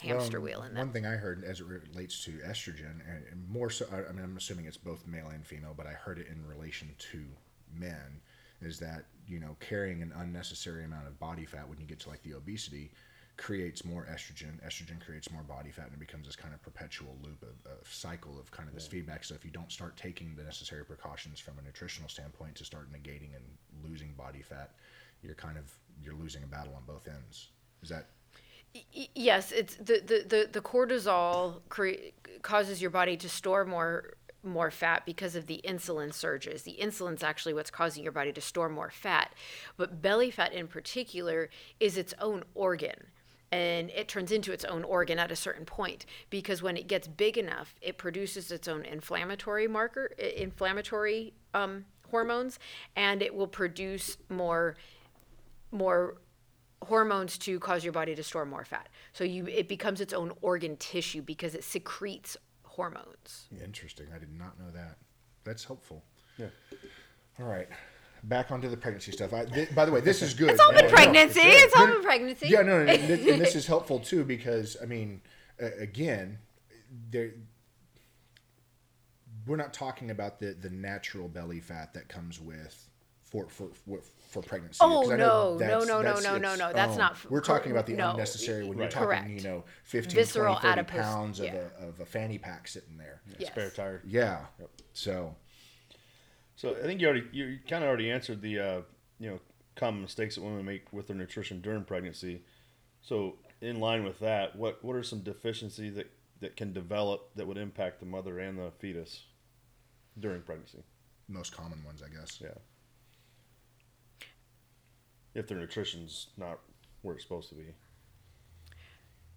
hamster 0.00 0.38
Well, 0.40 0.44
wheel 0.44 0.62
in 0.62 0.74
that. 0.74 0.80
One 0.80 0.92
thing 0.92 1.06
I 1.06 1.16
heard 1.16 1.44
as 1.44 1.60
it 1.60 1.66
relates 1.66 2.24
to 2.24 2.32
estrogen, 2.38 3.00
and 3.08 3.24
and 3.30 3.48
more 3.48 3.70
so, 3.70 3.86
I 3.92 4.08
I 4.08 4.12
mean, 4.12 4.24
I'm 4.24 4.36
assuming 4.36 4.66
it's 4.66 4.76
both 4.76 5.06
male 5.06 5.28
and 5.28 5.46
female, 5.46 5.74
but 5.76 5.86
I 5.86 5.92
heard 5.92 6.18
it 6.18 6.28
in 6.28 6.46
relation 6.46 6.94
to 7.12 7.24
men, 7.74 8.20
is 8.60 8.78
that 8.80 9.06
you 9.26 9.40
know 9.40 9.56
carrying 9.60 10.02
an 10.02 10.12
unnecessary 10.16 10.84
amount 10.84 11.06
of 11.06 11.18
body 11.18 11.44
fat 11.44 11.68
when 11.68 11.80
you 11.80 11.86
get 11.86 12.00
to 12.00 12.08
like 12.08 12.22
the 12.22 12.34
obesity 12.34 12.92
creates 13.36 13.84
more 13.84 14.06
estrogen. 14.12 14.60
Estrogen 14.66 15.00
creates 15.04 15.30
more 15.30 15.42
body 15.42 15.70
fat, 15.70 15.86
and 15.86 15.94
it 15.94 16.00
becomes 16.00 16.26
this 16.26 16.36
kind 16.36 16.52
of 16.52 16.62
perpetual 16.62 17.16
loop 17.22 17.42
of, 17.42 17.70
of 17.72 17.88
cycle 17.90 18.38
of 18.38 18.50
kind 18.50 18.68
of 18.68 18.74
this 18.74 18.86
feedback. 18.86 19.24
So 19.24 19.34
if 19.34 19.44
you 19.44 19.50
don't 19.50 19.72
start 19.72 19.96
taking 19.96 20.34
the 20.36 20.42
necessary 20.42 20.84
precautions 20.84 21.40
from 21.40 21.58
a 21.58 21.62
nutritional 21.62 22.08
standpoint 22.08 22.56
to 22.56 22.64
start 22.64 22.92
negating 22.92 23.34
and 23.34 23.44
losing 23.82 24.12
body 24.12 24.42
fat, 24.42 24.72
you're 25.22 25.34
kind 25.34 25.56
of 25.56 25.72
you're 26.02 26.14
losing 26.14 26.42
a 26.42 26.46
battle 26.46 26.74
on 26.74 26.82
both 26.86 27.08
ends. 27.08 27.48
Is 27.82 27.88
that 27.88 28.08
Y- 28.10 28.19
yes, 29.14 29.52
it's 29.52 29.76
the 29.76 30.00
the 30.04 30.24
the, 30.26 30.48
the 30.52 30.60
cortisol 30.60 31.60
cre- 31.68 32.12
causes 32.42 32.80
your 32.80 32.90
body 32.90 33.16
to 33.16 33.28
store 33.28 33.64
more 33.64 34.14
more 34.42 34.70
fat 34.70 35.04
because 35.04 35.36
of 35.36 35.46
the 35.46 35.60
insulin 35.64 36.12
surges. 36.12 36.62
The 36.62 36.78
insulin's 36.80 37.22
actually 37.22 37.54
what's 37.54 37.70
causing 37.70 38.02
your 38.02 38.12
body 38.12 38.32
to 38.32 38.40
store 38.40 38.68
more 38.68 38.90
fat. 38.90 39.34
But 39.76 40.00
belly 40.00 40.30
fat 40.30 40.52
in 40.52 40.66
particular 40.66 41.50
is 41.78 41.98
its 41.98 42.14
own 42.18 42.44
organ. 42.54 43.08
And 43.52 43.90
it 43.90 44.06
turns 44.06 44.30
into 44.30 44.52
its 44.52 44.64
own 44.64 44.84
organ 44.84 45.18
at 45.18 45.32
a 45.32 45.36
certain 45.36 45.64
point 45.64 46.06
because 46.30 46.62
when 46.62 46.76
it 46.76 46.86
gets 46.86 47.08
big 47.08 47.36
enough, 47.36 47.74
it 47.82 47.98
produces 47.98 48.52
its 48.52 48.68
own 48.68 48.84
inflammatory 48.84 49.66
marker, 49.66 50.06
inflammatory 50.36 51.34
um, 51.52 51.84
hormones, 52.10 52.60
and 52.94 53.22
it 53.22 53.34
will 53.34 53.48
produce 53.48 54.16
more 54.28 54.76
more 55.72 56.16
hormones 56.82 57.38
to 57.38 57.58
cause 57.60 57.84
your 57.84 57.92
body 57.92 58.14
to 58.14 58.22
store 58.22 58.46
more 58.46 58.64
fat. 58.64 58.88
So 59.12 59.24
you 59.24 59.46
it 59.46 59.68
becomes 59.68 60.00
its 60.00 60.12
own 60.12 60.32
organ 60.40 60.76
tissue 60.76 61.22
because 61.22 61.54
it 61.54 61.64
secretes 61.64 62.36
hormones. 62.64 63.48
Interesting. 63.62 64.06
I 64.14 64.18
did 64.18 64.32
not 64.36 64.58
know 64.58 64.70
that. 64.72 64.96
That's 65.44 65.64
helpful. 65.64 66.04
Yeah. 66.38 66.46
All 67.38 67.46
right. 67.46 67.68
Back 68.24 68.50
onto 68.50 68.68
the 68.68 68.76
pregnancy 68.76 69.12
stuff. 69.12 69.32
I, 69.32 69.46
th- 69.46 69.74
by 69.74 69.86
the 69.86 69.92
way, 69.92 70.00
this 70.00 70.20
is 70.20 70.34
good. 70.34 70.50
It's 70.50 70.60
all 70.60 70.72
been 70.72 70.90
pregnancy. 70.90 71.40
good. 71.40 71.54
It's 71.54 71.76
all 71.76 71.86
been 71.86 72.02
pregnancy. 72.02 72.48
Yeah, 72.48 72.60
no, 72.60 72.84
no, 72.84 72.92
and 72.92 73.08
this, 73.08 73.26
and 73.26 73.40
this 73.40 73.54
is 73.56 73.66
helpful 73.66 73.98
too 73.98 74.24
because 74.24 74.76
I 74.82 74.86
mean, 74.86 75.22
uh, 75.62 75.68
again, 75.78 76.38
there 77.10 77.32
we're 79.46 79.56
not 79.56 79.72
talking 79.72 80.10
about 80.10 80.38
the 80.38 80.52
the 80.52 80.70
natural 80.70 81.28
belly 81.28 81.60
fat 81.60 81.94
that 81.94 82.08
comes 82.08 82.40
with 82.40 82.89
for 83.30 83.48
for 83.48 83.68
for, 83.86 84.00
for 84.28 84.42
pregnancy. 84.42 84.78
Oh, 84.80 85.02
'cause 85.02 85.10
I 85.12 85.16
no, 85.16 85.26
no, 85.26 85.58
that's- 85.58 85.86
no, 85.86 85.98
no, 85.98 86.02
that's 86.02 86.24
no, 86.24 86.38
no, 86.38 86.54
no, 86.56 86.72
that's 86.72 86.92
own- 86.92 86.98
not 86.98 87.12
f- 87.12 87.26
We're 87.30 87.40
talking 87.40 87.72
about 87.72 87.86
the 87.86 87.94
no. 87.94 88.10
unnecessary 88.10 88.62
when 88.64 88.76
Right. 88.78 88.84
you're 88.84 88.90
talking, 88.90 89.06
Correct. 89.08 89.28
you 89.30 89.40
know, 89.42 89.64
15, 89.84 90.14
Visceral 90.14 90.54
20, 90.56 90.68
30 90.76 90.80
adipose- 90.80 91.00
pounds 91.02 91.40
of, 91.40 91.46
yeah. 91.46 91.68
a, 91.80 91.88
of 91.88 92.00
a 92.00 92.06
fanny 92.06 92.38
pack 92.38 92.68
sitting 92.68 92.96
there. 92.96 93.22
Yes. 93.38 93.50
Spare 93.50 93.70
tire. 93.70 94.02
Yeah. 94.04 94.46
So, 94.92 95.36
So 96.56 96.76
I 96.76 96.82
think 96.82 97.00
you 97.00 97.08
already 97.08 97.26
you 97.32 97.58
kind 97.68 97.82
of 97.82 97.88
already 97.88 98.10
answered 98.10 98.42
the 98.42 98.58
uh, 98.58 98.80
you 99.18 99.30
know 99.30 99.40
common 99.76 100.02
mistakes 100.02 100.34
that 100.34 100.42
women 100.42 100.64
make 100.64 100.92
with 100.92 101.06
their 101.06 101.16
nutrition 101.16 101.60
during 101.62 101.84
pregnancy. 101.84 102.44
So 103.00 103.38
in 103.60 103.80
line 103.80 104.04
with 104.04 104.18
that, 104.20 104.56
what 104.56 104.84
what 104.84 104.94
are 104.96 105.02
some 105.02 105.20
deficiencies 105.20 105.94
that 105.94 106.10
that 106.40 106.56
can 106.56 106.72
develop 106.72 107.30
that 107.36 107.46
would 107.46 107.58
impact 107.58 108.00
the 108.00 108.06
mother 108.06 108.38
and 108.38 108.58
the 108.58 108.70
fetus 108.78 109.24
during 110.18 110.42
pregnancy? 110.42 110.82
most 111.28 111.54
common 111.56 111.82
ones, 111.84 112.02
I 112.02 112.08
guess. 112.08 112.40
Yeah. 112.40 112.48
If 115.34 115.46
their 115.46 115.58
nutrition's 115.58 116.28
not 116.36 116.58
where 117.02 117.14
it's 117.14 117.24
supposed 117.24 117.48
to 117.50 117.54
be. 117.54 117.66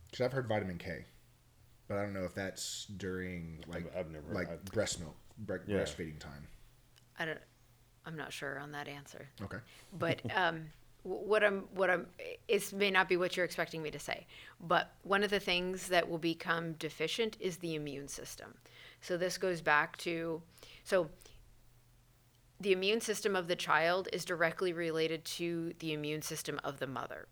Because 0.05 0.25
I've 0.25 0.33
heard 0.33 0.47
vitamin 0.47 0.77
K, 0.77 1.05
but 1.87 1.97
I 1.97 2.01
don't 2.01 2.13
know 2.13 2.23
if 2.25 2.33
that's 2.35 2.85
during 2.97 3.63
like 3.67 3.95
I've 3.95 4.09
never- 4.11 4.33
like 4.33 4.49
I've- 4.49 4.63
breast 4.71 4.99
milk, 4.99 5.15
bre- 5.37 5.57
Yeah. 5.67 5.77
breastfeeding 5.77 6.19
time. 6.19 6.47
I 7.19 7.25
don't. 7.25 7.39
I'm 8.05 8.15
not 8.17 8.33
sure 8.33 8.59
on 8.59 8.71
that 8.73 8.87
answer. 8.87 9.29
Okay. 9.41 9.59
but 9.93 10.19
um, 10.35 10.69
what 11.03 11.43
I'm 11.43 11.61
what 11.73 11.89
I'm 11.89 12.07
it 12.47 12.73
may 12.73 12.91
not 12.91 13.07
be 13.09 13.17
what 13.17 13.35
you're 13.35 13.45
expecting 13.45 13.81
me 13.81 13.91
to 13.91 13.99
say. 13.99 14.25
But 14.59 14.91
one 15.03 15.23
of 15.23 15.29
the 15.29 15.39
things 15.39 15.87
that 15.87 16.09
will 16.09 16.17
become 16.17 16.73
deficient 16.73 17.37
is 17.39 17.57
the 17.57 17.75
immune 17.75 18.07
system. 18.07 18.55
So 19.01 19.17
this 19.17 19.37
goes 19.37 19.61
back 19.61 19.97
to 19.97 20.41
so 20.83 21.09
the 22.63 22.71
immune 22.71 23.01
system 23.01 23.35
of 23.35 23.47
the 23.47 23.55
child 23.55 24.07
is 24.13 24.23
directly 24.23 24.71
related 24.71 25.25
to 25.25 25.73
the 25.79 25.91
immune 25.91 26.21
system 26.21 26.59
of 26.63 26.79
the 26.79 26.87
mother. 26.87 27.27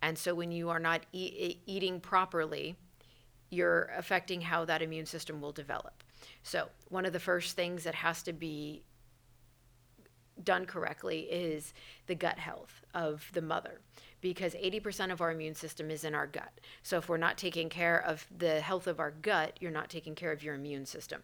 And 0.00 0.16
so 0.16 0.34
when 0.34 0.52
you 0.52 0.70
are 0.70 0.78
not 0.78 1.02
e- 1.12 1.58
eating 1.66 2.00
properly, 2.00 2.76
you're 3.50 3.90
affecting 3.96 4.40
how 4.40 4.64
that 4.64 4.82
immune 4.82 5.06
system 5.06 5.40
will 5.40 5.52
develop. 5.52 6.04
So, 6.42 6.68
one 6.88 7.04
of 7.04 7.12
the 7.12 7.20
first 7.20 7.56
things 7.56 7.84
that 7.84 7.94
has 7.96 8.22
to 8.24 8.32
be 8.32 8.82
done 10.42 10.66
correctly 10.66 11.20
is 11.20 11.72
the 12.06 12.14
gut 12.14 12.38
health 12.38 12.82
of 12.94 13.28
the 13.32 13.42
mother 13.42 13.80
because 14.20 14.54
80% 14.54 15.10
of 15.10 15.20
our 15.20 15.30
immune 15.30 15.54
system 15.54 15.90
is 15.90 16.04
in 16.04 16.14
our 16.14 16.26
gut. 16.26 16.60
So 16.82 16.98
if 16.98 17.08
we're 17.08 17.16
not 17.16 17.38
taking 17.38 17.68
care 17.68 18.02
of 18.02 18.26
the 18.36 18.60
health 18.60 18.86
of 18.86 19.00
our 19.00 19.10
gut, 19.10 19.56
you're 19.60 19.70
not 19.70 19.88
taking 19.88 20.14
care 20.14 20.32
of 20.32 20.42
your 20.42 20.54
immune 20.54 20.84
system. 20.84 21.22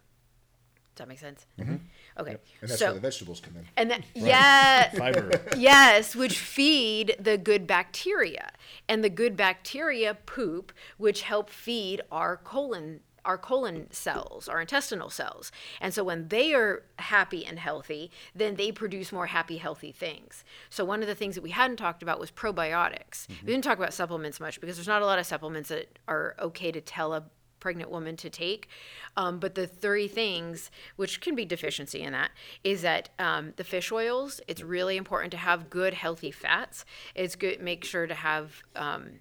Does 0.94 0.98
that 0.98 1.08
make 1.08 1.18
sense? 1.18 1.46
Mm-hmm. 1.58 1.76
Okay. 2.18 2.36
And 2.60 2.68
that's 2.68 2.78
so 2.78 2.86
where 2.86 2.94
the 2.94 3.00
vegetables 3.00 3.40
come 3.40 3.56
in. 3.56 3.66
and 3.78 3.90
that 3.90 4.02
yeah, 4.14 4.90
Fiber. 4.94 5.40
yes, 5.56 6.14
which 6.14 6.38
feed 6.38 7.16
the 7.18 7.38
good 7.38 7.66
bacteria. 7.66 8.50
And 8.88 9.02
the 9.02 9.08
good 9.08 9.34
bacteria 9.34 10.14
poop, 10.26 10.72
which 10.98 11.22
help 11.22 11.48
feed 11.48 12.02
our 12.10 12.36
colon 12.36 13.00
our 13.24 13.38
colon 13.38 13.86
cells, 13.92 14.48
our 14.48 14.60
intestinal 14.60 15.08
cells. 15.08 15.52
And 15.80 15.94
so 15.94 16.02
when 16.02 16.26
they 16.26 16.54
are 16.54 16.82
happy 16.98 17.46
and 17.46 17.58
healthy, 17.58 18.10
then 18.34 18.56
they 18.56 18.72
produce 18.72 19.12
more 19.12 19.26
happy, 19.26 19.58
healthy 19.58 19.92
things. 19.92 20.44
So 20.70 20.84
one 20.84 21.02
of 21.02 21.08
the 21.08 21.14
things 21.14 21.36
that 21.36 21.42
we 21.42 21.50
hadn't 21.50 21.76
talked 21.76 22.02
about 22.02 22.18
was 22.18 22.32
probiotics. 22.32 23.28
We 23.28 23.52
didn't 23.52 23.62
talk 23.64 23.78
about 23.78 23.94
supplements 23.94 24.40
much 24.40 24.60
because 24.60 24.76
there's 24.76 24.88
not 24.88 25.02
a 25.02 25.06
lot 25.06 25.20
of 25.20 25.26
supplements 25.26 25.68
that 25.68 26.00
are 26.08 26.34
okay 26.40 26.72
to 26.72 26.80
tell 26.80 27.14
a 27.14 27.24
pregnant 27.62 27.90
woman 27.90 28.16
to 28.16 28.28
take. 28.28 28.68
Um, 29.16 29.38
but 29.38 29.54
the 29.54 29.66
three 29.66 30.08
things, 30.08 30.70
which 30.96 31.20
can 31.20 31.34
be 31.34 31.44
deficiency 31.44 32.02
in 32.02 32.12
that, 32.12 32.32
is 32.64 32.82
that 32.82 33.08
um, 33.18 33.54
the 33.56 33.64
fish 33.64 33.92
oils. 33.92 34.40
It's 34.48 34.62
really 34.62 34.96
important 34.96 35.30
to 35.30 35.38
have 35.38 35.70
good, 35.70 35.94
healthy 35.94 36.32
fats. 36.32 36.84
It's 37.14 37.36
good. 37.36 37.62
Make 37.62 37.84
sure 37.84 38.06
to 38.06 38.14
have 38.14 38.62
um, 38.74 39.20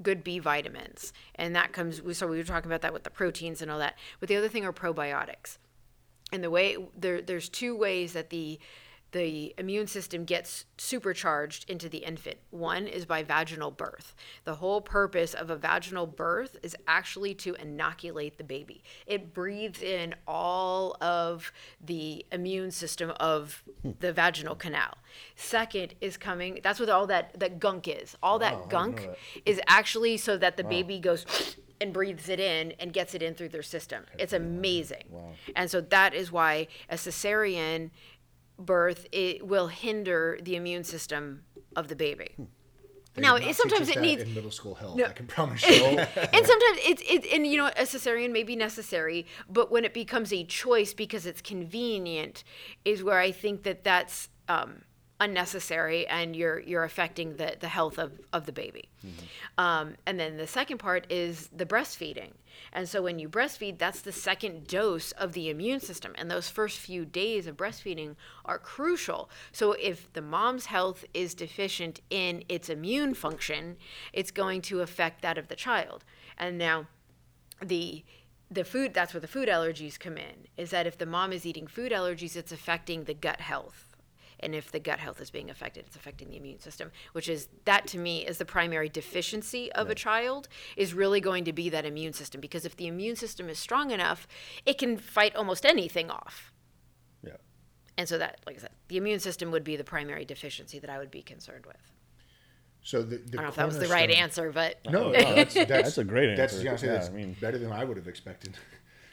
good 0.00 0.22
B 0.22 0.38
vitamins, 0.38 1.12
and 1.34 1.54
that 1.56 1.72
comes. 1.72 2.00
So 2.16 2.26
we 2.28 2.36
were 2.38 2.44
talking 2.44 2.70
about 2.70 2.82
that 2.82 2.92
with 2.92 3.02
the 3.02 3.10
proteins 3.10 3.60
and 3.60 3.70
all 3.70 3.80
that. 3.80 3.98
But 4.20 4.28
the 4.28 4.36
other 4.36 4.48
thing 4.48 4.64
are 4.64 4.72
probiotics. 4.72 5.58
And 6.32 6.42
the 6.42 6.50
way 6.50 6.76
there, 6.96 7.20
there's 7.20 7.48
two 7.50 7.76
ways 7.76 8.14
that 8.14 8.30
the 8.30 8.58
the 9.12 9.54
immune 9.58 9.86
system 9.86 10.24
gets 10.24 10.64
supercharged 10.78 11.68
into 11.70 11.88
the 11.88 11.98
infant. 11.98 12.38
One 12.50 12.86
is 12.86 13.04
by 13.04 13.22
vaginal 13.22 13.70
birth. 13.70 14.14
The 14.44 14.56
whole 14.56 14.80
purpose 14.80 15.34
of 15.34 15.50
a 15.50 15.56
vaginal 15.56 16.06
birth 16.06 16.56
is 16.62 16.74
actually 16.88 17.34
to 17.36 17.54
inoculate 17.54 18.38
the 18.38 18.44
baby. 18.44 18.82
It 19.06 19.32
breathes 19.34 19.82
in 19.82 20.14
all 20.26 20.96
of 21.00 21.52
the 21.84 22.24
immune 22.32 22.70
system 22.70 23.12
of 23.20 23.62
the 24.00 24.12
vaginal 24.12 24.54
canal. 24.54 24.94
Second 25.36 25.94
is 26.00 26.16
coming, 26.16 26.60
that's 26.62 26.80
what 26.80 26.88
all 26.88 27.06
that, 27.06 27.38
that 27.38 27.58
gunk 27.60 27.88
is. 27.88 28.16
All 28.22 28.38
that 28.38 28.68
gunk 28.70 29.08
is 29.44 29.60
actually 29.66 30.16
so 30.16 30.38
that 30.38 30.56
the 30.56 30.64
baby 30.64 30.98
goes 30.98 31.56
and 31.82 31.92
breathes 31.92 32.28
it 32.28 32.38
in 32.38 32.72
and 32.78 32.92
gets 32.92 33.12
it 33.12 33.22
in 33.22 33.34
through 33.34 33.48
their 33.48 33.62
system. 33.62 34.04
It's 34.16 34.32
amazing. 34.32 35.02
And 35.56 35.68
so 35.68 35.80
that 35.80 36.14
is 36.14 36.30
why 36.30 36.68
a 36.88 36.94
cesarean 36.94 37.90
birth 38.66 39.06
it 39.12 39.46
will 39.46 39.68
hinder 39.68 40.38
the 40.42 40.56
immune 40.56 40.84
system 40.84 41.42
of 41.76 41.88
the 41.88 41.96
baby. 41.96 42.34
They 43.14 43.20
Now, 43.20 43.38
sometimes 43.52 43.90
it 43.90 44.00
needs 44.00 44.22
in 44.22 44.32
middle 44.34 44.50
school 44.50 44.74
health. 44.74 44.96
No. 44.96 45.04
I 45.04 45.12
can 45.12 45.26
promise 45.26 45.62
you. 45.68 45.74
and 45.74 46.46
sometimes 46.46 46.78
it's 46.82 47.02
it, 47.06 47.26
and 47.32 47.46
you 47.46 47.58
know 47.58 47.66
a 47.66 47.82
cesarean 47.82 48.32
may 48.32 48.42
be 48.42 48.56
necessary, 48.56 49.26
but 49.50 49.70
when 49.70 49.84
it 49.84 49.92
becomes 49.92 50.32
a 50.32 50.44
choice 50.44 50.94
because 50.94 51.26
it's 51.26 51.42
convenient, 51.42 52.42
is 52.86 53.04
where 53.04 53.18
I 53.18 53.30
think 53.30 53.64
that 53.64 53.84
that's 53.84 54.30
um, 54.48 54.82
unnecessary 55.22 56.06
and 56.08 56.34
you're 56.34 56.58
you're 56.60 56.84
affecting 56.84 57.36
the 57.36 57.56
the 57.60 57.68
health 57.68 57.98
of 57.98 58.10
of 58.32 58.46
the 58.46 58.52
baby. 58.52 58.88
Um, 59.58 59.94
and 60.06 60.18
then 60.18 60.36
the 60.36 60.46
second 60.46 60.78
part 60.78 61.06
is 61.10 61.48
the 61.54 61.66
breastfeeding. 61.66 62.32
And 62.72 62.88
so 62.88 63.02
when 63.02 63.18
you 63.18 63.28
breastfeed, 63.28 63.78
that's 63.78 64.00
the 64.02 64.12
second 64.12 64.66
dose 64.66 65.12
of 65.12 65.32
the 65.32 65.48
immune 65.48 65.80
system. 65.80 66.12
And 66.16 66.30
those 66.30 66.48
first 66.48 66.78
few 66.78 67.04
days 67.04 67.46
of 67.46 67.56
breastfeeding 67.56 68.16
are 68.44 68.58
crucial. 68.58 69.30
So 69.52 69.72
if 69.72 70.12
the 70.12 70.22
mom's 70.22 70.66
health 70.66 71.04
is 71.14 71.34
deficient 71.34 72.00
in 72.10 72.44
its 72.48 72.68
immune 72.68 73.14
function, 73.14 73.76
it's 74.12 74.30
going 74.30 74.62
to 74.62 74.80
affect 74.80 75.22
that 75.22 75.38
of 75.38 75.48
the 75.48 75.56
child. 75.56 76.04
And 76.36 76.58
now 76.58 76.86
the 77.60 78.04
the 78.50 78.64
food 78.64 78.92
that's 78.92 79.14
where 79.14 79.20
the 79.20 79.26
food 79.26 79.48
allergies 79.48 79.98
come 79.98 80.18
in 80.18 80.46
is 80.56 80.70
that 80.70 80.86
if 80.86 80.98
the 80.98 81.06
mom 81.06 81.32
is 81.32 81.46
eating 81.46 81.66
food 81.66 81.90
allergies 81.92 82.36
it's 82.36 82.52
affecting 82.52 83.04
the 83.04 83.14
gut 83.14 83.40
health 83.40 83.91
and 84.42 84.54
if 84.54 84.70
the 84.72 84.78
gut 84.80 84.98
health 84.98 85.20
is 85.20 85.30
being 85.30 85.50
affected 85.50 85.84
it's 85.86 85.96
affecting 85.96 86.28
the 86.30 86.36
immune 86.36 86.58
system 86.60 86.90
which 87.12 87.28
is 87.28 87.48
that 87.64 87.86
to 87.86 87.98
me 87.98 88.24
is 88.26 88.38
the 88.38 88.44
primary 88.44 88.88
deficiency 88.88 89.70
of 89.72 89.88
a 89.90 89.94
child 89.94 90.48
is 90.76 90.92
really 90.94 91.20
going 91.20 91.44
to 91.44 91.52
be 91.52 91.68
that 91.68 91.84
immune 91.84 92.12
system 92.12 92.40
because 92.40 92.64
if 92.64 92.76
the 92.76 92.86
immune 92.86 93.16
system 93.16 93.48
is 93.48 93.58
strong 93.58 93.90
enough 93.90 94.26
it 94.66 94.78
can 94.78 94.96
fight 94.96 95.34
almost 95.36 95.64
anything 95.66 96.10
off 96.10 96.52
Yeah. 97.24 97.36
and 97.96 98.08
so 98.08 98.18
that 98.18 98.40
like 98.46 98.56
i 98.56 98.58
said 98.60 98.70
the 98.88 98.96
immune 98.96 99.20
system 99.20 99.50
would 99.50 99.64
be 99.64 99.76
the 99.76 99.84
primary 99.84 100.24
deficiency 100.24 100.78
that 100.78 100.90
i 100.90 100.98
would 100.98 101.10
be 101.10 101.22
concerned 101.22 101.66
with 101.66 101.76
so 102.82 103.02
the, 103.02 103.16
the 103.18 103.38
i 103.38 103.42
don't 103.42 103.42
know 103.42 103.48
if 103.48 103.54
that 103.56 103.66
was 103.66 103.78
the 103.78 103.88
right 103.88 104.10
answer 104.10 104.50
but 104.52 104.78
No, 104.90 105.10
no, 105.10 105.18
no, 105.20 105.34
that's, 105.34 105.54
that's, 105.54 105.68
that's 105.70 105.98
a 105.98 106.04
great 106.04 106.36
That's, 106.36 106.54
answer. 106.54 106.64
yeah, 106.64 106.72
I 106.72 106.76
say 106.76 106.86
Yeah, 106.88 106.92
that's 106.94 107.08
I 107.08 107.12
mean- 107.12 107.36
better 107.40 107.58
than 107.58 107.72
I 107.72 107.84
would 107.84 107.96
have 107.96 108.08
expected. 108.08 108.56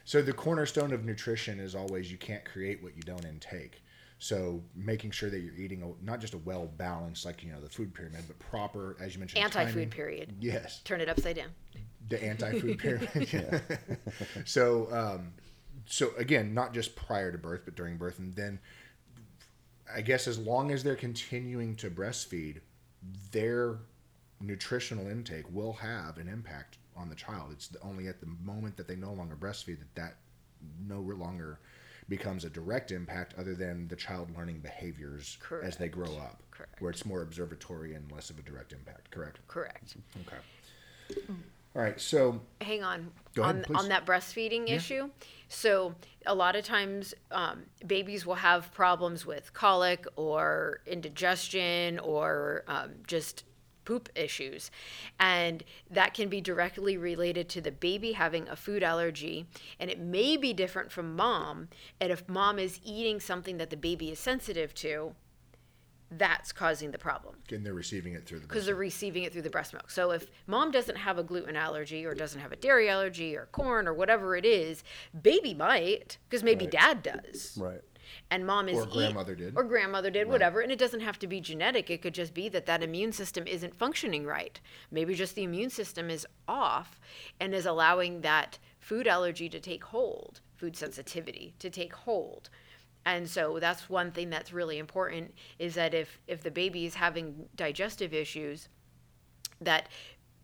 So 0.06 0.24
the 0.24 0.34
cornerstone 0.34 0.92
of 0.92 1.06
nutrition 1.06 1.60
is 1.60 1.76
always 1.76 2.12
you 2.12 2.18
can't 2.18 2.44
create 2.44 2.82
what 2.82 2.96
you 2.96 3.04
don't 3.04 3.24
intake. 3.26 3.84
So 4.22 4.62
making 4.76 5.12
sure 5.12 5.30
that 5.30 5.40
you're 5.40 5.56
eating 5.56 5.82
a, 5.82 6.06
not 6.06 6.20
just 6.20 6.34
a 6.34 6.38
well 6.40 6.70
balanced, 6.78 7.26
like 7.26 7.42
you 7.42 7.52
know 7.52 7.62
the 7.62 7.70
food 7.70 7.94
pyramid, 7.94 8.26
but 8.28 8.38
proper, 8.38 8.98
as 9.00 9.14
you 9.14 9.20
mentioned, 9.20 9.44
anti-food 9.44 9.74
timing. 9.74 9.90
period 9.90 10.36
Yes, 10.42 10.82
turn 10.84 11.00
it 11.00 11.08
upside 11.08 11.38
down 11.38 11.50
the 12.10 12.22
anti-food 12.22 12.78
pyramid. 12.80 13.58
so, 14.46 14.92
um, 14.92 15.34
so 15.86 16.12
again, 16.18 16.54
not 16.54 16.74
just 16.74 16.96
prior 16.98 17.32
to 17.32 17.38
birth, 17.38 17.62
but 17.64 17.76
during 17.76 17.96
birth, 17.96 18.20
and 18.20 18.34
then 18.36 18.60
I 19.94 20.02
guess 20.02 20.28
as 20.28 20.38
long 20.38 20.72
as 20.72 20.84
they're 20.84 20.96
continuing 20.98 21.76
to 21.78 21.90
breastfeed, 21.90 22.60
their 23.32 23.78
nutritional 24.42 25.08
intake 25.08 25.46
will 25.52 25.74
have 25.74 26.18
an 26.18 26.28
impact 26.28 26.78
on 26.96 27.10
the 27.10 27.16
child. 27.16 27.52
It's 27.54 27.70
the- 27.70 27.80
only 27.82 28.08
at 28.08 28.20
the 28.20 28.28
moment 28.44 28.76
that 28.78 28.88
they 28.88 28.96
no 28.98 29.14
longer 29.14 29.36
breastfeed 29.38 29.80
that 29.80 29.96
that 29.96 30.18
no 30.86 31.00
longer 31.00 31.60
becomes 32.10 32.44
a 32.44 32.50
direct 32.50 32.92
impact 32.92 33.34
other 33.38 33.56
than 33.56 33.88
the 33.88 33.96
child 33.96 34.36
learning 34.36 34.60
behaviors 34.60 35.38
as 35.64 35.78
they 35.78 35.88
grow 35.88 36.18
up. 36.18 36.42
Correct. 36.52 36.82
Where 36.82 36.92
it's 36.92 37.06
more 37.06 37.22
observatory 37.22 37.94
and 37.94 38.12
less 38.12 38.30
of 38.30 38.40
a 38.40 38.42
direct 38.42 38.74
impact. 38.74 39.12
Correct. 39.12 39.40
Correct. 39.48 39.96
Okay. 40.22 41.22
All 41.76 41.82
right. 41.82 42.00
So 42.02 42.42
hang 42.62 42.84
on 42.84 43.12
Go 43.36 43.44
ahead, 43.44 43.66
on 43.70 43.76
on 43.76 43.90
that 43.90 44.06
breastfeeding 44.06 44.70
issue. 44.70 45.10
So 45.48 45.96
a 46.26 46.36
lot 46.36 46.56
of 46.56 46.66
times, 46.66 47.14
um, 47.32 47.64
babies 47.86 48.26
will 48.26 48.36
have 48.36 48.74
problems 48.74 49.26
with 49.26 49.54
colic 49.54 50.06
or 50.16 50.82
indigestion 50.86 52.00
or 52.00 52.64
um, 52.68 52.92
just 53.08 53.44
poop 53.86 54.10
issues, 54.16 54.72
and 55.20 55.64
that 55.90 56.14
can 56.14 56.30
be 56.30 56.42
directly 56.42 56.98
related 56.98 57.50
to 57.50 57.62
the 57.62 57.72
baby 57.72 58.14
having 58.14 58.48
a 58.48 58.56
food 58.56 58.84
allergy, 58.84 59.46
and 59.80 59.90
it 59.90 60.00
may 60.00 60.38
be 60.38 60.54
different 60.54 60.92
from 60.92 61.16
mom. 61.16 61.70
And 62.00 62.12
if 62.12 62.28
mom 62.28 62.60
is 62.60 62.80
eating 62.84 63.20
something 63.20 63.58
that 63.58 63.70
the 63.70 63.78
baby 63.78 64.12
is 64.12 64.20
sensitive 64.20 64.74
to, 64.76 65.16
that's 66.12 66.52
causing 66.52 66.90
the 66.92 66.98
problem 66.98 67.36
and 67.52 67.64
they're 67.64 67.74
receiving 67.74 68.14
it 68.14 68.26
through 68.26 68.40
the 68.40 68.48
because 68.48 68.66
they're 68.66 68.76
receiving 68.76 69.24
it 69.24 69.32
through 69.32 69.44
the 69.44 69.50
breast 69.50 69.74
milk. 69.74 69.92
So 69.92 70.12
if 70.12 70.28
mom 70.48 70.72
doesn't 70.72 70.96
have 70.96 71.20
a 71.20 71.24
gluten 71.24 71.56
allergy 71.56 72.06
or 72.06 72.16
doesn't 72.16 72.42
have 72.42 72.52
a 72.52 72.56
dairy 72.56 72.90
allergy 72.90 73.36
or 73.36 73.48
corn 73.52 73.88
or 73.88 73.94
whatever 73.94 74.36
it 74.36 74.46
is, 74.46 74.84
baby 75.22 75.54
might 75.54 76.18
because 76.28 76.44
maybe 76.44 76.66
dad 76.66 77.04
does. 77.04 77.58
Right. 77.62 77.82
And 78.32 78.46
mom 78.46 78.70
is 78.70 78.78
Or 78.78 78.84
eat- 78.88 78.94
grandmother 78.94 79.36
did. 79.36 79.56
or 79.58 79.64
grandmother 79.64 80.10
did 80.10 80.28
whatever. 80.28 80.62
And 80.62 80.72
it 80.72 80.80
doesn't 80.80 81.00
have 81.02 81.20
to 81.20 81.28
be 81.28 81.42
genetic. 81.42 81.90
It 81.90 82.02
could 82.02 82.14
just 82.14 82.34
be 82.34 82.50
that 82.50 82.66
that 82.66 82.84
immune 82.84 83.12
system 83.12 83.48
isn't 83.48 83.76
functioning 83.76 84.26
right. 84.26 84.60
Maybe 84.92 85.16
just 85.16 85.36
the 85.36 85.44
immune 85.44 85.70
system 85.70 86.10
is 86.10 86.28
off 86.48 87.00
and 87.40 87.54
is 87.54 87.66
allowing 87.66 88.22
that 88.22 88.60
food 88.80 89.08
allergy 89.08 89.50
to 89.50 89.60
take 89.60 89.84
hold 89.86 90.42
food 90.56 90.76
sensitivity 90.76 91.54
to 91.60 91.70
take 91.70 91.94
hold. 91.94 92.50
And 93.06 93.30
so 93.30 93.60
that's 93.60 93.90
one 93.90 94.12
thing 94.12 94.30
that's 94.30 94.52
really 94.52 94.78
important 94.78 95.34
is 95.58 95.76
that 95.76 95.94
if 95.94 96.20
if 96.28 96.44
the 96.44 96.52
baby 96.52 96.86
is 96.86 96.96
having 96.96 97.48
digestive 97.56 98.14
issues 98.14 98.68
that 99.62 99.88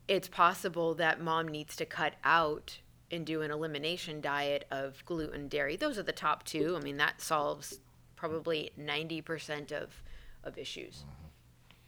it's 0.08 0.28
possible 0.28 0.94
that 0.96 1.20
mom 1.22 1.48
needs 1.48 1.76
to 1.76 1.86
cut 1.86 2.14
out 2.24 2.80
and 3.12 3.26
do 3.26 3.42
an 3.42 3.52
elimination 3.52 4.20
diet 4.22 4.66
of 4.72 5.04
gluten 5.06 5.48
dairy 5.48 5.76
those 5.76 5.98
are 5.98 6.04
the 6.04 6.12
top 6.12 6.44
two 6.44 6.76
i 6.78 6.84
mean 6.84 6.98
that 6.98 7.22
solves 7.22 7.80
probably 8.16 8.72
90% 8.80 9.72
of 9.72 10.02
of 10.44 10.58
issues 10.58 11.04
uh-huh. 11.08 11.28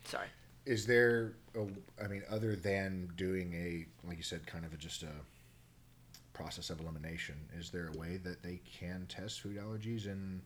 sorry 0.06 0.28
Is 0.66 0.86
there, 0.86 1.34
a, 1.56 1.62
I 2.04 2.08
mean, 2.10 2.24
other 2.30 2.56
than 2.56 3.10
doing 3.16 3.54
a, 3.54 3.86
like 4.08 4.18
you 4.18 4.24
said, 4.24 4.46
kind 4.46 4.66
of 4.66 4.74
a, 4.74 4.76
just 4.78 5.04
a 5.04 5.14
process 6.34 6.70
of 6.70 6.82
elimination, 6.82 7.36
is 7.58 7.70
there 7.70 7.88
a 7.88 7.98
way 7.98 8.18
that 8.18 8.44
they 8.44 8.60
can 8.80 9.06
test 9.08 9.40
food 9.42 9.58
allergies 9.58 10.06
in 10.08 10.42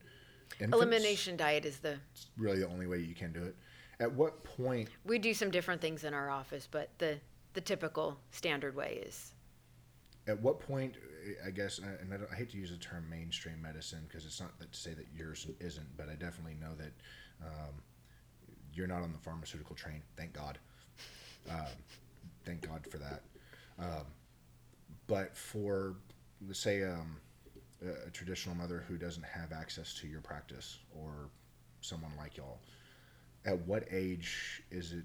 infants? 0.60 0.76
elimination 0.76 1.36
diet 1.36 1.66
is 1.66 1.80
the 1.80 1.96
It's 2.14 2.28
really 2.38 2.60
the 2.60 2.68
only 2.68 2.86
way 2.86 3.00
you 3.00 3.16
can 3.16 3.34
do 3.34 3.42
it. 3.44 3.56
At 4.00 4.12
what 4.12 4.44
point, 4.44 4.90
we 5.06 5.18
do 5.18 5.34
some 5.34 5.50
different 5.50 5.82
things 5.82 6.04
in 6.04 6.14
our 6.14 6.30
office 6.30 6.68
but 6.70 6.90
the 7.00 7.18
the 7.54 7.62
typical 7.62 8.18
standard 8.32 8.76
way 8.76 9.02
is 9.06 9.34
at 10.32 10.42
what 10.42 10.60
point, 10.60 10.96
I 11.46 11.52
guess, 11.52 11.80
and 11.80 12.14
I, 12.14 12.34
I 12.34 12.36
hate 12.36 12.50
to 12.52 12.58
use 12.58 12.72
the 12.72 12.78
term 12.78 13.06
mainstream 13.10 13.62
medicine 13.62 14.00
because 14.08 14.26
it's 14.26 14.40
not 14.40 14.58
to 14.60 14.68
say 14.72 14.94
that 14.94 15.06
yours 15.16 15.46
isn't, 15.60 15.98
but 15.98 16.08
I 16.10 16.14
definitely 16.14 16.56
know 16.60 16.74
that 16.78 16.94
um, 17.46 17.74
you're 18.74 18.88
not 18.88 19.04
on 19.04 19.12
the 19.12 19.18
pharmaceutical 19.18 19.76
train. 19.76 20.02
Thank 20.16 20.34
God. 20.34 20.58
Um, 21.50 21.66
thank 22.46 22.68
God 22.68 22.88
for 22.90 22.98
that. 22.98 23.22
Um, 23.78 24.06
but 25.08 25.36
for, 25.36 25.96
let's 26.48 26.60
say, 26.60 26.84
um, 26.84 27.18
a 28.08 28.10
traditional 28.12 28.56
mother 28.56 28.86
who 28.88 28.96
doesn't 28.98 29.26
have 29.26 29.52
access 29.52 29.94
to 29.96 30.08
your 30.08 30.22
practice 30.22 30.80
or 30.96 31.30
someone 31.82 32.12
like 32.18 32.38
y'all, 32.38 32.60
at 33.46 33.60
what 33.68 33.84
age 33.92 34.64
is 34.72 34.94
it 34.94 35.04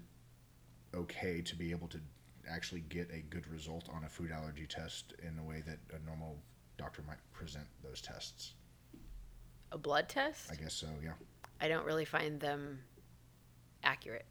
okay 0.95 1.41
to 1.41 1.55
be 1.55 1.71
able 1.71 1.87
to 1.87 1.99
actually 2.49 2.81
get 2.81 3.09
a 3.11 3.19
good 3.29 3.47
result 3.47 3.89
on 3.93 4.03
a 4.03 4.09
food 4.09 4.31
allergy 4.31 4.65
test 4.67 5.13
in 5.25 5.35
the 5.35 5.43
way 5.43 5.63
that 5.65 5.79
a 5.95 6.05
normal 6.05 6.37
doctor 6.77 7.03
might 7.07 7.17
present 7.33 7.65
those 7.83 8.01
tests? 8.01 8.53
a 9.71 9.77
blood 9.77 10.07
test 10.09 10.51
I 10.51 10.55
guess 10.55 10.73
so, 10.73 10.87
yeah. 11.03 11.13
I 11.59 11.67
don't 11.67 11.85
really 11.85 12.05
find 12.05 12.39
them 12.39 12.79
accurate. 13.83 14.25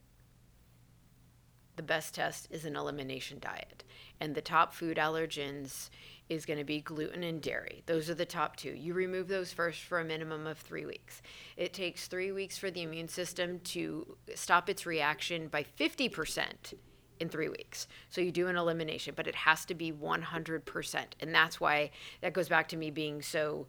The 1.74 1.82
best 1.82 2.14
test 2.14 2.48
is 2.50 2.64
an 2.64 2.76
elimination 2.76 3.38
diet. 3.40 3.84
And 4.20 4.34
the 4.34 4.40
top 4.40 4.72
food 4.72 4.96
allergens 4.96 5.90
is 6.28 6.46
going 6.46 6.58
to 6.58 6.64
be 6.64 6.80
gluten 6.80 7.22
and 7.22 7.42
dairy. 7.42 7.82
Those 7.86 8.08
are 8.08 8.14
the 8.14 8.24
top 8.24 8.56
two. 8.56 8.70
You 8.70 8.94
remove 8.94 9.28
those 9.28 9.52
first 9.52 9.82
for 9.82 9.98
a 9.98 10.04
minimum 10.04 10.46
of 10.46 10.58
three 10.58 10.86
weeks. 10.86 11.20
It 11.56 11.74
takes 11.74 12.06
three 12.06 12.32
weeks 12.32 12.56
for 12.56 12.70
the 12.70 12.82
immune 12.82 13.08
system 13.08 13.60
to 13.64 14.16
stop 14.34 14.70
its 14.70 14.86
reaction 14.86 15.48
by 15.48 15.66
50% 15.78 16.74
in 17.20 17.28
three 17.28 17.48
weeks. 17.48 17.86
So 18.10 18.20
you 18.20 18.32
do 18.32 18.48
an 18.48 18.56
elimination, 18.56 19.14
but 19.16 19.26
it 19.26 19.34
has 19.34 19.64
to 19.66 19.74
be 19.74 19.92
100%. 19.92 21.04
And 21.20 21.34
that's 21.34 21.60
why 21.60 21.90
that 22.20 22.32
goes 22.32 22.48
back 22.48 22.68
to 22.68 22.76
me 22.76 22.90
being 22.90 23.22
so 23.22 23.66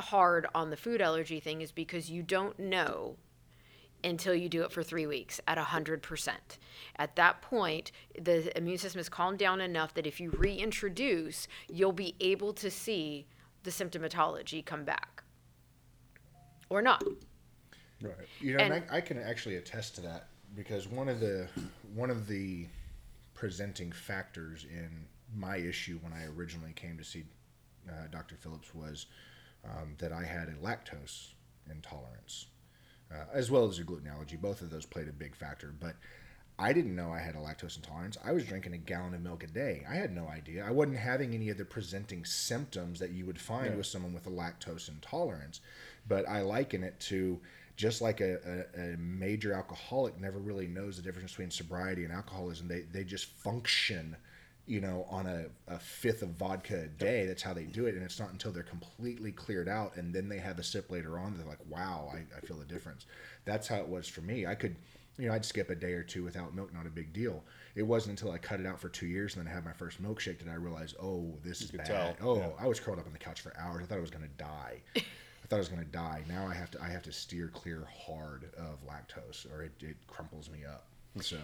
hard 0.00 0.46
on 0.54 0.70
the 0.70 0.76
food 0.76 1.00
allergy 1.00 1.40
thing 1.40 1.60
is 1.60 1.72
because 1.72 2.10
you 2.10 2.22
don't 2.22 2.58
know 2.58 3.16
until 4.04 4.34
you 4.34 4.48
do 4.48 4.62
it 4.62 4.70
for 4.70 4.82
three 4.82 5.06
weeks 5.06 5.40
at 5.48 5.58
100%. 5.58 6.30
At 6.96 7.16
that 7.16 7.42
point, 7.42 7.90
the 8.20 8.56
immune 8.56 8.78
system 8.78 9.00
is 9.00 9.08
calmed 9.08 9.38
down 9.38 9.60
enough 9.60 9.94
that 9.94 10.06
if 10.06 10.20
you 10.20 10.30
reintroduce, 10.30 11.48
you'll 11.68 11.92
be 11.92 12.14
able 12.20 12.52
to 12.54 12.70
see 12.70 13.26
the 13.64 13.70
symptomatology 13.70 14.64
come 14.64 14.84
back. 14.84 15.24
Or 16.70 16.80
not. 16.80 17.02
Right. 18.00 18.14
You 18.40 18.56
know, 18.56 18.62
and, 18.62 18.74
And- 18.74 18.84
I, 18.90 18.98
I 18.98 19.00
can 19.00 19.18
actually 19.18 19.56
attest 19.56 19.96
to 19.96 20.00
that 20.02 20.27
because 20.54 20.88
one 20.88 21.08
of 21.08 21.20
the 21.20 21.48
one 21.94 22.10
of 22.10 22.26
the 22.26 22.66
presenting 23.34 23.92
factors 23.92 24.64
in 24.68 24.90
my 25.34 25.56
issue 25.56 25.98
when 26.02 26.12
I 26.12 26.24
originally 26.26 26.72
came 26.74 26.98
to 26.98 27.04
see 27.04 27.24
uh, 27.88 27.92
Dr. 28.10 28.34
Phillips 28.36 28.74
was 28.74 29.06
um, 29.64 29.94
that 29.98 30.12
I 30.12 30.24
had 30.24 30.48
a 30.48 30.54
lactose 30.54 31.28
intolerance, 31.70 32.46
uh, 33.12 33.24
as 33.32 33.50
well 33.50 33.68
as 33.68 33.78
a 33.78 33.84
gluten 33.84 34.08
allergy. 34.08 34.36
Both 34.36 34.62
of 34.62 34.70
those 34.70 34.86
played 34.86 35.08
a 35.08 35.12
big 35.12 35.34
factor, 35.36 35.72
but 35.78 35.94
I 36.58 36.72
didn't 36.72 36.96
know 36.96 37.12
I 37.12 37.20
had 37.20 37.34
a 37.36 37.38
lactose 37.38 37.76
intolerance. 37.76 38.18
I 38.24 38.32
was 38.32 38.44
drinking 38.44 38.74
a 38.74 38.78
gallon 38.78 39.14
of 39.14 39.22
milk 39.22 39.44
a 39.44 39.46
day. 39.46 39.86
I 39.88 39.94
had 39.94 40.12
no 40.14 40.26
idea. 40.26 40.64
I 40.66 40.70
wasn't 40.72 40.96
having 40.98 41.34
any 41.34 41.50
of 41.50 41.58
the 41.58 41.64
presenting 41.64 42.24
symptoms 42.24 42.98
that 42.98 43.10
you 43.10 43.26
would 43.26 43.40
find 43.40 43.66
Yeah. 43.72 43.76
with 43.76 43.86
someone 43.86 44.12
with 44.12 44.26
a 44.26 44.30
lactose 44.30 44.88
intolerance. 44.88 45.60
But 46.08 46.28
I 46.28 46.40
liken 46.42 46.82
it 46.82 46.98
to 47.00 47.40
just 47.78 48.02
like 48.02 48.20
a, 48.20 48.66
a, 48.76 48.94
a 48.94 48.96
major 48.98 49.52
alcoholic 49.52 50.20
never 50.20 50.40
really 50.40 50.66
knows 50.66 50.96
the 50.96 51.02
difference 51.02 51.30
between 51.30 51.50
sobriety 51.50 52.02
and 52.02 52.12
alcoholism. 52.12 52.66
They, 52.66 52.80
they 52.80 53.04
just 53.04 53.26
function, 53.26 54.16
you 54.66 54.80
know, 54.80 55.06
on 55.08 55.26
a, 55.26 55.44
a 55.68 55.78
fifth 55.78 56.22
of 56.22 56.30
vodka 56.30 56.82
a 56.82 56.86
day. 56.88 57.24
That's 57.24 57.40
how 57.40 57.54
they 57.54 57.62
do 57.62 57.86
it. 57.86 57.94
And 57.94 58.02
it's 58.02 58.18
not 58.18 58.32
until 58.32 58.50
they're 58.50 58.64
completely 58.64 59.30
cleared 59.30 59.68
out 59.68 59.94
and 59.96 60.12
then 60.12 60.28
they 60.28 60.38
have 60.38 60.58
a 60.58 60.64
sip 60.64 60.90
later 60.90 61.20
on, 61.20 61.36
they're 61.36 61.46
like, 61.46 61.64
wow, 61.68 62.12
I, 62.12 62.24
I 62.36 62.40
feel 62.40 62.56
the 62.56 62.64
difference. 62.64 63.06
That's 63.44 63.68
how 63.68 63.76
it 63.76 63.86
was 63.86 64.08
for 64.08 64.22
me. 64.22 64.44
I 64.44 64.56
could, 64.56 64.74
you 65.16 65.28
know, 65.28 65.34
I'd 65.34 65.44
skip 65.44 65.70
a 65.70 65.76
day 65.76 65.92
or 65.92 66.02
two 66.02 66.24
without 66.24 66.56
milk, 66.56 66.74
not 66.74 66.84
a 66.84 66.90
big 66.90 67.12
deal. 67.12 67.44
It 67.76 67.84
wasn't 67.84 68.18
until 68.18 68.34
I 68.34 68.38
cut 68.38 68.58
it 68.58 68.66
out 68.66 68.80
for 68.80 68.88
two 68.88 69.06
years 69.06 69.36
and 69.36 69.46
then 69.46 69.52
I 69.52 69.54
had 69.54 69.64
my 69.64 69.72
first 69.72 70.02
milkshake 70.02 70.40
that 70.40 70.48
I 70.48 70.54
realized, 70.54 70.96
oh, 71.00 71.32
this 71.44 71.62
is 71.62 71.70
bad. 71.70 71.86
tell, 71.86 72.16
Oh, 72.20 72.38
yeah. 72.38 72.48
I 72.58 72.66
was 72.66 72.80
curled 72.80 72.98
up 72.98 73.06
on 73.06 73.12
the 73.12 73.20
couch 73.20 73.40
for 73.40 73.56
hours. 73.56 73.84
I 73.84 73.86
thought 73.86 73.98
I 73.98 74.00
was 74.00 74.10
going 74.10 74.24
to 74.28 74.44
die. 74.44 74.80
I 75.48 75.50
thought 75.50 75.56
I 75.56 75.60
was 75.60 75.68
going 75.68 75.84
to 75.84 75.90
die. 75.90 76.22
Now 76.28 76.46
I 76.46 76.52
have 76.52 76.70
to 76.72 76.82
I 76.82 76.88
have 76.88 77.02
to 77.04 77.12
steer 77.12 77.48
clear 77.48 77.86
hard 78.06 78.50
of 78.58 78.86
lactose, 78.86 79.50
or 79.50 79.62
it, 79.62 79.72
it 79.80 79.96
crumples 80.06 80.50
me 80.50 80.66
up. 80.66 80.84
So 81.22 81.38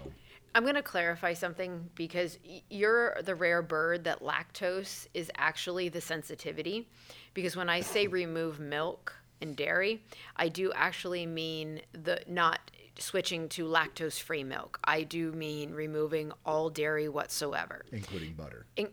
I'm 0.54 0.62
going 0.62 0.74
to 0.74 0.82
clarify 0.82 1.32
something 1.32 1.88
because 1.94 2.38
you're 2.68 3.16
the 3.22 3.34
rare 3.34 3.62
bird 3.62 4.04
that 4.04 4.20
lactose 4.20 5.06
is 5.14 5.30
actually 5.36 5.88
the 5.88 6.02
sensitivity. 6.02 6.86
Because 7.32 7.56
when 7.56 7.70
I 7.70 7.80
say 7.80 8.06
remove 8.08 8.60
milk 8.60 9.14
and 9.40 9.56
dairy, 9.56 10.02
I 10.36 10.48
do 10.48 10.70
actually 10.74 11.24
mean 11.24 11.80
the 11.92 12.20
not 12.28 12.70
switching 12.98 13.48
to 13.48 13.64
lactose 13.64 14.20
free 14.20 14.44
milk. 14.44 14.78
I 14.84 15.02
do 15.02 15.32
mean 15.32 15.72
removing 15.72 16.30
all 16.44 16.68
dairy 16.68 17.08
whatsoever. 17.08 17.86
including 17.90 18.34
butter. 18.34 18.66
in, 18.76 18.88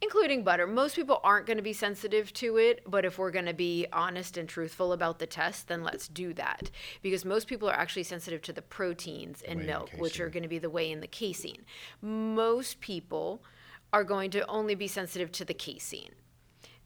including 0.00 0.44
butter. 0.44 0.66
Most 0.66 0.96
people 0.96 1.20
aren't 1.24 1.46
going 1.46 1.56
to 1.56 1.62
be 1.62 1.72
sensitive 1.72 2.32
to 2.34 2.56
it, 2.56 2.82
but 2.86 3.04
if 3.04 3.18
we're 3.18 3.30
going 3.30 3.46
to 3.46 3.54
be 3.54 3.86
honest 3.92 4.36
and 4.36 4.48
truthful 4.48 4.92
about 4.92 5.18
the 5.18 5.26
test, 5.26 5.68
then 5.68 5.82
let's 5.82 6.08
do 6.08 6.32
that. 6.34 6.70
Because 7.02 7.24
most 7.24 7.48
people 7.48 7.68
are 7.68 7.74
actually 7.74 8.04
sensitive 8.04 8.42
to 8.42 8.52
the 8.52 8.62
proteins 8.62 9.42
in 9.42 9.58
whey 9.58 9.66
milk, 9.66 9.90
which 9.98 10.20
are 10.20 10.28
going 10.28 10.42
to 10.42 10.48
be 10.48 10.58
the 10.58 10.70
whey 10.70 10.92
and 10.92 11.02
the 11.02 11.08
casein. 11.08 11.64
Most 12.00 12.80
people 12.80 13.42
are 13.92 14.04
going 14.04 14.30
to 14.30 14.46
only 14.46 14.74
be 14.74 14.86
sensitive 14.86 15.32
to 15.32 15.44
the 15.44 15.54
casein. 15.54 16.10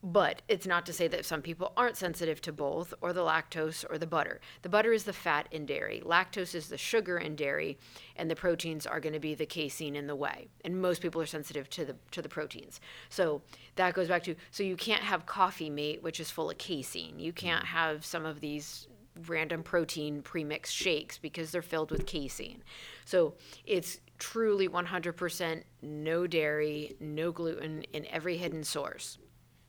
But 0.05 0.43
it's 0.49 0.67
not 0.67 0.85
to 0.87 0.93
say 0.93 1.07
that 1.09 1.25
some 1.25 1.43
people 1.43 1.73
aren't 1.77 1.97
sensitive 1.97 2.41
to 2.43 2.53
both, 2.53 2.93
or 3.01 3.13
the 3.13 3.21
lactose 3.21 3.85
or 3.89 3.99
the 3.99 4.07
butter. 4.07 4.41
The 4.63 4.69
butter 4.69 4.93
is 4.93 5.05
the 5.05 5.13
fat 5.13 5.47
in 5.53 5.65
dairy, 5.65 6.03
lactose 6.05 6.57
is 6.57 6.69
the 6.69 6.77
sugar 6.77 7.19
in 7.19 7.37
dairy, 7.37 7.79
and 8.17 8.29
the 8.29 8.35
proteins 8.35 8.85
are 8.85 8.99
going 8.99 9.13
to 9.13 9.21
be 9.21 9.35
the 9.37 9.47
casein 9.47 9.95
in 9.95 10.09
the 10.09 10.17
whey. 10.17 10.49
And 10.65 10.83
most 10.83 11.03
people 11.03 11.23
are 11.23 11.27
sensitive 11.27 11.71
to 11.71 11.85
the 11.85 11.97
to 12.11 12.21
the 12.21 12.29
proteins. 12.29 12.81
So 13.11 13.43
that 13.77 13.95
goes 13.95 14.09
back 14.09 14.25
to 14.25 14.35
so 14.51 14.65
you 14.65 14.77
can't 14.77 15.03
have 15.03 15.25
coffee 15.25 15.71
mate, 15.71 16.03
which 16.03 16.19
is 16.19 16.33
full 16.33 16.51
of 16.51 16.59
casein. 16.59 17.21
You 17.21 17.33
can't 17.33 17.65
have 17.65 18.05
some 18.05 18.27
of 18.27 18.41
these 18.41 18.89
random 19.29 19.63
protein 19.63 20.23
premix 20.23 20.71
shakes 20.71 21.19
because 21.19 21.51
they're 21.51 21.63
filled 21.63 21.91
with 21.91 22.07
casein. 22.07 22.63
So 23.05 23.35
it's 23.67 24.01
truly 24.19 24.69
100% 24.69 25.63
no 25.83 26.27
dairy, 26.27 26.97
no 27.01 27.33
gluten 27.33 27.83
in 27.93 28.07
every 28.07 28.37
hidden 28.37 28.65
source. 28.65 29.19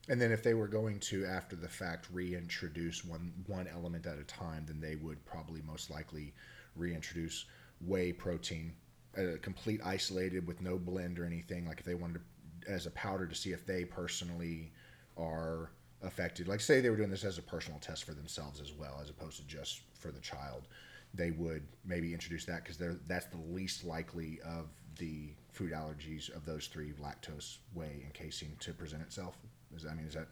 And 0.09 0.19
then 0.21 0.31
if 0.31 0.43
they 0.43 0.53
were 0.53 0.67
going 0.67 0.99
to, 0.99 1.25
after 1.25 1.55
the 1.55 1.69
fact, 1.69 2.07
reintroduce 2.11 3.05
one 3.05 3.31
one 3.47 3.67
element 3.67 4.05
at 4.05 4.19
a 4.19 4.23
time, 4.23 4.65
then 4.67 4.81
they 4.81 4.95
would 4.95 5.23
probably 5.25 5.61
most 5.61 5.89
likely 5.89 6.33
reintroduce 6.75 7.45
whey 7.79 8.11
protein, 8.11 8.73
uh, 9.17 9.37
complete 9.41 9.81
isolated 9.83 10.45
with 10.45 10.61
no 10.61 10.77
blend 10.77 11.19
or 11.19 11.25
anything. 11.25 11.65
Like 11.65 11.79
if 11.79 11.85
they 11.85 11.95
wanted 11.95 12.19
to, 12.19 12.71
as 12.71 12.85
a 12.85 12.91
powder 12.91 13.27
to 13.27 13.35
see 13.35 13.51
if 13.51 13.65
they 13.65 13.85
personally 13.85 14.73
are 15.17 15.71
affected. 16.01 16.47
Like 16.47 16.59
say 16.59 16.81
they 16.81 16.89
were 16.89 16.97
doing 16.97 17.09
this 17.09 17.23
as 17.23 17.37
a 17.37 17.41
personal 17.41 17.79
test 17.79 18.03
for 18.03 18.13
themselves 18.13 18.59
as 18.59 18.73
well, 18.73 18.99
as 19.01 19.09
opposed 19.09 19.37
to 19.37 19.43
just 19.47 19.81
for 19.97 20.11
the 20.11 20.19
child. 20.19 20.67
They 21.13 21.31
would 21.31 21.63
maybe 21.85 22.13
introduce 22.13 22.45
that 22.45 22.63
because 22.63 22.81
that's 23.07 23.27
the 23.27 23.37
least 23.37 23.85
likely 23.85 24.39
of 24.43 24.67
the 24.97 25.29
food 25.51 25.71
allergies 25.71 26.35
of 26.35 26.45
those 26.45 26.67
three: 26.67 26.91
lactose, 26.93 27.57
whey, 27.73 28.01
and 28.03 28.13
casein 28.13 28.57
to 28.59 28.73
present 28.73 29.01
itself. 29.01 29.37
Is 29.75 29.85
I 29.85 29.93
mean, 29.93 30.05
is 30.07 30.13
that 30.13 30.27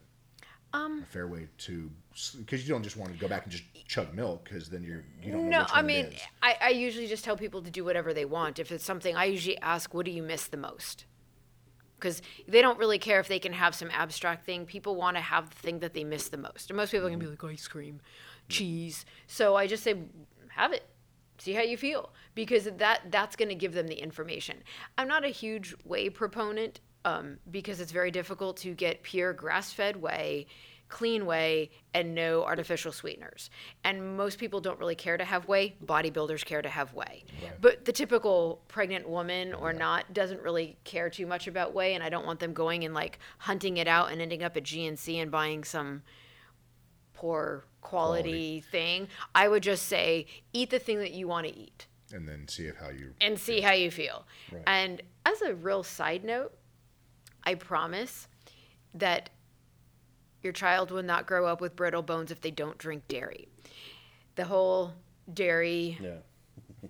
Um, 0.74 1.04
a 1.04 1.06
fair 1.06 1.28
way 1.28 1.48
to? 1.60 1.89
Because 2.38 2.68
you 2.68 2.74
don't 2.74 2.84
just 2.84 2.98
want 2.98 3.12
to 3.12 3.20
go 3.20 3.28
back 3.28 3.44
and 3.44 3.52
just 3.52 3.64
chug 3.88 4.14
milk, 4.14 4.46
because 4.46 4.70
then 4.70 4.84
you're 4.84 5.04
you 5.22 5.32
don't 5.32 5.50
know 5.50 5.62
no, 5.62 5.66
I 5.72 5.82
mean. 5.82 6.14
I, 6.42 6.58
I 6.62 6.70
usually 6.70 7.08
just 7.08 7.24
tell 7.24 7.36
people 7.36 7.62
to 7.62 7.70
do 7.70 7.84
whatever 7.84 8.14
they 8.14 8.26
want. 8.26 8.60
If 8.60 8.72
it's 8.72 8.86
something, 8.86 9.16
I 9.16 9.26
usually 9.26 9.58
ask, 9.60 9.94
what 9.94 10.06
do 10.06 10.12
you 10.12 10.24
miss 10.24 10.48
the 10.48 10.58
most? 10.58 11.06
Because 12.00 12.22
they 12.48 12.62
don't 12.62 12.80
really 12.80 12.98
care 12.98 13.20
if 13.20 13.28
they 13.28 13.38
can 13.38 13.54
have 13.54 13.76
some 13.76 13.89
abstract 13.92 14.46
thing. 14.46 14.66
People 14.66 14.96
want 14.96 15.18
to 15.18 15.22
have 15.22 15.50
the 15.50 15.56
thing 15.58 15.80
that 15.80 15.94
they 15.94 16.04
miss 16.04 16.30
the 16.30 16.38
most. 16.38 16.70
And 16.70 16.78
most 16.78 16.92
people 16.92 17.10
can 17.10 17.20
be 17.20 17.28
like, 17.28 17.44
ice 17.44 17.68
cream, 17.68 18.02
cheese. 18.50 19.06
So 19.28 19.56
I 19.56 19.68
just 19.68 19.84
say, 19.84 19.96
have 20.48 20.74
it. 20.74 20.84
See 21.38 21.54
how 21.54 21.62
you 21.62 21.78
feel. 21.78 22.12
Because 22.34 22.66
that 22.66 23.12
that's 23.12 23.36
going 23.36 23.50
to 23.50 23.56
give 23.56 23.74
them 23.74 23.88
the 23.88 24.02
information. 24.02 24.64
I'm 24.98 25.08
not 25.08 25.26
a 25.26 25.30
huge 25.30 25.76
whey 25.84 26.10
proponent 26.10 26.80
um, 27.06 27.38
because 27.49 27.80
it's 27.80 27.91
very 27.91 28.12
difficult 28.12 28.58
to 28.58 28.74
get 28.74 29.04
pure 29.04 29.34
grass 29.34 29.74
fed 29.74 29.95
whey 29.95 30.47
clean 30.91 31.26
whey 31.26 31.72
and 31.93 32.14
no 32.14 32.43
artificial 32.43 32.91
sweeteners. 32.91 33.49
And 33.84 34.18
most 34.18 34.38
people 34.38 34.60
don't 34.60 34.78
really 34.78 34.93
care 34.93 35.18
to 35.18 35.24
have 35.24 35.47
whey. 35.47 35.76
Bodybuilders 35.84 36.45
care 36.45 36.62
to 36.62 36.70
have 36.70 36.93
whey. 36.93 37.24
But 37.60 37.86
the 37.86 37.93
typical 37.93 38.62
pregnant 38.68 39.10
woman 39.10 39.54
or 39.54 39.74
not 39.74 40.14
doesn't 40.14 40.41
really 40.41 40.78
care 40.84 41.10
too 41.10 41.26
much 41.26 41.47
about 41.47 41.74
whey. 41.74 41.95
And 41.95 42.04
I 42.04 42.10
don't 42.10 42.26
want 42.26 42.39
them 42.39 42.54
going 42.54 42.84
and 42.84 42.93
like 42.93 43.18
hunting 43.39 43.78
it 43.78 43.88
out 43.88 44.12
and 44.12 44.22
ending 44.22 44.43
up 44.43 44.56
at 44.58 44.64
GNC 44.64 45.16
and 45.16 45.32
buying 45.32 45.64
some 45.64 46.04
poor 47.14 47.66
quality, 47.80 48.60
thing. 48.72 49.08
I 49.34 49.47
would 49.47 49.64
just 49.64 49.88
say 49.88 50.28
eat 50.54 50.70
the 50.70 50.80
thing 50.80 50.99
that 50.99 51.14
you 51.14 51.28
want 51.28 51.47
to 51.47 51.58
eat 51.58 51.88
and 52.14 52.28
then 52.28 52.47
see 52.47 52.66
if 52.66 52.78
how 52.78 52.89
you. 52.89 53.14
and 53.22 53.39
see 53.39 53.62
how 53.62 53.72
you 53.72 53.89
feel. 53.89 54.28
Right. 54.52 54.64
And 54.68 55.02
as 55.26 55.41
a 55.41 55.56
real 55.56 55.84
side 55.84 56.24
note, 56.24 56.54
I 57.44 57.56
promise 57.56 58.28
that 58.94 59.30
your 60.44 60.54
child 60.54 60.92
will 60.92 61.04
not 61.04 61.28
grow 61.28 61.46
up 61.46 61.62
with 61.62 61.76
brittle 61.76 62.02
bones 62.02 62.32
if 62.32 62.42
they 62.42 62.52
don't 62.52 62.78
drink 62.78 63.08
dairy. 63.08 63.48
The 64.36 64.46
whole 64.46 64.94
dairy, 65.32 65.98
Yeah. 66.02 66.18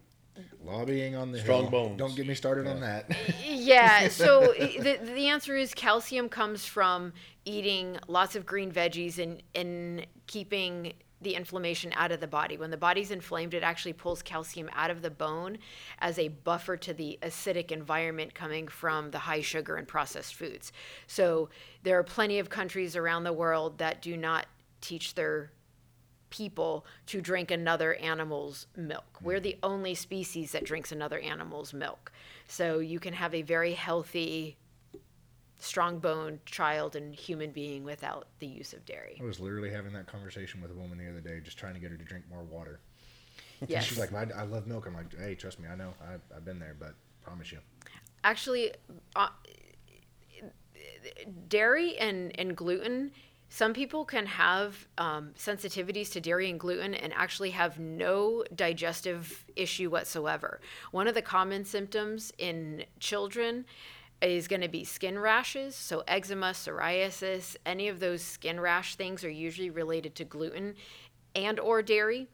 Lobbying 0.64 1.16
on 1.16 1.32
the 1.32 1.40
Strong 1.40 1.64
hill. 1.64 1.72
bones. 1.72 1.98
Don't 1.98 2.16
get 2.16 2.28
me 2.28 2.34
started 2.36 2.68
on 2.68 2.80
that. 2.82 3.12
yeah. 3.46 4.08
So 4.10 4.54
the 4.58 5.00
the 5.04 5.28
answer 5.28 5.56
is 5.58 5.74
calcium 5.74 6.30
comes 6.30 6.66
from 6.66 7.14
eating 7.46 7.98
lots 8.08 8.36
of 8.36 8.46
green 8.46 8.72
veggies 8.72 9.18
and 9.18 9.42
and 9.56 10.06
keeping 10.28 10.94
the 11.22 11.36
inflammation 11.36 11.94
out 11.96 12.12
of 12.12 12.20
the 12.20 12.28
body. 12.28 12.58
When 12.58 12.72
the 12.72 12.78
body's 12.78 13.12
inflamed, 13.12 13.54
it 13.54 13.64
actually 13.64 13.94
pulls 13.94 14.22
calcium 14.22 14.70
out 14.74 14.90
of 14.90 15.02
the 15.02 15.12
bone 15.12 15.60
as 16.00 16.18
a 16.18 16.30
buffer 16.30 16.78
to 16.78 16.94
the 16.94 17.20
acidic 17.22 17.72
environment 17.72 18.34
coming 18.34 18.68
from 18.68 19.12
the 19.12 19.20
high 19.20 19.42
sugar 19.42 19.76
and 19.76 19.88
processed 19.88 20.36
foods. 20.36 20.72
So 21.08 21.50
there 21.84 21.98
are 22.00 22.04
plenty 22.04 22.40
of 22.40 22.50
countries 22.50 22.96
around 22.96 23.24
the 23.24 23.34
world 23.34 23.78
that 23.78 24.02
do 24.02 24.18
not 24.18 24.48
teach 24.82 25.14
their 25.14 25.52
people 26.32 26.86
to 27.06 27.22
drink 27.22 27.52
another 27.52 27.94
animal's 27.96 28.66
milk. 28.76 29.20
We're 29.22 29.38
hmm. 29.38 29.44
the 29.44 29.58
only 29.62 29.94
species 29.94 30.54
that 30.54 30.66
drinks 30.66 30.92
another 30.92 31.20
animal's 31.20 31.74
milk. 31.74 32.12
So 32.48 32.80
you 32.80 33.00
can 33.00 33.14
have 33.14 33.36
a 33.36 33.44
very 33.44 33.74
healthy, 33.74 34.58
strong 35.62 36.00
boned 36.00 36.46
child 36.46 36.96
and 36.96 37.14
human 37.14 37.52
being 37.52 37.84
without 37.84 38.28
the 38.40 38.48
use 38.48 38.74
of 38.74 38.86
dairy. 38.86 39.18
I 39.22 39.24
was 39.24 39.40
literally 39.40 39.70
having 39.70 39.94
that 39.94 40.08
conversation 40.08 40.62
with 40.62 40.72
a 40.72 40.74
woman 40.74 40.98
the 40.98 41.10
other 41.10 41.22
day, 41.22 41.40
just 41.44 41.58
trying 41.58 41.76
to 41.76 41.80
get 41.80 41.92
her 41.92 41.98
to 41.98 42.04
drink 42.04 42.26
more 42.30 42.44
water. 42.44 42.80
Yes. 43.68 43.84
She's 43.84 44.00
like, 44.00 44.12
I, 44.14 44.28
I 44.36 44.44
love 44.44 44.66
milk. 44.66 44.88
I'm 44.88 44.96
like, 44.96 45.16
hey, 45.18 45.36
trust 45.36 45.60
me, 45.60 45.68
I 45.72 45.76
know. 45.76 45.94
I, 46.02 46.16
I've 46.36 46.44
been 46.44 46.58
there, 46.58 46.76
but 46.80 46.96
promise 47.22 47.52
you. 47.52 47.60
actually 48.24 48.72
uh, 49.16 49.30
dairy 51.48 51.98
and, 51.98 52.38
and 52.40 52.56
gluten 52.56 53.12
some 53.54 53.74
people 53.74 54.06
can 54.06 54.26
have 54.28 54.88
um, 54.98 55.32
sensitivities 55.38 56.10
to 56.14 56.22
dairy 56.22 56.50
and 56.50 56.58
gluten 56.58 56.94
and 56.94 57.12
actually 57.14 57.50
have 57.50 57.78
no 57.80 58.46
digestive 58.56 59.46
issue 59.56 59.90
whatsoever 59.90 60.60
one 60.92 61.08
of 61.08 61.14
the 61.14 61.22
common 61.22 61.66
symptoms 61.66 62.32
in 62.38 62.84
children 63.00 63.66
is 64.22 64.48
going 64.48 64.62
to 64.62 64.68
be 64.68 64.84
skin 64.84 65.18
rashes 65.18 65.76
so 65.76 66.04
eczema 66.08 66.52
psoriasis 66.52 67.56
any 67.66 67.88
of 67.88 68.00
those 68.00 68.22
skin 68.22 68.60
rash 68.60 68.96
things 68.96 69.24
are 69.24 69.30
usually 69.30 69.70
related 69.70 70.16
to 70.16 70.24
gluten 70.24 70.76
and 71.36 71.60
or 71.60 71.82
dairy 71.82 72.28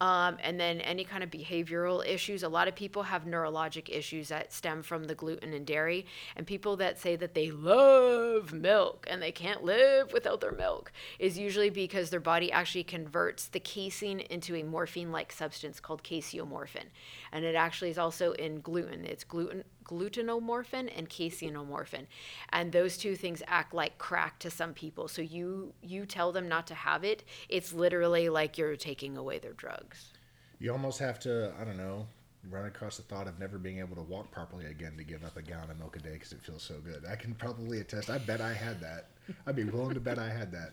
um, 0.00 0.36
and 0.42 0.60
then 0.60 0.80
any 0.80 1.04
kind 1.04 1.24
of 1.24 1.30
behavioral 1.30 2.06
issues. 2.06 2.42
A 2.42 2.48
lot 2.48 2.68
of 2.68 2.74
people 2.74 3.02
have 3.02 3.24
neurologic 3.24 3.88
issues 3.88 4.28
that 4.28 4.52
stem 4.52 4.82
from 4.82 5.04
the 5.04 5.14
gluten 5.14 5.52
and 5.52 5.66
dairy. 5.66 6.06
And 6.36 6.46
people 6.46 6.76
that 6.76 6.98
say 6.98 7.16
that 7.16 7.34
they 7.34 7.50
love 7.50 8.52
milk 8.52 9.06
and 9.10 9.20
they 9.20 9.32
can't 9.32 9.64
live 9.64 10.12
without 10.12 10.40
their 10.40 10.52
milk 10.52 10.92
is 11.18 11.38
usually 11.38 11.70
because 11.70 12.10
their 12.10 12.20
body 12.20 12.52
actually 12.52 12.84
converts 12.84 13.48
the 13.48 13.60
casein 13.60 14.20
into 14.20 14.54
a 14.54 14.62
morphine 14.62 15.10
like 15.10 15.32
substance 15.32 15.80
called 15.80 16.04
casomorphin. 16.04 16.86
And 17.32 17.44
it 17.44 17.54
actually 17.54 17.90
is 17.90 17.98
also 17.98 18.32
in 18.32 18.60
gluten. 18.60 19.04
It's 19.04 19.24
gluten 19.24 19.64
glutenomorphin 19.88 20.90
and 20.96 21.08
caseinomorphin 21.08 22.06
and 22.50 22.72
those 22.72 22.96
two 22.96 23.16
things 23.16 23.42
act 23.46 23.74
like 23.74 23.98
crack 23.98 24.38
to 24.38 24.50
some 24.50 24.72
people 24.74 25.08
so 25.08 25.22
you 25.22 25.72
you 25.82 26.06
tell 26.06 26.30
them 26.32 26.48
not 26.48 26.66
to 26.66 26.74
have 26.74 27.04
it 27.04 27.24
it's 27.48 27.72
literally 27.72 28.28
like 28.28 28.58
you're 28.58 28.76
taking 28.76 29.16
away 29.16 29.38
their 29.38 29.52
drugs 29.54 30.12
You 30.60 30.72
almost 30.72 30.98
have 31.00 31.18
to, 31.20 31.52
I 31.60 31.64
don't 31.64 31.76
know, 31.76 32.06
run 32.50 32.66
across 32.66 32.96
the 32.96 33.02
thought 33.04 33.26
of 33.28 33.38
never 33.38 33.58
being 33.58 33.78
able 33.78 33.96
to 33.96 34.02
walk 34.02 34.30
properly 34.30 34.66
again 34.66 34.94
to 34.96 35.04
give 35.04 35.24
up 35.24 35.36
a 35.36 35.42
gallon 35.42 35.70
of 35.70 35.78
milk 35.78 35.96
a 35.96 36.00
day 36.00 36.14
because 36.14 36.32
it 36.32 36.42
feels 36.42 36.62
so 36.62 36.74
good. 36.84 37.04
I 37.10 37.16
can 37.16 37.34
probably 37.34 37.80
attest. 37.80 38.10
I 38.10 38.18
bet 38.18 38.40
I 38.40 38.52
had 38.52 38.80
that. 38.80 39.06
I'd 39.46 39.56
be 39.56 39.64
willing 39.64 39.94
to 39.94 40.00
bet 40.00 40.18
I 40.18 40.28
had 40.30 40.50
that. 40.52 40.72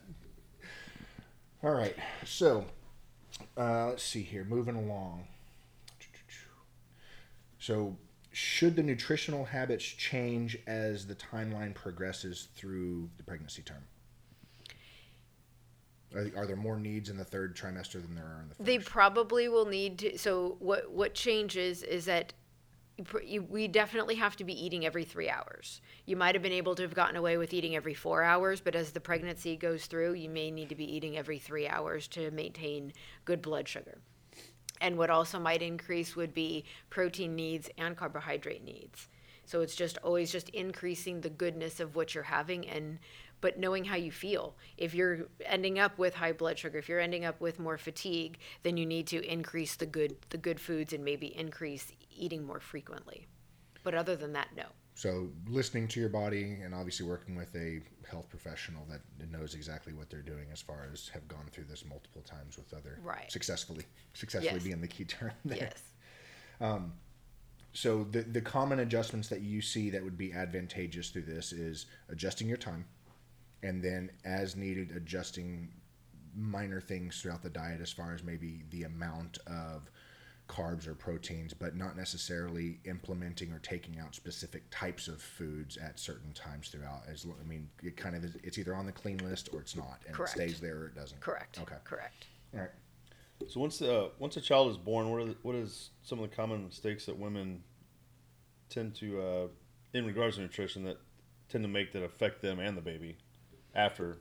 All 1.64 1.74
right. 1.74 1.96
So, 2.26 2.66
uh, 3.58 3.88
let's 3.90 4.04
see 4.04 4.22
here. 4.24 4.44
Moving 4.46 4.76
along. 4.76 5.28
So, 7.60 7.96
should 8.36 8.76
the 8.76 8.84
nutritional 8.84 9.46
habits 9.46 9.86
change 9.86 10.58
as 10.68 11.08
the 11.08 11.16
timeline 11.16 11.74
progresses 11.74 12.50
through 12.54 13.10
the 13.16 13.24
pregnancy 13.24 13.62
term? 13.62 13.84
Are, 16.14 16.30
are 16.36 16.46
there 16.46 16.58
more 16.58 16.78
needs 16.78 17.10
in 17.10 17.16
the 17.16 17.24
third 17.24 17.56
trimester 17.56 17.94
than 17.94 18.14
there 18.14 18.26
are 18.26 18.42
in 18.42 18.50
the 18.50 18.56
first? 18.56 18.66
they 18.66 18.78
probably 18.80 19.48
will 19.48 19.66
need 19.66 20.00
to 20.00 20.18
so 20.18 20.58
what 20.60 20.92
what 20.92 21.14
changes 21.14 21.82
is 21.82 22.06
that 22.06 22.34
you 23.24 23.42
we 23.42 23.70
definitely 23.70 24.16
have 24.16 24.36
to 24.36 24.44
be 24.44 24.66
eating 24.66 24.86
every 24.86 25.06
three 25.06 25.30
hours. 25.30 25.80
You 26.06 26.18
might 26.18 26.36
have 26.36 26.42
been 26.42 26.52
able 26.52 26.76
to 26.76 26.84
have 26.84 26.94
gotten 26.94 27.16
away 27.16 27.38
with 27.38 27.54
eating 27.54 27.74
every 27.74 27.94
four 27.94 28.22
hours, 28.22 28.60
but 28.60 28.76
as 28.76 28.92
the 28.92 29.00
pregnancy 29.00 29.56
goes 29.56 29.86
through, 29.86 30.14
you 30.14 30.30
may 30.30 30.52
need 30.52 30.68
to 30.70 30.76
be 30.76 30.94
eating 30.94 31.18
every 31.18 31.40
three 31.40 31.70
hours 31.70 32.06
to 32.10 32.32
maintain 32.32 32.92
good 33.24 33.42
blood 33.42 33.70
sugar. 33.70 34.00
And 34.82 34.98
what 34.98 35.10
also 35.10 35.40
might 35.40 35.62
increase 35.62 36.16
would 36.16 36.34
be 36.34 36.66
protein 36.90 37.36
needs 37.36 37.70
and 37.78 37.96
carbohydrate 37.96 38.64
needs. 38.64 39.08
So 39.46 39.62
it's 39.62 39.76
just 39.76 39.98
always 40.00 40.32
just 40.32 40.50
increasing 40.50 41.22
the 41.22 41.30
goodness 41.30 41.80
of 41.80 41.96
what 41.96 42.14
you're 42.14 42.24
having 42.24 42.68
and 42.68 43.00
but 43.42 43.60
knowing 43.60 43.86
how 43.86 43.96
you 43.96 44.12
feel. 44.12 44.56
If 44.78 44.96
you're 44.96 45.28
ending 45.46 45.78
up 45.78 46.00
with 46.00 46.16
high 46.16 46.32
blood 46.32 46.58
sugar, 46.58 46.80
if 46.80 46.90
you're 46.90 47.00
ending 47.00 47.26
up 47.26 47.40
with 47.40 47.60
more 47.60 47.78
fatigue, 47.78 48.40
then 48.64 48.76
you 48.76 48.86
need 48.86 49.06
to 49.08 49.24
increase 49.24 49.76
the 49.76 49.86
good 49.86 50.16
the 50.30 50.38
good 50.38 50.60
foods 50.60 50.94
and 50.94 51.06
maybe 51.06 51.28
increase 51.38 51.92
eating 52.16 52.44
more 52.44 52.60
frequently. 52.60 53.28
But 53.84 53.94
other 53.94 54.16
than 54.16 54.34
that, 54.34 54.50
no. 54.56 54.66
So 54.96 55.28
listening 55.50 55.90
to 55.90 56.00
your 56.00 56.08
body 56.10 56.58
and 56.64 56.74
obviously 56.74 57.06
working 57.06 57.36
with 57.36 57.54
a 57.54 57.82
health 58.10 58.30
professional 58.30 58.86
that 58.90 59.02
knows 59.30 59.54
exactly 59.54 59.92
what 59.92 60.10
they're 60.10 60.22
doing 60.22 60.48
as 60.54 60.62
far 60.62 60.88
as 60.92 61.10
have 61.10 61.28
gone 61.28 61.48
through 61.52 61.66
this 61.66 61.84
multiple 61.86 62.22
times 62.22 62.58
with 62.58 62.74
other 62.74 63.00
Right. 63.04 63.30
successfully 63.30 63.86
successfully 64.14 64.56
Yes. 64.56 64.64
being 64.64 64.82
the 64.82 64.88
key 64.88 65.04
term 65.04 65.34
there. 65.44 65.58
Yes. 65.58 65.84
Um, 66.62 66.94
so 67.74 68.06
the 68.06 68.22
the 68.22 68.42
common 68.42 68.80
adjustments 68.80 69.28
that 69.28 69.42
you 69.42 69.62
see 69.62 69.90
that 69.90 70.02
would 70.02 70.18
be 70.18 70.32
advantageous 70.32 71.10
through 71.10 71.24
this 71.24 71.52
is 71.52 71.88
adjusting 72.08 72.48
your 72.48 72.58
time, 72.58 72.86
and 73.64 73.84
then 73.84 74.10
as 74.24 74.56
needed 74.56 74.92
adjusting 74.96 75.74
minor 76.34 76.80
things 76.80 77.22
throughout 77.22 77.44
the 77.44 77.50
diet 77.50 77.82
as 77.82 77.92
far 77.92 78.14
as 78.14 78.24
maybe 78.24 78.64
the 78.70 78.84
amount 78.84 79.40
of 79.46 79.90
carbs 80.48 80.88
or 80.88 80.94
proteins, 80.94 81.54
but 81.54 81.76
not 81.76 81.98
necessarily 81.98 82.80
implementing 82.86 83.52
or 83.52 83.60
taking 83.60 84.00
out 84.00 84.14
specific 84.14 84.64
types 84.70 85.08
of 85.08 85.22
foods 85.22 85.78
at 85.78 86.00
certain 86.00 86.32
times 86.34 86.70
throughout. 86.70 87.04
As 87.12 87.26
lo- 87.26 87.36
I 87.44 87.48
mean, 87.48 87.70
it 87.82 87.98
kind 87.98 88.16
of 88.16 88.24
is, 88.24 88.38
it's 88.44 88.58
either 88.58 88.76
on 88.76 88.86
the 88.86 88.92
clean 88.92 89.18
list 89.18 89.50
or 89.54 89.62
it's 89.62 89.76
not, 89.76 90.02
and 90.06 90.16
Correct. 90.16 90.36
it 90.36 90.50
stays 90.50 90.60
there 90.60 90.78
or 90.78 90.86
it 90.88 90.96
doesn't. 90.96 91.20
Correct. 91.20 91.60
Okay. 91.62 91.76
Correct. 91.84 92.28
All 92.54 92.62
right. 92.62 92.70
So 93.48 93.60
once 93.60 93.82
uh, 93.82 94.10
once 94.18 94.38
a 94.38 94.42
child 94.42 94.72
is 94.72 94.78
born, 94.78 95.10
what 95.12 95.22
are 95.22 95.26
the, 95.26 95.36
what 95.42 95.56
is 95.56 95.90
some 96.04 96.20
of 96.20 96.30
the 96.30 96.36
common 96.36 96.66
mistakes 96.66 97.06
that 97.06 97.18
women 97.18 97.64
tend 98.70 98.96
to, 98.96 99.22
uh, 99.22 99.48
in 99.94 100.06
regards 100.06 100.38
to 100.38 100.42
nutrition, 100.42 100.84
that 100.86 100.98
tend 101.50 101.64
to 101.64 101.68
make 101.68 101.92
that 101.94 102.04
affect 102.04 102.42
them 102.42 102.60
and 102.60 102.78
the 102.78 102.82
baby 102.82 103.18
after? 103.74 104.18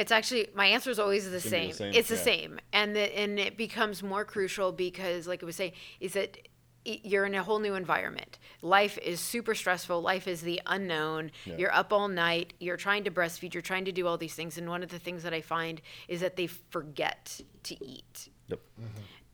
It's 0.00 0.10
actually 0.10 0.48
my 0.54 0.64
answer 0.66 0.90
is 0.90 0.98
always 0.98 1.30
the 1.30 1.40
same. 1.40 1.68
the 1.68 1.74
same, 1.74 1.92
It's 1.94 2.08
the 2.08 2.14
yeah. 2.16 2.22
same, 2.22 2.60
and 2.72 2.96
the, 2.96 3.18
and 3.18 3.38
it 3.38 3.58
becomes 3.58 4.02
more 4.02 4.24
crucial 4.24 4.72
because, 4.72 5.26
like 5.28 5.42
I 5.42 5.46
was 5.46 5.56
saying, 5.56 5.72
is 6.00 6.14
that 6.14 6.38
you're 6.86 7.26
in 7.26 7.34
a 7.34 7.42
whole 7.42 7.58
new 7.58 7.74
environment. 7.74 8.38
Life 8.62 8.96
is 9.02 9.20
super 9.20 9.54
stressful. 9.54 10.00
Life 10.00 10.26
is 10.26 10.40
the 10.40 10.62
unknown. 10.64 11.32
Yeah. 11.44 11.56
You're 11.58 11.74
up 11.74 11.92
all 11.92 12.08
night. 12.08 12.54
You're 12.60 12.78
trying 12.78 13.04
to 13.04 13.10
breastfeed. 13.10 13.52
You're 13.52 13.60
trying 13.62 13.84
to 13.84 13.92
do 13.92 14.06
all 14.06 14.16
these 14.16 14.32
things, 14.34 14.56
and 14.56 14.66
one 14.70 14.82
of 14.82 14.88
the 14.88 14.98
things 14.98 15.22
that 15.24 15.34
I 15.34 15.42
find 15.42 15.82
is 16.08 16.20
that 16.22 16.36
they 16.36 16.46
forget 16.46 17.38
to 17.64 17.84
eat, 17.84 18.30
Yep. 18.48 18.60
Mm-hmm. 18.80 18.86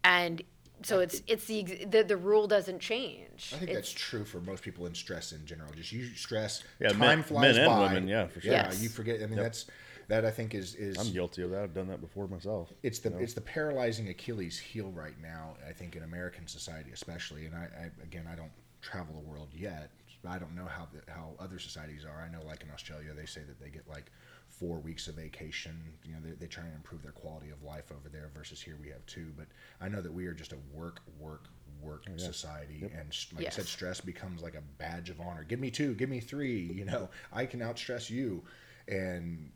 and 0.02 0.42
so 0.82 0.98
it's 0.98 1.22
it's 1.28 1.44
the 1.46 1.62
the, 1.88 2.02
the 2.02 2.16
rule 2.16 2.48
doesn't 2.48 2.80
change. 2.80 3.52
I 3.54 3.58
think 3.58 3.70
It's- 3.70 3.76
that's 3.76 3.92
true 3.92 4.24
for 4.24 4.40
most 4.40 4.64
people 4.64 4.84
in 4.86 4.94
stress 4.96 5.30
in 5.30 5.46
general. 5.46 5.70
Just 5.76 5.92
you 5.92 6.06
stress, 6.16 6.64
Yeah, 6.80 6.88
time 6.88 6.98
men- 6.98 7.22
flies 7.22 7.54
men 7.54 7.64
and 7.64 7.66
by. 7.70 7.80
women, 7.86 8.08
yeah, 8.08 8.26
for 8.26 8.40
sure. 8.40 8.50
Yeah, 8.52 8.64
Yes. 8.66 8.82
you 8.82 8.88
forget. 8.88 9.22
I 9.22 9.26
mean, 9.26 9.36
Yep. 9.38 9.44
that's 9.44 9.66
that. 10.08 10.24
I 10.24 10.30
think 10.30 10.54
is 10.54 10.74
is 10.74 10.96
I'm 10.98 11.12
guilty 11.12 11.42
of 11.42 11.50
that. 11.50 11.62
I've 11.62 11.74
done 11.74 11.88
that 11.88 12.00
before 12.00 12.28
myself. 12.28 12.72
it's 12.82 12.98
the 12.98 13.10
you 13.10 13.16
know? 13.16 13.22
it's 13.22 13.34
the 13.34 13.40
paralyzing 13.40 14.08
Achilles 14.08 14.58
heel 14.58 14.90
right 14.94 15.20
now. 15.20 15.56
I 15.68 15.72
think 15.72 15.96
in 15.96 16.02
American 16.02 16.46
society, 16.46 16.90
especially. 16.92 17.46
And 17.46 17.54
I, 17.54 17.68
I 17.80 18.02
again, 18.02 18.28
I 18.30 18.36
don't 18.36 18.52
travel 18.82 19.14
the 19.14 19.28
world 19.28 19.48
yet. 19.52 19.90
I 20.28 20.38
don't 20.38 20.54
know 20.56 20.66
how 20.66 20.88
the, 20.92 21.12
how 21.12 21.34
other 21.38 21.58
societies 21.58 22.04
are. 22.04 22.20
I 22.20 22.28
know, 22.32 22.44
like 22.44 22.62
in 22.62 22.70
Australia, 22.70 23.12
they 23.14 23.26
say 23.26 23.42
that 23.42 23.60
they 23.60 23.70
get 23.70 23.88
like 23.88 24.10
four 24.48 24.78
weeks 24.78 25.06
of 25.08 25.14
vacation. 25.14 25.76
You 26.04 26.14
know, 26.14 26.20
they, 26.24 26.30
they 26.32 26.46
try 26.46 26.64
and 26.64 26.74
improve 26.74 27.02
their 27.02 27.12
quality 27.12 27.50
of 27.50 27.62
life 27.62 27.92
over 27.92 28.08
there 28.08 28.30
versus 28.34 28.60
here 28.60 28.76
we 28.80 28.88
have 28.88 29.04
two. 29.06 29.32
But 29.36 29.46
I 29.80 29.88
know 29.88 30.00
that 30.00 30.12
we 30.12 30.26
are 30.26 30.32
just 30.32 30.52
a 30.52 30.58
work, 30.72 31.00
work, 31.18 31.44
work 31.80 32.04
oh, 32.12 32.16
society, 32.16 32.90
and 32.98 33.12
sh- 33.12 33.26
like 33.36 33.46
I 33.46 33.50
said, 33.50 33.66
stress 33.66 34.00
becomes 34.00 34.42
like 34.42 34.54
a 34.54 34.62
badge 34.78 35.10
of 35.10 35.20
honor. 35.20 35.44
Give 35.44 35.60
me 35.60 35.70
two, 35.70 35.94
give 35.94 36.08
me 36.08 36.20
three. 36.20 36.72
You 36.74 36.84
know, 36.84 37.08
I 37.32 37.46
can 37.46 37.62
outstress 37.62 38.10
you, 38.10 38.42
and 38.88 39.50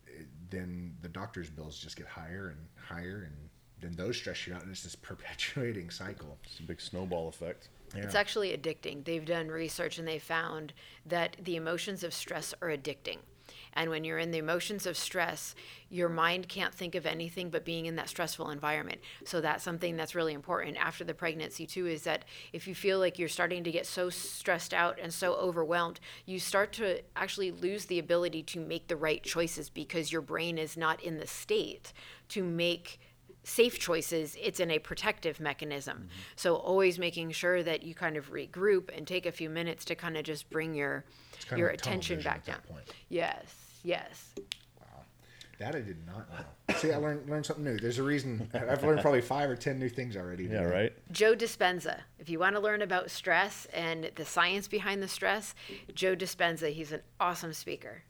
then 0.51 0.95
the 1.01 1.09
doctor's 1.09 1.49
bills 1.49 1.79
just 1.79 1.95
get 1.95 2.05
higher 2.05 2.49
and 2.55 2.67
higher, 2.75 3.27
and 3.27 3.49
then 3.81 3.95
those 3.95 4.17
stress 4.17 4.45
you 4.45 4.53
out, 4.53 4.61
and 4.61 4.71
it's 4.71 4.83
this 4.83 4.95
perpetuating 5.01 5.89
cycle. 5.89 6.37
It's 6.43 6.59
a 6.59 6.63
big 6.63 6.79
snowball 6.79 7.27
effect. 7.29 7.69
It's 7.93 8.15
actually 8.15 8.55
addicting. 8.55 9.03
They've 9.03 9.25
done 9.25 9.49
research 9.49 9.97
and 9.97 10.07
they 10.07 10.19
found 10.19 10.73
that 11.05 11.35
the 11.43 11.57
emotions 11.57 12.03
of 12.03 12.13
stress 12.13 12.53
are 12.61 12.69
addicting. 12.69 13.17
And 13.73 13.89
when 13.89 14.03
you're 14.03 14.17
in 14.17 14.31
the 14.31 14.37
emotions 14.37 14.85
of 14.85 14.97
stress, 14.97 15.55
your 15.89 16.09
mind 16.09 16.47
can't 16.47 16.73
think 16.73 16.95
of 16.95 17.05
anything 17.05 17.49
but 17.49 17.65
being 17.65 17.85
in 17.85 17.95
that 17.95 18.09
stressful 18.09 18.49
environment. 18.49 18.99
So 19.25 19.41
that's 19.41 19.63
something 19.63 19.95
that's 19.95 20.15
really 20.15 20.33
important 20.33 20.77
after 20.77 21.03
the 21.03 21.13
pregnancy 21.13 21.65
too 21.65 21.87
is 21.87 22.03
that 22.03 22.25
if 22.53 22.67
you 22.67 22.75
feel 22.75 22.99
like 22.99 23.19
you're 23.19 23.29
starting 23.29 23.63
to 23.63 23.71
get 23.71 23.85
so 23.85 24.09
stressed 24.09 24.73
out 24.73 24.99
and 25.01 25.13
so 25.13 25.33
overwhelmed, 25.35 25.99
you 26.25 26.39
start 26.39 26.73
to 26.73 27.01
actually 27.15 27.51
lose 27.51 27.85
the 27.85 27.99
ability 27.99 28.43
to 28.43 28.59
make 28.59 28.87
the 28.87 28.95
right 28.95 29.23
choices 29.23 29.69
because 29.69 30.11
your 30.11 30.21
brain 30.21 30.57
is 30.57 30.77
not 30.77 31.01
in 31.01 31.17
the 31.17 31.27
state 31.27 31.93
to 32.29 32.43
make 32.43 32.99
safe 33.43 33.79
choices, 33.79 34.37
it's 34.39 34.59
in 34.59 34.71
a 34.71 34.79
protective 34.79 35.39
mechanism. 35.39 36.09
So 36.35 36.55
always 36.55 36.99
making 36.99 37.31
sure 37.31 37.63
that 37.63 37.83
you 37.83 37.95
kind 37.95 38.17
of 38.17 38.31
regroup 38.31 38.95
and 38.95 39.07
take 39.07 39.25
a 39.25 39.31
few 39.31 39.49
minutes 39.49 39.85
to 39.85 39.95
kind 39.95 40.17
of 40.17 40.23
just 40.23 40.49
bring 40.49 40.75
your 40.75 41.05
your 41.55 41.69
like 41.69 41.79
attention 41.79 42.21
back 42.21 42.45
down. 42.45 42.59
point. 42.69 42.83
Yes, 43.09 43.43
yes. 43.83 44.29
Wow. 44.79 45.03
That 45.59 45.75
I 45.75 45.81
did 45.81 46.05
not 46.05 46.29
know. 46.29 46.75
See, 46.75 46.91
I 46.91 46.97
learned 46.97 47.29
learned 47.29 47.45
something 47.45 47.65
new. 47.65 47.77
There's 47.77 47.99
a 47.99 48.03
reason. 48.03 48.49
I've 48.53 48.83
learned 48.83 49.01
probably 49.01 49.21
five 49.21 49.49
or 49.49 49.55
ten 49.55 49.79
new 49.79 49.89
things 49.89 50.15
already. 50.15 50.45
Yeah, 50.45 50.63
today. 50.63 50.73
right. 50.73 50.93
Joe 51.11 51.35
Dispenza. 51.35 52.01
If 52.19 52.29
you 52.29 52.39
want 52.39 52.55
to 52.55 52.61
learn 52.61 52.81
about 52.81 53.11
stress 53.11 53.67
and 53.73 54.09
the 54.15 54.25
science 54.25 54.67
behind 54.67 55.03
the 55.03 55.07
stress, 55.07 55.53
Joe 55.93 56.15
Dispenza, 56.15 56.71
he's 56.71 56.91
an 56.91 57.01
awesome 57.19 57.53
speaker. 57.53 58.03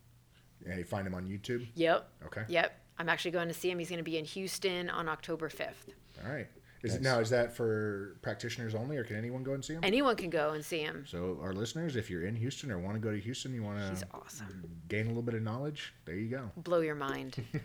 Yeah, 0.65 0.78
you 0.78 0.84
find 0.84 1.07
him 1.07 1.15
on 1.15 1.28
YouTube. 1.28 1.67
Yep. 1.76 2.07
Okay. 2.28 2.43
Yep. 2.47 2.78
I'm 2.99 3.09
actually 3.09 3.32
going 3.32 3.47
to 3.47 3.53
see 3.53 3.72
him. 3.72 3.80
He's 3.80 3.89
going 3.89 3.97
to 3.97 4.03
be 4.03 4.17
in 4.17 4.26
Houston 4.26 4.89
on 4.89 5.09
October 5.09 5.49
5th. 5.49 5.89
All 6.24 6.32
right. 6.32 6.47
Is 6.84 6.95
it 6.95 7.01
now? 7.01 7.19
Is 7.19 7.29
that 7.29 7.55
for 7.55 8.17
practitioners 8.21 8.73
only, 8.73 8.97
or 8.97 9.03
can 9.03 9.15
anyone 9.15 9.43
go 9.43 9.53
and 9.53 9.63
see 9.63 9.73
him? 9.73 9.82
Anyone 9.84 10.15
can 10.15 10.29
go 10.29 10.51
and 10.51 10.65
see 10.65 10.79
him. 10.79 11.05
So, 11.07 11.39
our 11.41 11.53
listeners, 11.53 11.95
if 11.95 12.09
you're 12.09 12.25
in 12.25 12.36
Houston 12.36 12.71
or 12.71 12.79
want 12.79 12.95
to 12.95 12.99
go 12.99 13.11
to 13.11 13.19
Houston, 13.19 13.53
you 13.53 13.61
want 13.61 13.77
to 13.77 14.07
awesome. 14.13 14.63
gain 14.88 15.05
a 15.05 15.09
little 15.09 15.21
bit 15.21 15.36
of 15.36 15.43
knowledge, 15.43 15.93
there 16.05 16.15
you 16.15 16.29
go. 16.29 16.49
Blow 16.57 16.79
your 16.79 16.95
mind. 16.95 17.36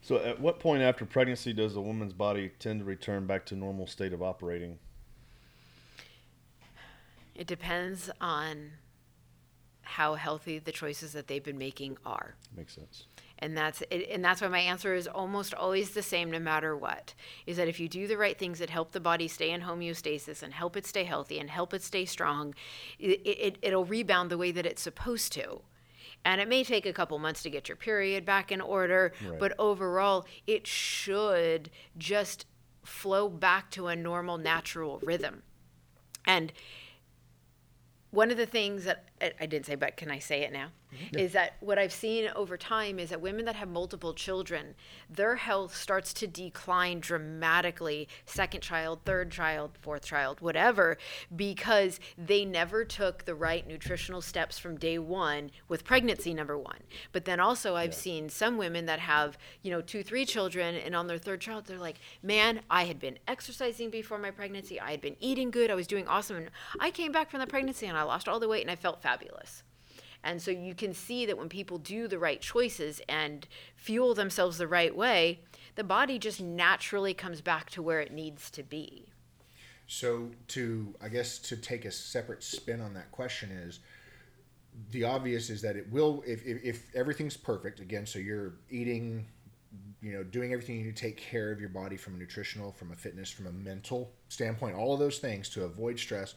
So, 0.00 0.16
at 0.18 0.40
what 0.40 0.60
point 0.60 0.82
after 0.82 1.04
pregnancy 1.04 1.52
does 1.52 1.76
a 1.76 1.80
woman's 1.80 2.12
body 2.12 2.52
tend 2.58 2.80
to 2.80 2.84
return 2.84 3.26
back 3.26 3.44
to 3.46 3.56
normal 3.56 3.86
state 3.86 4.12
of 4.12 4.22
operating? 4.22 4.78
It 7.34 7.46
depends 7.46 8.10
on 8.20 8.72
how 9.82 10.14
healthy 10.14 10.58
the 10.58 10.72
choices 10.72 11.12
that 11.12 11.26
they've 11.26 11.42
been 11.42 11.58
making 11.58 11.98
are. 12.04 12.34
Makes 12.56 12.74
sense. 12.74 13.04
And 13.40 13.56
that's 13.56 13.82
it, 13.90 14.08
and 14.10 14.24
that's 14.24 14.40
why 14.40 14.48
my 14.48 14.58
answer 14.58 14.94
is 14.94 15.06
almost 15.06 15.54
always 15.54 15.90
the 15.90 16.02
same 16.02 16.30
no 16.30 16.40
matter 16.40 16.76
what. 16.76 17.14
Is 17.46 17.56
that 17.56 17.68
if 17.68 17.78
you 17.78 17.88
do 17.88 18.08
the 18.08 18.16
right 18.16 18.36
things 18.36 18.58
that 18.58 18.68
help 18.70 18.90
the 18.90 19.00
body 19.00 19.28
stay 19.28 19.52
in 19.52 19.60
homeostasis 19.60 20.42
and 20.42 20.52
help 20.52 20.76
it 20.76 20.84
stay 20.86 21.04
healthy 21.04 21.38
and 21.38 21.48
help 21.48 21.72
it 21.72 21.82
stay 21.82 22.04
strong, 22.04 22.54
it, 22.98 23.20
it, 23.24 23.58
it'll 23.62 23.84
rebound 23.84 24.30
the 24.30 24.38
way 24.38 24.50
that 24.50 24.66
it's 24.66 24.82
supposed 24.82 25.32
to. 25.34 25.60
And 26.24 26.40
it 26.40 26.48
may 26.48 26.64
take 26.64 26.84
a 26.84 26.92
couple 26.92 27.16
months 27.20 27.42
to 27.44 27.50
get 27.50 27.68
your 27.68 27.76
period 27.76 28.24
back 28.24 28.50
in 28.50 28.60
order, 28.60 29.12
Right. 29.24 29.38
but 29.38 29.54
overall, 29.56 30.26
it 30.48 30.66
should 30.66 31.70
just 31.96 32.44
flow 32.82 33.28
back 33.28 33.70
to 33.70 33.86
a 33.86 33.94
normal, 33.94 34.36
natural 34.36 34.98
rhythm. 35.02 35.42
And 36.26 36.52
one 38.10 38.30
of 38.32 38.36
the 38.36 38.46
things 38.46 38.84
that 38.84 39.04
I- 39.20 39.46
didn't 39.46 39.66
say, 39.66 39.74
but 39.74 39.96
can 39.96 40.10
I 40.10 40.18
say 40.18 40.42
it 40.42 40.52
now? 40.52 40.68
Mm-hmm. 40.94 41.18
Is 41.18 41.32
that 41.32 41.56
what 41.60 41.78
I've 41.78 41.92
seen 41.92 42.30
over 42.34 42.56
time 42.56 42.98
is 42.98 43.10
that 43.10 43.20
women 43.20 43.44
that 43.44 43.56
have 43.56 43.68
multiple 43.68 44.14
children, 44.14 44.74
their 45.10 45.36
health 45.36 45.76
starts 45.76 46.14
to 46.14 46.26
decline 46.26 47.00
dramatically, 47.00 48.08
second 48.24 48.62
child, 48.62 49.00
third 49.04 49.30
child, 49.30 49.72
fourth 49.80 50.04
child, 50.04 50.40
whatever, 50.40 50.96
because 51.34 52.00
they 52.16 52.44
never 52.44 52.84
took 52.84 53.24
the 53.24 53.34
right 53.34 53.66
nutritional 53.66 54.22
steps 54.22 54.58
from 54.58 54.76
day 54.76 54.98
one 54.98 55.50
with 55.68 55.84
pregnancy, 55.84 56.32
number 56.32 56.56
one. 56.56 56.80
But 57.12 57.26
then 57.26 57.38
also, 57.40 57.76
I've 57.76 57.94
seen 57.94 58.28
some 58.30 58.56
women 58.56 58.86
that 58.86 59.00
have, 59.00 59.36
you 59.62 59.70
know, 59.70 59.82
two, 59.82 60.02
three 60.02 60.24
children, 60.24 60.74
and 60.74 60.96
on 60.96 61.06
their 61.06 61.18
third 61.18 61.40
child, 61.40 61.66
they're 61.66 61.78
like, 61.78 61.98
man, 62.22 62.60
I 62.70 62.84
had 62.84 62.98
been 62.98 63.18
exercising 63.28 63.90
before 63.90 64.18
my 64.18 64.30
pregnancy, 64.30 64.80
I 64.80 64.92
had 64.92 65.00
been 65.00 65.16
eating 65.20 65.50
good, 65.50 65.70
I 65.70 65.74
was 65.74 65.86
doing 65.86 66.08
awesome, 66.08 66.36
and 66.36 66.50
I 66.80 66.90
came 66.90 67.12
back 67.12 67.30
from 67.30 67.40
the 67.40 67.46
pregnancy 67.46 67.86
and 67.86 67.96
I 67.96 68.02
lost 68.02 68.28
all 68.28 68.40
the 68.40 68.48
weight 68.48 68.62
and 68.62 68.70
I 68.70 68.76
felt 68.76 69.02
fabulous. 69.08 69.62
And 70.24 70.42
so 70.42 70.50
you 70.50 70.74
can 70.74 70.92
see 70.92 71.26
that 71.26 71.38
when 71.38 71.48
people 71.48 71.78
do 71.78 72.08
the 72.08 72.18
right 72.18 72.40
choices 72.40 73.00
and 73.08 73.46
fuel 73.76 74.14
themselves 74.14 74.58
the 74.58 74.66
right 74.66 74.94
way, 74.94 75.40
the 75.76 75.84
body 75.84 76.18
just 76.18 76.40
naturally 76.40 77.14
comes 77.14 77.40
back 77.40 77.70
to 77.70 77.82
where 77.82 78.00
it 78.00 78.12
needs 78.12 78.50
to 78.50 78.62
be. 78.62 79.06
So, 79.86 80.30
to 80.48 80.94
I 81.00 81.08
guess 81.08 81.38
to 81.38 81.56
take 81.56 81.86
a 81.86 81.90
separate 81.90 82.42
spin 82.42 82.80
on 82.80 82.92
that 82.94 83.10
question 83.10 83.50
is 83.50 83.80
the 84.90 85.04
obvious 85.04 85.48
is 85.48 85.62
that 85.62 85.76
it 85.76 85.90
will 85.90 86.22
if, 86.26 86.44
if, 86.44 86.62
if 86.62 86.94
everything's 86.94 87.36
perfect 87.36 87.80
again. 87.80 88.04
So 88.04 88.18
you're 88.18 88.54
eating, 88.70 89.26
you 90.02 90.12
know, 90.12 90.22
doing 90.22 90.52
everything 90.52 90.76
you 90.78 90.84
need 90.84 90.96
to 90.96 91.00
take 91.00 91.16
care 91.16 91.50
of 91.50 91.58
your 91.58 91.70
body 91.70 91.96
from 91.96 92.16
a 92.16 92.18
nutritional, 92.18 92.72
from 92.72 92.92
a 92.92 92.96
fitness, 92.96 93.30
from 93.30 93.46
a 93.46 93.52
mental 93.52 94.10
standpoint, 94.28 94.76
all 94.76 94.92
of 94.92 95.00
those 95.00 95.18
things 95.20 95.48
to 95.50 95.64
avoid 95.64 95.98
stress. 95.98 96.34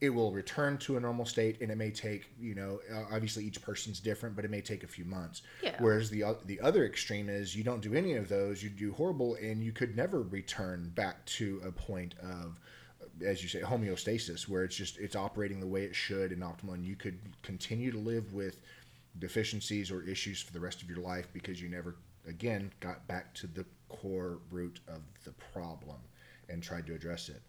It 0.00 0.10
will 0.10 0.32
return 0.32 0.78
to 0.78 0.96
a 0.96 1.00
normal 1.00 1.26
state, 1.26 1.60
and 1.60 1.70
it 1.70 1.76
may 1.76 1.90
take, 1.90 2.24
you 2.40 2.54
know, 2.54 2.80
obviously 3.12 3.44
each 3.44 3.60
person's 3.60 4.00
different, 4.00 4.34
but 4.34 4.46
it 4.46 4.50
may 4.50 4.62
take 4.62 4.82
a 4.82 4.86
few 4.86 5.04
months. 5.04 5.42
Yeah. 5.62 5.76
Whereas 5.78 6.08
the 6.08 6.24
the 6.46 6.60
other 6.60 6.86
extreme 6.86 7.28
is 7.28 7.54
you 7.54 7.64
don't 7.64 7.82
do 7.82 7.94
any 7.94 8.14
of 8.14 8.28
those, 8.28 8.62
you 8.62 8.70
do 8.70 8.92
horrible, 8.92 9.34
and 9.34 9.62
you 9.62 9.72
could 9.72 9.96
never 9.96 10.22
return 10.22 10.90
back 10.94 11.24
to 11.26 11.60
a 11.66 11.70
point 11.70 12.14
of 12.22 12.58
as 13.24 13.42
you 13.42 13.48
say, 13.48 13.60
homeostasis, 13.60 14.48
where 14.48 14.64
it's 14.64 14.76
just 14.76 14.98
it's 14.98 15.16
operating 15.16 15.60
the 15.60 15.66
way 15.66 15.84
it 15.84 15.94
should 15.94 16.32
and 16.32 16.42
optimal, 16.42 16.74
and 16.74 16.84
you 16.84 16.96
could 16.96 17.18
continue 17.42 17.90
to 17.90 17.98
live 17.98 18.32
with 18.32 18.60
deficiencies 19.18 19.90
or 19.90 20.02
issues 20.02 20.40
for 20.40 20.52
the 20.52 20.60
rest 20.60 20.82
of 20.82 20.88
your 20.88 21.00
life 21.00 21.26
because 21.32 21.60
you 21.60 21.68
never 21.68 21.96
again 22.28 22.70
got 22.80 23.06
back 23.08 23.34
to 23.34 23.46
the 23.46 23.64
core 23.88 24.38
root 24.50 24.80
of 24.88 25.00
the 25.24 25.32
problem 25.52 25.96
and 26.48 26.62
tried 26.62 26.86
to 26.86 26.94
address 26.94 27.28
it. 27.28 27.42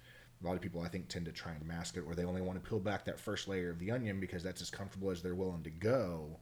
A 0.43 0.47
lot 0.47 0.55
of 0.55 0.61
people, 0.61 0.81
I 0.81 0.87
think, 0.87 1.07
tend 1.07 1.25
to 1.25 1.31
try 1.31 1.51
and 1.51 1.63
mask 1.65 1.97
it, 1.97 2.01
or 2.01 2.15
they 2.15 2.23
only 2.25 2.41
want 2.41 2.61
to 2.63 2.67
peel 2.67 2.79
back 2.79 3.05
that 3.05 3.19
first 3.19 3.47
layer 3.47 3.69
of 3.69 3.79
the 3.79 3.91
onion 3.91 4.19
because 4.19 4.41
that's 4.43 4.61
as 4.61 4.69
comfortable 4.69 5.11
as 5.11 5.21
they're 5.21 5.35
willing 5.35 5.63
to 5.63 5.69
go. 5.69 6.37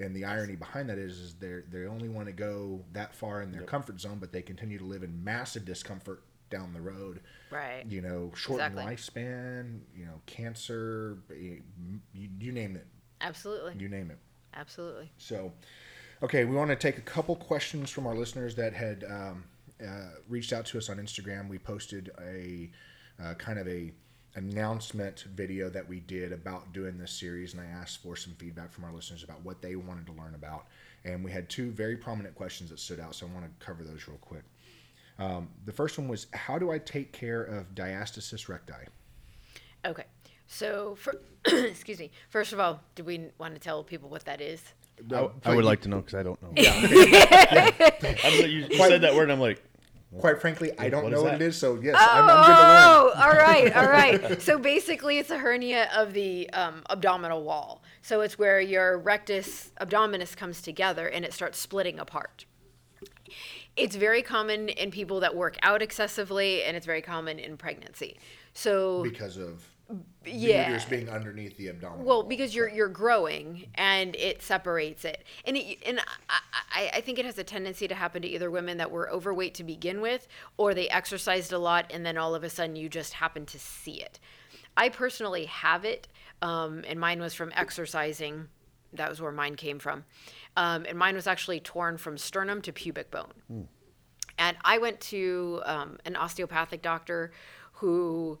And 0.00 0.14
the 0.14 0.24
irony 0.24 0.56
behind 0.56 0.88
that 0.90 0.98
is, 0.98 1.18
is 1.18 1.34
they 1.34 1.60
they 1.70 1.86
only 1.86 2.08
want 2.08 2.26
to 2.26 2.32
go 2.32 2.84
that 2.92 3.14
far 3.14 3.42
in 3.42 3.50
their 3.52 3.62
Yep. 3.62 3.68
comfort 3.70 4.00
zone, 4.00 4.18
but 4.18 4.32
they 4.32 4.42
continue 4.42 4.78
to 4.78 4.84
live 4.84 5.02
in 5.02 5.22
massive 5.24 5.64
discomfort 5.64 6.22
down 6.50 6.72
the 6.74 6.80
road. 6.80 7.20
Right. 7.50 7.84
You 7.88 8.02
know, 8.02 8.32
shortened 8.34 8.78
Exactly. 8.78 8.96
lifespan. 9.22 9.80
You 9.96 10.06
know, 10.06 10.20
cancer. 10.26 11.18
You, 11.30 11.62
you 12.38 12.52
name 12.52 12.76
it. 12.76 12.86
Absolutely. 13.22 13.74
You 13.78 13.88
name 13.88 14.10
it. 14.10 14.18
Absolutely. 14.54 15.10
So, 15.16 15.52
okay, 16.22 16.44
we 16.44 16.54
want 16.54 16.68
to 16.70 16.76
take 16.76 16.98
a 16.98 17.02
couple 17.02 17.36
questions 17.36 17.90
from 17.90 18.06
our 18.06 18.14
listeners 18.14 18.54
that 18.56 18.74
had 18.74 19.04
um, 19.04 19.44
uh, 19.82 20.08
reached 20.28 20.52
out 20.52 20.66
to 20.66 20.78
us 20.78 20.90
on 20.90 20.98
Instagram. 20.98 21.48
We 21.48 21.58
posted 21.58 22.10
a 22.20 22.70
uh, 23.22 23.34
kind 23.34 23.58
of 23.58 23.68
a 23.68 23.92
announcement 24.34 25.24
video 25.34 25.68
that 25.68 25.86
we 25.86 26.00
did 26.00 26.32
about 26.32 26.72
doing 26.72 26.96
this 26.96 27.12
series, 27.12 27.52
and 27.52 27.60
I 27.60 27.66
asked 27.66 28.02
for 28.02 28.16
some 28.16 28.32
feedback 28.34 28.72
from 28.72 28.84
our 28.84 28.92
listeners 28.92 29.22
about 29.22 29.44
what 29.44 29.60
they 29.60 29.76
wanted 29.76 30.06
to 30.06 30.12
learn 30.12 30.34
about. 30.34 30.66
And 31.04 31.24
we 31.24 31.30
had 31.30 31.48
two 31.48 31.70
very 31.70 31.96
prominent 31.96 32.34
questions 32.34 32.70
that 32.70 32.78
stood 32.78 33.00
out, 33.00 33.14
so 33.14 33.26
I 33.26 33.30
want 33.30 33.44
to 33.44 33.64
cover 33.64 33.84
those 33.84 34.06
real 34.08 34.18
quick. 34.18 34.44
Um, 35.18 35.48
the 35.66 35.72
first 35.72 35.98
one 35.98 36.08
was, 36.08 36.26
"How 36.32 36.58
do 36.58 36.70
I 36.70 36.78
take 36.78 37.12
care 37.12 37.42
of 37.42 37.74
diastasis 37.74 38.48
recti?" 38.48 38.88
Okay. 39.84 40.04
So, 40.46 40.96
for, 40.96 41.20
excuse 41.46 41.98
me. 41.98 42.10
First 42.28 42.52
of 42.52 42.60
all, 42.60 42.80
do 42.94 43.04
we 43.04 43.28
want 43.38 43.54
to 43.54 43.60
tell 43.60 43.82
people 43.82 44.08
what 44.08 44.24
that 44.24 44.40
is? 44.40 44.62
I, 45.12 45.28
I 45.44 45.54
would 45.54 45.64
like 45.64 45.80
to 45.82 45.88
know 45.88 45.98
because 45.98 46.14
I 46.14 46.22
don't 46.22 46.40
know. 46.42 46.52
Yeah. 46.56 47.70
okay. 47.80 48.18
I'm, 48.24 48.40
like, 48.40 48.50
you, 48.50 48.66
you 48.70 48.76
said 48.76 49.02
that 49.02 49.14
word, 49.14 49.24
and 49.24 49.32
I'm 49.32 49.40
like, 49.40 49.62
Quite 50.18 50.40
frankly, 50.40 50.72
I 50.78 50.90
don't 50.90 51.04
What 51.04 51.12
know 51.12 51.22
what 51.22 51.34
it 51.34 51.42
is, 51.42 51.56
so 51.56 51.78
yes, 51.80 51.96
I'm, 51.98 52.24
I'm 52.28 52.46
good 52.46 52.54
to 52.54 52.62
learn. 52.62 52.82
Oh, 52.82 53.12
all 53.16 53.30
right, 53.30 53.74
all 53.74 53.86
right. 53.88 54.42
So 54.42 54.58
basically, 54.58 55.18
it's 55.18 55.30
a 55.30 55.38
hernia 55.38 55.88
of 55.96 56.12
the 56.12 56.50
um, 56.50 56.82
abdominal 56.90 57.42
wall. 57.42 57.82
So 58.02 58.20
it's 58.20 58.38
where 58.38 58.60
your 58.60 58.98
rectus 58.98 59.72
abdominis 59.80 60.36
comes 60.36 60.60
together 60.60 61.08
and 61.08 61.24
it 61.24 61.32
starts 61.32 61.58
splitting 61.58 61.98
apart. 61.98 62.44
It's 63.74 63.96
very 63.96 64.20
common 64.20 64.68
in 64.68 64.90
people 64.90 65.20
that 65.20 65.34
work 65.34 65.56
out 65.62 65.80
excessively, 65.80 66.62
and 66.62 66.76
it's 66.76 66.84
very 66.84 67.00
common 67.00 67.38
in 67.38 67.56
pregnancy. 67.56 68.18
So 68.52 69.02
because 69.02 69.38
of 69.38 69.62
the 69.62 69.64
Yeah. 70.24 70.66
uterus 70.68 70.84
being 70.84 71.08
underneath 71.08 71.56
the 71.56 71.68
abdominal. 71.68 72.04
Well, 72.04 72.16
wall. 72.18 72.28
because 72.28 72.54
you're 72.54 72.68
you're 72.68 72.88
growing 72.88 73.66
and 73.74 74.14
it 74.16 74.42
separates 74.42 75.04
it, 75.04 75.24
and 75.44 75.56
it, 75.56 75.78
and 75.84 76.00
I, 76.28 76.40
I 76.70 76.90
I 76.94 77.00
think 77.00 77.18
it 77.18 77.24
has 77.24 77.38
a 77.38 77.44
tendency 77.44 77.88
to 77.88 77.94
happen 77.94 78.22
to 78.22 78.28
either 78.28 78.50
women 78.50 78.78
that 78.78 78.90
were 78.90 79.10
overweight 79.10 79.54
to 79.54 79.64
begin 79.64 80.00
with, 80.00 80.28
or 80.56 80.74
they 80.74 80.88
exercised 80.88 81.52
a 81.52 81.58
lot 81.58 81.90
and 81.92 82.06
then 82.06 82.16
all 82.16 82.34
of 82.34 82.44
a 82.44 82.50
sudden 82.50 82.76
you 82.76 82.88
just 82.88 83.14
happen 83.14 83.46
to 83.46 83.58
see 83.58 84.00
it. 84.00 84.18
I 84.76 84.88
personally 84.88 85.46
have 85.46 85.84
it, 85.84 86.08
um, 86.40 86.84
and 86.86 86.98
mine 86.98 87.20
was 87.20 87.34
from 87.34 87.52
exercising. 87.56 88.48
That 88.94 89.08
was 89.08 89.20
where 89.20 89.32
mine 89.32 89.56
came 89.56 89.78
from, 89.78 90.04
um, 90.56 90.84
and 90.88 90.98
mine 90.98 91.14
was 91.14 91.26
actually 91.26 91.60
torn 91.60 91.96
from 91.98 92.16
sternum 92.18 92.62
to 92.62 92.72
pubic 92.72 93.10
bone. 93.10 93.68
And 94.38 94.56
I 94.64 94.78
went 94.78 95.00
to 95.00 95.62
um, 95.64 95.98
an 96.04 96.16
osteopathic 96.16 96.82
doctor 96.82 97.32
who, 97.74 98.38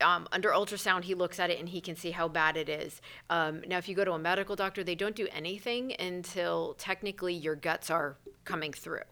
um, 0.00 0.28
under 0.32 0.50
ultrasound, 0.50 1.04
he 1.04 1.14
looks 1.14 1.38
at 1.40 1.50
it 1.50 1.58
and 1.58 1.68
he 1.68 1.80
can 1.80 1.96
see 1.96 2.10
how 2.12 2.28
bad 2.28 2.56
it 2.56 2.68
is. 2.68 3.00
Um, 3.30 3.62
now, 3.66 3.78
if 3.78 3.88
you 3.88 3.94
go 3.94 4.04
to 4.04 4.12
a 4.12 4.18
medical 4.18 4.54
doctor, 4.56 4.84
they 4.84 4.94
don't 4.94 5.16
do 5.16 5.26
anything 5.32 5.94
until 5.98 6.74
technically 6.78 7.34
your 7.34 7.54
guts 7.56 7.90
are 7.90 8.16
coming 8.44 8.72
through. 8.72 9.02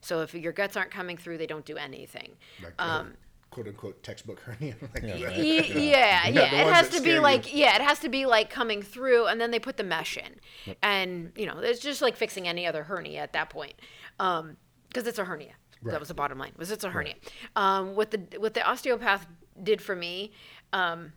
So 0.00 0.22
if 0.22 0.34
your 0.34 0.52
guts 0.52 0.76
aren't 0.76 0.90
coming 0.90 1.16
through, 1.18 1.38
they 1.38 1.46
don't 1.46 1.64
do 1.66 1.76
anything. 1.76 2.36
like 2.62 2.76
the 2.76 3.06
quote 3.50 3.66
unquote 3.66 4.02
textbook 4.02 4.40
hernia. 4.40 4.76
like, 4.94 5.02
Yeah, 5.02 5.16
Y- 5.16 5.24
right. 5.26 5.36
yeah, 5.36 5.74
yeah, 5.74 6.28
Yeah, 6.28 6.50
the 6.50 6.56
it 6.68 6.72
has 6.72 6.86
to 6.90 6.92
be 6.94 6.98
scare 7.00 7.14
you. 7.16 7.20
like 7.20 7.54
yeah, 7.54 7.74
it 7.76 7.82
has 7.82 7.98
to 7.98 8.08
be 8.08 8.24
like 8.24 8.48
coming 8.48 8.80
through, 8.80 9.26
and 9.26 9.40
then 9.40 9.50
they 9.50 9.58
put 9.58 9.76
the 9.76 9.82
mesh 9.84 10.16
in, 10.16 10.74
and 10.82 11.32
you 11.36 11.46
know, 11.46 11.58
it's 11.58 11.80
just 11.80 12.00
like 12.00 12.16
fixing 12.16 12.46
any 12.48 12.66
other 12.66 12.84
hernia 12.84 13.20
at 13.20 13.32
that 13.34 13.50
point, 13.50 13.74
because 14.18 15.06
it's 15.06 15.18
a 15.18 15.24
hernia. 15.24 15.52
Right. 15.82 15.92
That 15.92 16.00
was 16.00 16.08
the 16.08 16.14
bottom 16.14 16.38
line. 16.38 16.52
Was 16.56 16.70
it's 16.70 16.84
a 16.84 16.90
hernia? 16.90 17.14
Um, 17.56 17.94
what 17.94 18.10
the 18.10 18.20
what 18.38 18.54
the 18.54 18.62
osteopath 18.62 19.26
did 19.62 19.80
for 19.80 19.96
me, 19.96 20.32
um, 20.72 21.12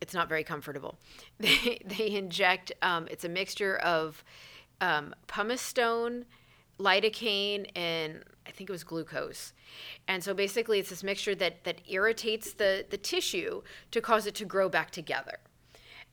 it's 0.00 0.14
not 0.14 0.28
very 0.28 0.44
comfortable. 0.44 0.98
They 1.38 1.82
they 1.84 2.10
inject. 2.12 2.72
Um, 2.82 3.08
it's 3.10 3.24
a 3.24 3.28
mixture 3.28 3.76
of 3.76 4.24
um, 4.80 5.14
pumice 5.26 5.60
stone, 5.60 6.24
lidocaine, 6.78 7.70
and 7.76 8.22
I 8.46 8.50
think 8.50 8.70
it 8.70 8.72
was 8.72 8.84
glucose. 8.84 9.52
And 10.08 10.24
so 10.24 10.32
basically, 10.32 10.78
it's 10.78 10.90
this 10.90 11.02
mixture 11.02 11.34
that 11.34 11.64
that 11.64 11.80
irritates 11.88 12.54
the 12.54 12.86
the 12.88 12.96
tissue 12.96 13.62
to 13.90 14.00
cause 14.00 14.26
it 14.26 14.34
to 14.36 14.44
grow 14.44 14.68
back 14.68 14.90
together. 14.90 15.38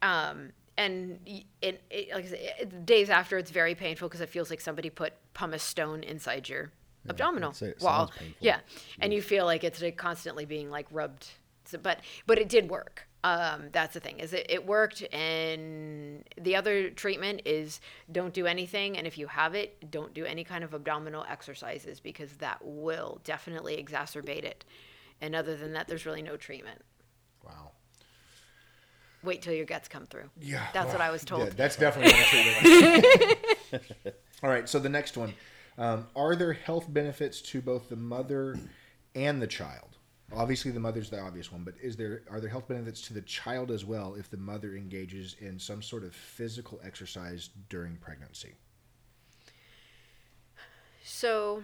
Um, 0.02 0.52
and 0.78 1.20
it, 1.62 1.84
it, 1.90 2.10
like 2.14 2.26
I 2.26 2.28
said, 2.28 2.40
it, 2.60 2.86
days 2.86 3.10
after, 3.10 3.38
it's 3.38 3.52
very 3.52 3.76
painful 3.76 4.10
because 4.10 4.22
it 4.22 4.30
feels 4.30 4.50
like 4.50 4.60
somebody 4.60 4.90
put 4.90 5.14
pumice 5.34 5.64
stone 5.64 6.04
inside 6.04 6.50
your 6.50 6.72
abdominal 7.10 7.54
I'd 7.62 7.68
it 7.70 7.82
wall. 7.82 8.12
Yeah, 8.40 8.60
and 9.00 9.14
you 9.14 9.22
feel 9.22 9.46
like 9.46 9.64
it's 9.64 9.82
like, 9.82 9.98
constantly 9.98 10.46
being 10.46 10.70
like 10.70 10.88
rubbed. 10.92 11.28
So, 11.66 11.78
but 11.78 12.00
but 12.26 12.38
it 12.38 12.50
did 12.50 12.70
work. 12.70 13.08
Um, 13.26 13.70
that's 13.72 13.94
the 13.94 14.02
thing 14.02 14.20
is 14.20 14.34
it, 14.34 14.48
it 14.50 14.66
worked, 14.66 15.02
and 15.14 16.26
the 16.40 16.58
other 16.58 16.90
treatment 16.90 17.42
is 17.46 17.80
don't 18.12 18.34
do 18.34 18.46
anything, 18.48 18.98
and 18.98 19.08
if 19.08 19.18
you 19.18 19.28
have 19.28 19.56
it, 19.56 19.90
don't 19.90 20.14
do 20.14 20.26
any 20.26 20.44
kind 20.44 20.64
of 20.64 20.74
abdominal 20.74 21.26
exercises 21.30 22.02
because 22.02 22.34
that 22.38 22.60
will 22.62 23.22
definitely 23.24 23.82
exacerbate 23.82 24.44
it. 24.44 24.66
And 25.22 25.36
other 25.36 25.56
than 25.56 25.72
that, 25.74 25.88
there's 25.88 26.06
really 26.06 26.22
no 26.22 26.36
treatment. 26.36 26.82
wow. 27.46 27.72
Wait 29.24 29.42
till 29.42 29.54
your 29.54 29.66
guts 29.66 29.88
come 29.88 30.06
through. 30.06 30.30
Yeah, 30.42 30.68
That's 30.74 30.92
what. 30.92 31.00
I 31.00 31.10
was 31.10 31.24
told. 31.24 31.44
Yeah, 31.44 31.50
that's 31.56 31.78
definitely 31.78 32.12
not 32.12 32.22
a 32.22 33.02
treatment. 33.02 34.16
All 34.44 34.50
right, 34.50 34.68
so 34.68 34.80
the 34.80 34.90
next 34.90 35.16
one: 35.16 35.34
um, 35.78 36.08
Are 36.16 36.36
there 36.36 36.54
health 36.54 36.92
benefits 36.92 37.42
to 37.42 37.62
both 37.62 37.90
the 37.90 37.96
mother 37.96 38.58
and 39.16 39.42
the 39.42 39.48
child? 39.48 39.98
Obviously, 40.36 40.72
the 40.72 40.80
mother's 40.80 41.10
the 41.10 41.20
obvious 41.20 41.52
one, 41.52 41.64
but 41.64 41.76
is 41.82 41.96
there 41.96 42.24
are 42.30 42.40
there 42.40 42.50
health 42.50 42.68
benefits 42.68 43.02
to 43.02 43.14
the 43.14 43.22
child 43.22 43.70
as 43.70 43.86
well 43.86 44.16
if 44.16 44.30
the 44.32 44.38
mother 44.38 44.76
engages 44.76 45.36
in 45.40 45.60
some 45.60 45.82
sort 45.82 46.04
of 46.04 46.16
physical 46.16 46.80
exercise 46.84 47.50
during 47.70 47.98
pregnancy? 47.98 48.56
So 51.04 51.62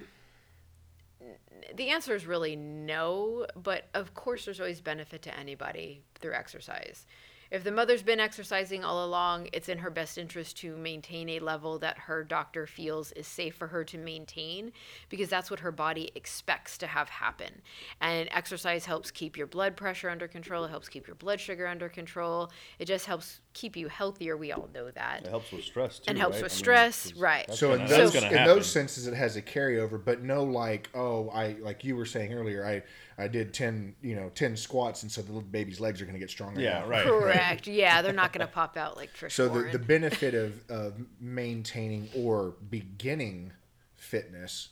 the 1.76 1.90
answer 1.90 2.14
is 2.14 2.26
really 2.26 2.56
no, 2.56 3.48
but 3.56 3.86
of 3.94 4.14
course 4.14 4.46
there's 4.46 4.60
always 4.60 4.82
benefit 4.82 5.22
to 5.24 5.38
anybody 5.38 6.04
through 6.16 6.34
exercise. 6.34 7.06
If 7.52 7.64
the 7.64 7.72
mother's 7.72 8.04
been 8.04 8.20
exercising 8.20 8.84
all 8.84 9.04
along, 9.04 9.50
it's 9.54 9.70
in 9.70 9.80
her 9.80 9.90
best 9.90 10.18
interest 10.20 10.58
to 10.58 10.76
maintain 10.78 11.30
a 11.30 11.40
level 11.40 11.80
that 11.80 11.98
her 11.98 12.24
doctor 12.24 12.68
feels 12.68 13.12
is 13.14 13.26
safe 13.26 13.56
for 13.56 13.68
her 13.68 13.84
to 13.86 13.98
maintain 13.98 14.72
because 15.10 15.30
that's 15.30 15.50
what 15.50 15.62
her 15.62 15.72
body 15.72 16.12
expects 16.14 16.78
to 16.78 16.88
have 16.88 17.10
happen. 17.10 17.62
And 18.02 18.30
exercise 18.32 18.86
helps 18.86 19.10
keep 19.10 19.36
your 19.36 19.48
blood 19.48 19.76
pressure 19.76 20.10
under 20.10 20.28
control, 20.28 20.64
it 20.66 20.70
helps 20.70 20.90
keep 20.90 21.08
your 21.08 21.16
blood 21.16 21.40
sugar 21.40 21.66
under 21.66 21.90
control. 21.90 22.52
It 22.78 22.86
just 22.86 23.08
helps 23.08 23.42
keep 23.54 23.76
you 23.76 23.88
healthier. 23.88 24.38
We 24.38 24.52
all 24.52 24.70
know 24.74 24.92
that. 24.92 25.24
It 25.26 25.30
helps 25.30 25.52
with 25.52 25.64
stress 25.64 25.98
too. 26.00 26.06
And 26.10 26.18
helps 26.20 26.36
right? 26.36 26.44
with 26.44 26.52
I 26.52 26.56
mean, 26.56 26.60
stress, 26.60 27.12
'cause 27.12 27.20
right. 27.20 27.54
So 27.54 27.74
in 27.74 27.80
gonna- 27.80 27.90
those 27.90 28.16
in 28.16 28.44
those 28.46 28.72
senses, 28.72 29.08
it 29.08 29.16
has 29.16 29.36
a 29.36 29.42
carryover, 29.42 30.04
but 30.04 30.22
no 30.22 30.44
like 30.44 30.90
oh 30.94 31.30
I 31.30 31.54
like 31.60 31.84
you 31.84 31.96
were 31.96 32.06
saying 32.06 32.32
earlier 32.34 32.64
I 32.64 32.84
I 33.20 33.28
did 33.28 33.54
ten 33.54 33.96
you 34.02 34.16
know 34.16 34.30
ten 34.34 34.56
squats 34.56 35.04
and 35.04 35.12
so 35.12 35.22
the 35.22 35.32
little 35.32 35.50
baby's 35.50 35.80
legs 35.80 36.02
are 36.02 36.06
going 36.06 36.16
to 36.16 36.20
get 36.20 36.30
stronger. 36.30 36.62
Yeah, 36.62 36.80
now. 36.80 36.88
right. 36.88 37.06
Correct. 37.06 37.68
Yeah, 37.80 38.02
they're 38.02 38.14
not 38.14 38.34
going 38.34 38.46
to 38.46 38.52
pop 38.52 38.78
out 38.78 38.96
like 38.98 39.14
Trish 39.14 39.34
So 39.34 39.48
the, 39.50 39.72
the 39.72 39.80
benefit 39.80 40.34
of, 40.34 40.64
of 40.70 40.94
maintaining 41.20 42.10
or 42.16 42.56
beginning 42.70 43.52
fitness 43.96 44.70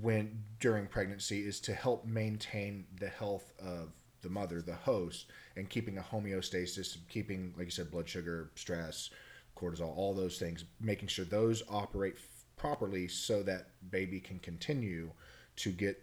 when 0.00 0.42
during 0.60 0.86
pregnancy 0.86 1.40
is 1.40 1.60
to 1.60 1.74
help 1.74 2.06
maintain 2.06 2.86
the 2.98 3.08
health 3.08 3.52
of 3.58 3.92
the 4.22 4.28
mother, 4.28 4.62
the 4.62 4.74
host, 4.74 5.26
and 5.56 5.68
keeping 5.68 5.98
a 5.98 6.00
homeostasis, 6.00 6.96
keeping 7.08 7.52
like 7.56 7.66
you 7.66 7.70
said, 7.70 7.90
blood 7.90 8.08
sugar, 8.08 8.50
stress, 8.54 9.10
cortisol, 9.56 9.96
all 9.96 10.14
those 10.14 10.38
things, 10.38 10.64
making 10.80 11.08
sure 11.08 11.24
those 11.24 11.62
operate 11.68 12.14
f- 12.16 12.44
properly 12.56 13.08
so 13.08 13.42
that 13.42 13.66
baby 13.90 14.20
can 14.20 14.38
continue 14.38 15.10
to 15.56 15.70
get 15.70 16.02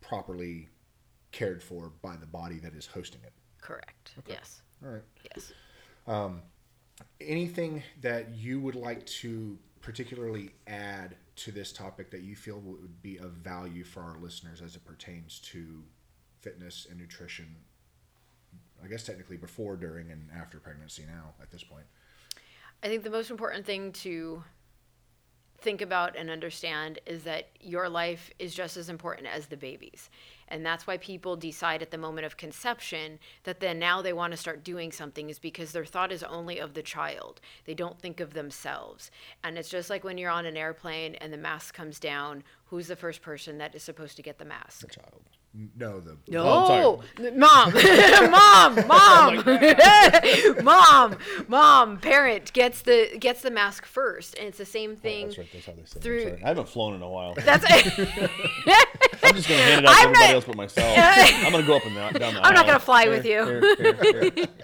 properly 0.00 0.68
cared 1.32 1.62
for 1.62 1.92
by 2.02 2.16
the 2.16 2.26
body 2.26 2.58
that 2.60 2.74
is 2.74 2.86
hosting 2.86 3.20
it. 3.24 3.32
Correct. 3.60 4.14
Yes. 4.26 4.62
All 4.84 4.92
right. 4.92 5.02
Yes. 5.34 5.52
Um, 6.06 6.42
anything 7.20 7.82
that 8.00 8.34
you 8.34 8.60
would 8.60 8.74
like 8.74 9.04
to 9.06 9.58
particularly 9.80 10.50
add 10.66 11.16
to 11.36 11.52
this 11.52 11.72
topic 11.72 12.10
that 12.10 12.20
you 12.22 12.36
feel 12.36 12.60
would 12.60 13.02
be 13.02 13.18
of 13.18 13.32
value 13.32 13.84
for 13.84 14.02
our 14.02 14.16
listeners 14.18 14.60
as 14.60 14.76
it 14.76 14.84
pertains 14.84 15.38
to 15.40 15.82
fitness 16.40 16.86
and 16.90 16.98
nutrition 16.98 17.56
I 18.82 18.88
guess 18.88 19.04
technically 19.04 19.36
before, 19.36 19.76
during, 19.76 20.10
and 20.10 20.28
after 20.34 20.58
pregnancy 20.58 21.04
now 21.06 21.34
at 21.40 21.50
this 21.50 21.62
point. 21.62 21.84
I 22.82 22.88
think 22.88 23.02
the 23.02 23.10
most 23.10 23.30
important 23.30 23.66
thing 23.66 23.92
to 23.92 24.42
think 25.60 25.82
about 25.82 26.16
and 26.16 26.30
understand 26.30 26.98
is 27.04 27.24
that 27.24 27.50
your 27.60 27.88
life 27.88 28.30
is 28.38 28.54
just 28.54 28.78
as 28.78 28.88
important 28.88 29.28
as 29.28 29.46
the 29.46 29.56
baby's. 29.56 30.08
And 30.50 30.66
that's 30.66 30.86
why 30.86 30.96
people 30.96 31.36
decide 31.36 31.82
at 31.82 31.90
the 31.90 31.98
moment 31.98 32.26
of 32.26 32.36
conception 32.36 33.18
that 33.44 33.60
then 33.60 33.78
now 33.78 34.02
they 34.02 34.12
want 34.12 34.32
to 34.32 34.36
start 34.36 34.64
doing 34.64 34.90
something 34.92 35.30
is 35.30 35.38
because 35.38 35.72
their 35.72 35.84
thought 35.84 36.12
is 36.12 36.22
only 36.22 36.58
of 36.58 36.74
the 36.74 36.82
child. 36.82 37.40
They 37.64 37.74
don't 37.74 38.00
think 38.00 38.20
of 38.20 38.34
themselves. 38.34 39.10
And 39.44 39.56
it's 39.56 39.70
just 39.70 39.90
like 39.90 40.04
when 40.04 40.18
you're 40.18 40.30
on 40.30 40.46
an 40.46 40.56
airplane 40.56 41.14
and 41.16 41.32
the 41.32 41.38
mask 41.38 41.74
comes 41.74 42.00
down, 42.00 42.42
who's 42.66 42.88
the 42.88 42.96
first 42.96 43.22
person 43.22 43.58
that 43.58 43.74
is 43.74 43.82
supposed 43.82 44.16
to 44.16 44.22
get 44.22 44.38
the 44.38 44.44
mask? 44.44 44.80
The 44.80 44.86
child. 44.88 45.22
No, 45.76 45.98
the 45.98 46.16
No, 46.28 46.44
oh, 46.46 47.02
mom, 47.34 47.72
mom, 48.86 48.86
mom, 48.86 49.44
mom, 50.64 51.16
mom. 51.48 51.98
Parent 51.98 52.52
gets 52.52 52.82
the 52.82 53.16
gets 53.18 53.42
the 53.42 53.50
mask 53.50 53.84
first, 53.84 54.38
and 54.38 54.46
it's 54.46 54.58
the 54.58 54.64
same 54.64 54.92
oh, 54.92 55.02
thing. 55.02 55.26
That's 55.26 55.38
right. 55.38 55.48
That's 55.52 55.66
how 55.66 55.72
they 55.72 55.82
say. 55.84 55.96
I'm 55.96 56.02
through- 56.02 56.22
sorry. 56.22 56.42
I 56.44 56.48
haven't 56.48 56.68
flown 56.68 56.94
in 56.94 57.02
a 57.02 57.08
while. 57.08 57.34
That's 57.34 57.64
I'm 59.30 59.36
just 59.36 59.48
gonna 59.48 59.62
hand 59.62 59.84
it 59.84 59.88
out 59.88 59.92
to 59.92 59.98
I'm 59.98 60.04
everybody 60.08 60.26
not- 60.26 60.34
else 60.34 60.44
but 60.44 60.56
myself. 60.56 60.98
I'm 61.46 61.52
gonna 61.52 61.66
go 61.66 61.76
up 61.76 61.84
and 61.86 61.94
down, 61.94 62.12
down 62.14 62.34
the 62.34 62.44
I'm 62.46 62.54
not 62.54 62.66
gonna 62.66 62.78
fly 62.80 63.08
with 63.08 63.24
you. 63.24 63.44
Here, 63.44 63.76
here, 63.76 64.30
here. 64.34 64.46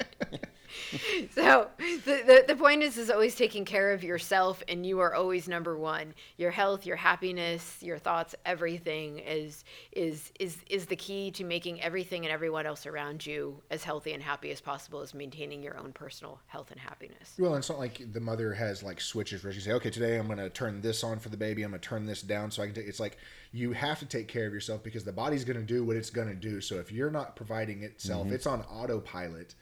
So 1.34 1.68
the, 1.78 1.96
the 2.04 2.44
the 2.48 2.56
point 2.56 2.82
is 2.82 2.96
is 2.96 3.10
always 3.10 3.34
taking 3.34 3.64
care 3.64 3.92
of 3.92 4.02
yourself, 4.02 4.62
and 4.68 4.86
you 4.86 5.00
are 5.00 5.14
always 5.14 5.48
number 5.48 5.76
one. 5.76 6.14
Your 6.36 6.50
health, 6.50 6.86
your 6.86 6.96
happiness, 6.96 7.82
your 7.82 7.98
thoughts, 7.98 8.34
everything 8.44 9.18
is 9.18 9.64
is 9.92 10.32
is 10.40 10.58
is 10.70 10.86
the 10.86 10.96
key 10.96 11.30
to 11.32 11.44
making 11.44 11.82
everything 11.82 12.24
and 12.24 12.32
everyone 12.32 12.64
else 12.64 12.86
around 12.86 13.26
you 13.26 13.60
as 13.70 13.84
healthy 13.84 14.12
and 14.12 14.22
happy 14.22 14.50
as 14.50 14.60
possible. 14.60 15.02
Is 15.02 15.14
maintaining 15.14 15.62
your 15.62 15.76
own 15.78 15.92
personal 15.92 16.40
health 16.46 16.70
and 16.70 16.80
happiness. 16.80 17.34
Well, 17.38 17.54
it's 17.54 17.68
not 17.68 17.78
like 17.78 18.12
the 18.12 18.20
mother 18.20 18.54
has 18.54 18.82
like 18.82 19.00
switches 19.00 19.44
where 19.44 19.52
she 19.52 19.60
say, 19.60 19.72
"Okay, 19.72 19.90
today 19.90 20.18
I'm 20.18 20.26
going 20.26 20.38
to 20.38 20.50
turn 20.50 20.80
this 20.80 21.04
on 21.04 21.18
for 21.18 21.28
the 21.28 21.36
baby. 21.36 21.62
I'm 21.62 21.70
going 21.70 21.80
to 21.80 21.88
turn 21.88 22.06
this 22.06 22.22
down 22.22 22.50
so 22.50 22.62
I 22.62 22.66
can." 22.66 22.74
take 22.74 22.86
It's 22.86 23.00
like 23.00 23.18
you 23.52 23.72
have 23.72 23.98
to 24.00 24.06
take 24.06 24.28
care 24.28 24.46
of 24.46 24.52
yourself 24.52 24.82
because 24.82 25.04
the 25.04 25.12
body's 25.12 25.44
going 25.44 25.58
to 25.58 25.64
do 25.64 25.84
what 25.84 25.96
it's 25.96 26.10
going 26.10 26.28
to 26.28 26.34
do. 26.34 26.60
So 26.60 26.76
if 26.76 26.92
you're 26.92 27.10
not 27.10 27.36
providing 27.36 27.82
itself, 27.82 28.26
mm-hmm. 28.26 28.34
it's 28.34 28.46
on 28.46 28.62
autopilot. 28.62 29.54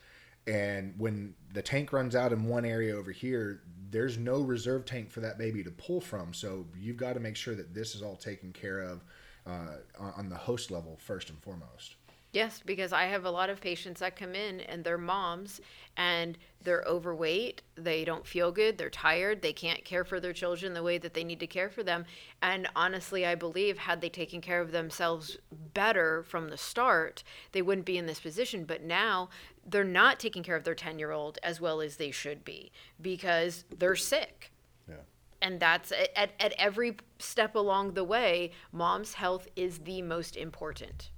And 0.46 0.94
when 0.98 1.34
the 1.52 1.62
tank 1.62 1.92
runs 1.92 2.14
out 2.14 2.32
in 2.32 2.44
one 2.44 2.64
area 2.64 2.94
over 2.94 3.10
here, 3.12 3.62
there's 3.90 4.18
no 4.18 4.40
reserve 4.40 4.84
tank 4.84 5.10
for 5.10 5.20
that 5.20 5.38
baby 5.38 5.62
to 5.64 5.70
pull 5.70 6.00
from. 6.00 6.34
So 6.34 6.66
you've 6.78 6.96
got 6.96 7.14
to 7.14 7.20
make 7.20 7.36
sure 7.36 7.54
that 7.54 7.74
this 7.74 7.94
is 7.94 8.02
all 8.02 8.16
taken 8.16 8.52
care 8.52 8.80
of 8.80 9.04
uh, 9.46 9.76
on 10.16 10.28
the 10.28 10.36
host 10.36 10.70
level 10.70 10.98
first 11.00 11.30
and 11.30 11.38
foremost. 11.40 11.96
Yes, 12.34 12.60
because 12.66 12.92
I 12.92 13.04
have 13.04 13.24
a 13.24 13.30
lot 13.30 13.48
of 13.48 13.60
patients 13.60 14.00
that 14.00 14.16
come 14.16 14.34
in 14.34 14.58
and 14.62 14.82
they're 14.82 14.98
moms 14.98 15.60
and 15.96 16.36
they're 16.64 16.82
overweight, 16.84 17.62
they 17.76 18.04
don't 18.04 18.26
feel 18.26 18.50
good, 18.50 18.76
they're 18.76 18.90
tired, 18.90 19.40
they 19.40 19.52
can't 19.52 19.84
care 19.84 20.04
for 20.04 20.18
their 20.18 20.32
children 20.32 20.74
the 20.74 20.82
way 20.82 20.98
that 20.98 21.14
they 21.14 21.22
need 21.22 21.38
to 21.38 21.46
care 21.46 21.70
for 21.70 21.84
them. 21.84 22.04
And 22.42 22.68
honestly, 22.74 23.24
I 23.24 23.36
believe 23.36 23.78
had 23.78 24.00
they 24.00 24.08
taken 24.08 24.40
care 24.40 24.60
of 24.60 24.72
themselves 24.72 25.36
better 25.74 26.24
from 26.24 26.48
the 26.48 26.56
start, 26.56 27.22
they 27.52 27.62
wouldn't 27.62 27.86
be 27.86 27.98
in 27.98 28.06
this 28.06 28.18
position. 28.18 28.64
But 28.64 28.82
now 28.82 29.28
they're 29.64 29.84
not 29.84 30.18
taking 30.18 30.42
care 30.42 30.56
of 30.56 30.64
their 30.64 30.74
10 30.74 30.98
year 30.98 31.12
old 31.12 31.38
as 31.44 31.60
well 31.60 31.80
as 31.80 31.98
they 31.98 32.10
should 32.10 32.44
be 32.44 32.72
because 33.00 33.64
they're 33.78 33.94
sick 33.94 34.50
Yeah. 34.88 34.96
and 35.40 35.60
that's 35.60 35.92
at, 35.92 36.32
at 36.40 36.52
every 36.58 36.96
step 37.20 37.54
along 37.54 37.94
the 37.94 38.02
way 38.04 38.50
mom's 38.72 39.14
health 39.14 39.46
is 39.54 39.78
the 39.78 40.02
most 40.02 40.36
important 40.36 41.10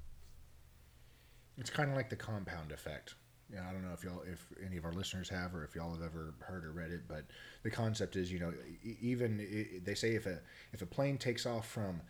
It's 1.59 1.71
kind 1.71 1.91
of 1.91 1.97
like 1.97 2.11
the 2.11 2.17
compound 2.17 2.73
effect. 2.73 3.15
Yeah, 3.53 3.61
I 3.69 3.73
don't 3.73 3.83
know 3.85 3.93
if 3.95 4.03
y'all, 4.03 4.23
if 4.31 4.45
any 4.67 4.77
of 4.77 4.85
our 4.85 4.93
listeners 4.93 5.29
have, 5.29 5.55
or 5.55 5.63
if 5.63 5.75
y'all 5.77 5.93
have 5.93 6.03
ever 6.03 6.35
heard 6.41 6.65
or 6.65 6.73
read 6.73 6.91
it, 6.91 7.03
but 7.07 7.25
the 7.63 7.71
concept 7.71 8.17
is, 8.17 8.31
you 8.33 8.41
know, 8.41 8.53
even 9.01 9.81
they 9.85 9.95
say 9.95 10.15
if 10.17 10.27
a 10.27 10.41
if 10.73 10.83
a 10.83 10.87
plane 10.87 11.17
takes 11.17 11.47
off 11.47 11.69
from 11.69 12.01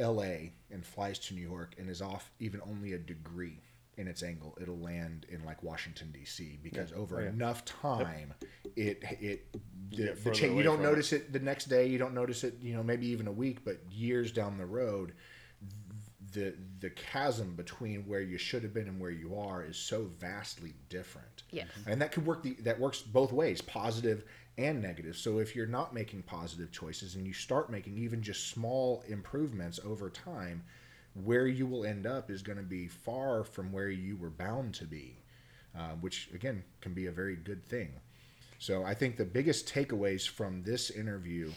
L.A. 0.00 0.52
and 0.70 0.84
flies 0.84 1.18
to 1.20 1.34
New 1.34 1.42
York 1.48 1.74
and 1.78 1.88
is 1.88 2.02
off 2.02 2.30
even 2.40 2.60
only 2.68 2.94
a 2.94 2.98
degree 2.98 3.60
in 3.96 4.08
its 4.08 4.22
angle, 4.24 4.56
it'll 4.60 4.78
land 4.80 5.26
in 5.28 5.44
like 5.44 5.62
Washington 5.62 6.10
D.C. 6.12 6.58
because 6.62 6.90
over 6.92 7.20
Oh, 7.20 7.22
yeah. 7.22 7.28
enough 7.28 7.64
time, 7.64 8.34
it 8.74 9.02
it 9.20 9.46
the, 9.90 10.16
the 10.24 10.30
cha- 10.32 10.46
you 10.46 10.62
don't 10.64 10.76
from 10.78 10.86
it. 10.86 10.88
notice 10.88 11.12
it 11.12 11.32
the 11.32 11.38
next 11.38 11.66
day, 11.66 11.86
you 11.86 11.98
don't 11.98 12.14
notice 12.14 12.42
it, 12.42 12.54
you 12.62 12.74
know, 12.74 12.82
maybe 12.82 13.06
even 13.06 13.28
a 13.28 13.32
week, 13.32 13.64
but 13.64 13.78
years 13.92 14.32
down 14.32 14.58
the 14.58 14.66
road, 14.66 15.12
the 16.32 16.54
the 16.80 16.90
chasm 16.90 17.54
between 17.54 18.06
where 18.06 18.20
you 18.20 18.38
should 18.38 18.62
have 18.62 18.74
been 18.74 18.88
and 18.88 19.00
where 19.00 19.10
you 19.10 19.36
are 19.36 19.64
is 19.64 19.76
so 19.76 20.10
vastly 20.18 20.74
different. 20.88 21.42
Yes. 21.50 21.68
And 21.86 22.00
that 22.00 22.12
could 22.12 22.26
work 22.26 22.42
the 22.42 22.54
that 22.62 22.78
works 22.78 23.02
both 23.02 23.32
ways, 23.32 23.60
positive 23.60 24.24
and 24.58 24.82
negative. 24.82 25.16
So 25.16 25.38
if 25.38 25.56
you're 25.56 25.66
not 25.66 25.94
making 25.94 26.22
positive 26.22 26.70
choices 26.70 27.14
and 27.14 27.26
you 27.26 27.32
start 27.32 27.70
making 27.70 27.96
even 27.98 28.22
just 28.22 28.48
small 28.48 29.02
improvements 29.08 29.80
over 29.84 30.10
time, 30.10 30.62
where 31.24 31.46
you 31.46 31.66
will 31.66 31.84
end 31.84 32.06
up 32.06 32.30
is 32.30 32.42
going 32.42 32.58
to 32.58 32.64
be 32.64 32.86
far 32.86 33.44
from 33.44 33.72
where 33.72 33.90
you 33.90 34.16
were 34.16 34.30
bound 34.30 34.74
to 34.74 34.84
be, 34.84 35.16
uh, 35.76 35.92
which 36.00 36.28
again 36.34 36.62
can 36.80 36.94
be 36.94 37.06
a 37.06 37.12
very 37.12 37.36
good 37.36 37.64
thing. 37.68 37.90
So 38.58 38.84
I 38.84 38.94
think 38.94 39.16
the 39.16 39.24
biggest 39.24 39.72
takeaways 39.72 40.28
from 40.28 40.62
this 40.62 40.90
interview 40.90 41.50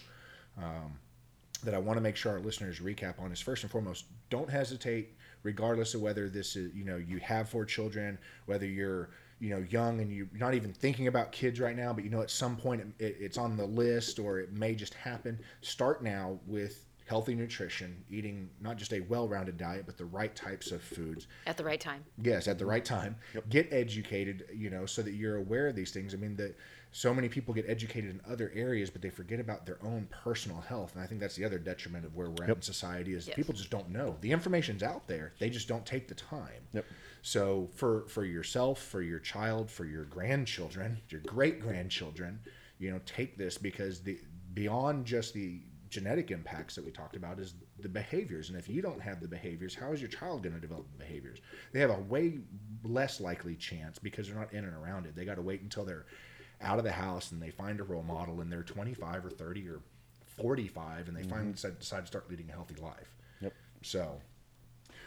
that 1.64 1.74
I 1.74 1.78
want 1.78 1.97
to 1.97 2.01
make 2.01 2.16
sure 2.16 2.34
our 2.34 2.39
listeners 2.39 2.80
recap 2.80 3.20
on 3.20 3.32
is 3.32 3.39
first 3.39 3.64
and 3.64 3.72
foremost, 3.72 4.05
don't 4.30 4.49
hesitate, 4.49 5.16
regardless 5.43 5.93
of 5.93 6.01
whether 6.01 6.30
this 6.30 6.55
is, 6.55 6.74
you 6.74 6.86
know, 6.86 6.97
you 6.97 7.18
have 7.20 7.49
four 7.49 7.66
children, 7.66 8.18
whether 8.45 8.66
you're, 8.66 9.09
you 9.39 9.49
know, 9.49 9.66
young 9.70 9.99
and 9.99 10.11
you're 10.11 10.28
not 10.34 10.53
even 10.53 10.72
thinking 10.74 11.07
about 11.07 11.32
kids 11.32 11.59
right 11.59 11.76
now, 11.76 11.91
but 11.93 12.03
you 12.03 12.09
know, 12.09 12.22
at 12.22 12.32
some 12.32 12.55
point 12.55 12.82
it, 12.82 13.03
it, 13.05 13.18
it's 13.20 13.38
on 13.38 13.57
the 13.57 13.66
list 13.66 14.20
or 14.20 14.39
it 14.39 14.53
may 14.53 14.76
just 14.76 14.93
happen. 14.93 15.39
Start 15.61 16.03
now 16.03 16.39
with 16.47 16.86
healthy 17.05 17.36
nutrition, 17.36 18.01
eating 18.09 18.49
not 18.61 18.78
just 18.78 18.93
a 18.93 19.01
well 19.01 19.28
rounded 19.28 19.57
diet, 19.57 19.86
but 19.86 19.97
the 19.97 20.05
right 20.05 20.36
types 20.36 20.72
of 20.72 20.82
foods. 20.82 21.28
at 21.45 21.57
the 21.57 21.64
right 21.64 21.82
time 21.82 22.03
Yes, 22.22 22.47
at 22.47 22.57
the 22.57 22.66
right 22.66 22.86
time. 22.86 23.16
Get 23.49 23.68
educated, 23.72 24.45
you 24.53 24.70
know, 24.70 24.86
so 24.86 25.01
that 25.01 25.11
you're 25.14 25.36
aware 25.38 25.68
of 25.68 25.76
these 25.76 25.91
things. 25.91 26.14
I 26.14 26.18
mean, 26.18 26.36
that 26.38 26.57
so 26.96 27.12
many 27.12 27.28
people 27.28 27.56
get 27.56 27.66
educated 27.68 28.12
in 28.12 28.22
other 28.32 28.52
areas, 28.54 28.91
but 28.91 29.02
they 29.02 29.10
forget 29.10 29.39
about 29.39 29.66
their 29.66 29.80
own 29.84 30.08
personal 30.12 30.62
health. 30.62 30.94
And 30.94 31.04
I 31.04 31.08
think 31.08 31.20
that's 31.20 31.36
the 31.36 31.44
other 31.44 31.58
detriment 31.58 32.06
of 32.06 32.16
where 32.16 32.30
we're 32.30 32.44
at 32.44 32.50
in 32.52 32.62
society 32.62 33.16
is 33.16 33.28
Yes. 33.28 33.36
people 33.36 33.54
just 33.56 33.72
don't 33.72 33.89
know. 33.89 34.16
The 34.22 34.32
information's 34.32 34.84
out 34.84 35.08
there. 35.08 35.34
They 35.39 35.50
just 35.50 35.68
don't 35.68 35.86
take 35.88 36.08
the 36.08 36.14
time. 36.14 36.68
Yep. 36.72 36.86
So 37.24 37.70
for 37.74 38.08
for 38.10 38.26
yourself, 38.26 38.80
for 38.80 39.02
your 39.02 39.20
child, 39.20 39.72
for 39.72 39.86
your 39.86 40.06
grandchildren, 40.06 41.02
your 41.10 41.22
great 41.22 41.60
grandchildren, 41.60 42.39
you 42.78 42.91
know, 42.91 43.00
take 43.08 43.38
this 43.39 43.58
because 43.58 44.02
the 44.02 44.20
beyond 44.54 45.06
just 45.06 45.34
the 45.34 45.62
genetic 45.89 46.30
impacts 46.32 46.76
that 46.76 46.86
we 46.86 46.91
talked 46.91 47.16
about 47.16 47.39
is 47.39 47.56
the 47.80 47.89
behaviors. 47.89 48.50
And 48.50 48.58
if 48.58 48.70
you 48.70 48.82
don't 48.84 49.02
have 49.02 49.20
the 49.20 49.28
behaviors, 49.28 49.74
how 49.74 49.91
is 49.94 50.02
your 50.02 50.10
child 50.10 50.44
going 50.44 50.54
to 50.56 50.62
develop 50.62 50.86
the 50.91 50.98
behaviors? 50.98 51.39
They 51.72 51.80
have 51.80 51.91
a 51.91 52.00
way 52.02 52.39
less 52.84 53.20
likely 53.20 53.56
chance 53.56 53.98
because 53.98 54.28
they're 54.28 54.38
not 54.38 54.54
in 54.54 54.66
and 54.66 54.76
around 54.76 55.06
it. 55.08 55.16
They 55.16 55.26
got 55.26 55.36
to 55.36 55.41
wait 55.41 55.62
until 55.62 55.86
they're 55.86 56.06
out 56.64 56.78
of 56.80 56.84
the 56.86 56.91
house 56.91 57.32
and 57.32 57.41
they 57.41 57.49
find 57.51 57.80
a 57.80 57.84
role 57.84 58.03
model 58.03 58.41
and 58.41 58.51
they're 58.51 58.64
25 58.64 59.26
or 59.26 59.30
30 59.30 59.70
or 59.70 59.80
45 60.38 61.07
and 61.07 61.18
they 61.18 61.24
finally 61.24 61.51
decide, 61.53 61.80
decide 61.80 62.01
to 62.01 62.07
start 62.07 62.30
leading 62.30 62.49
a 62.49 62.53
healthy 62.53 62.76
life. 62.82 63.11
Yep. 63.41 63.53
So, 63.82 64.22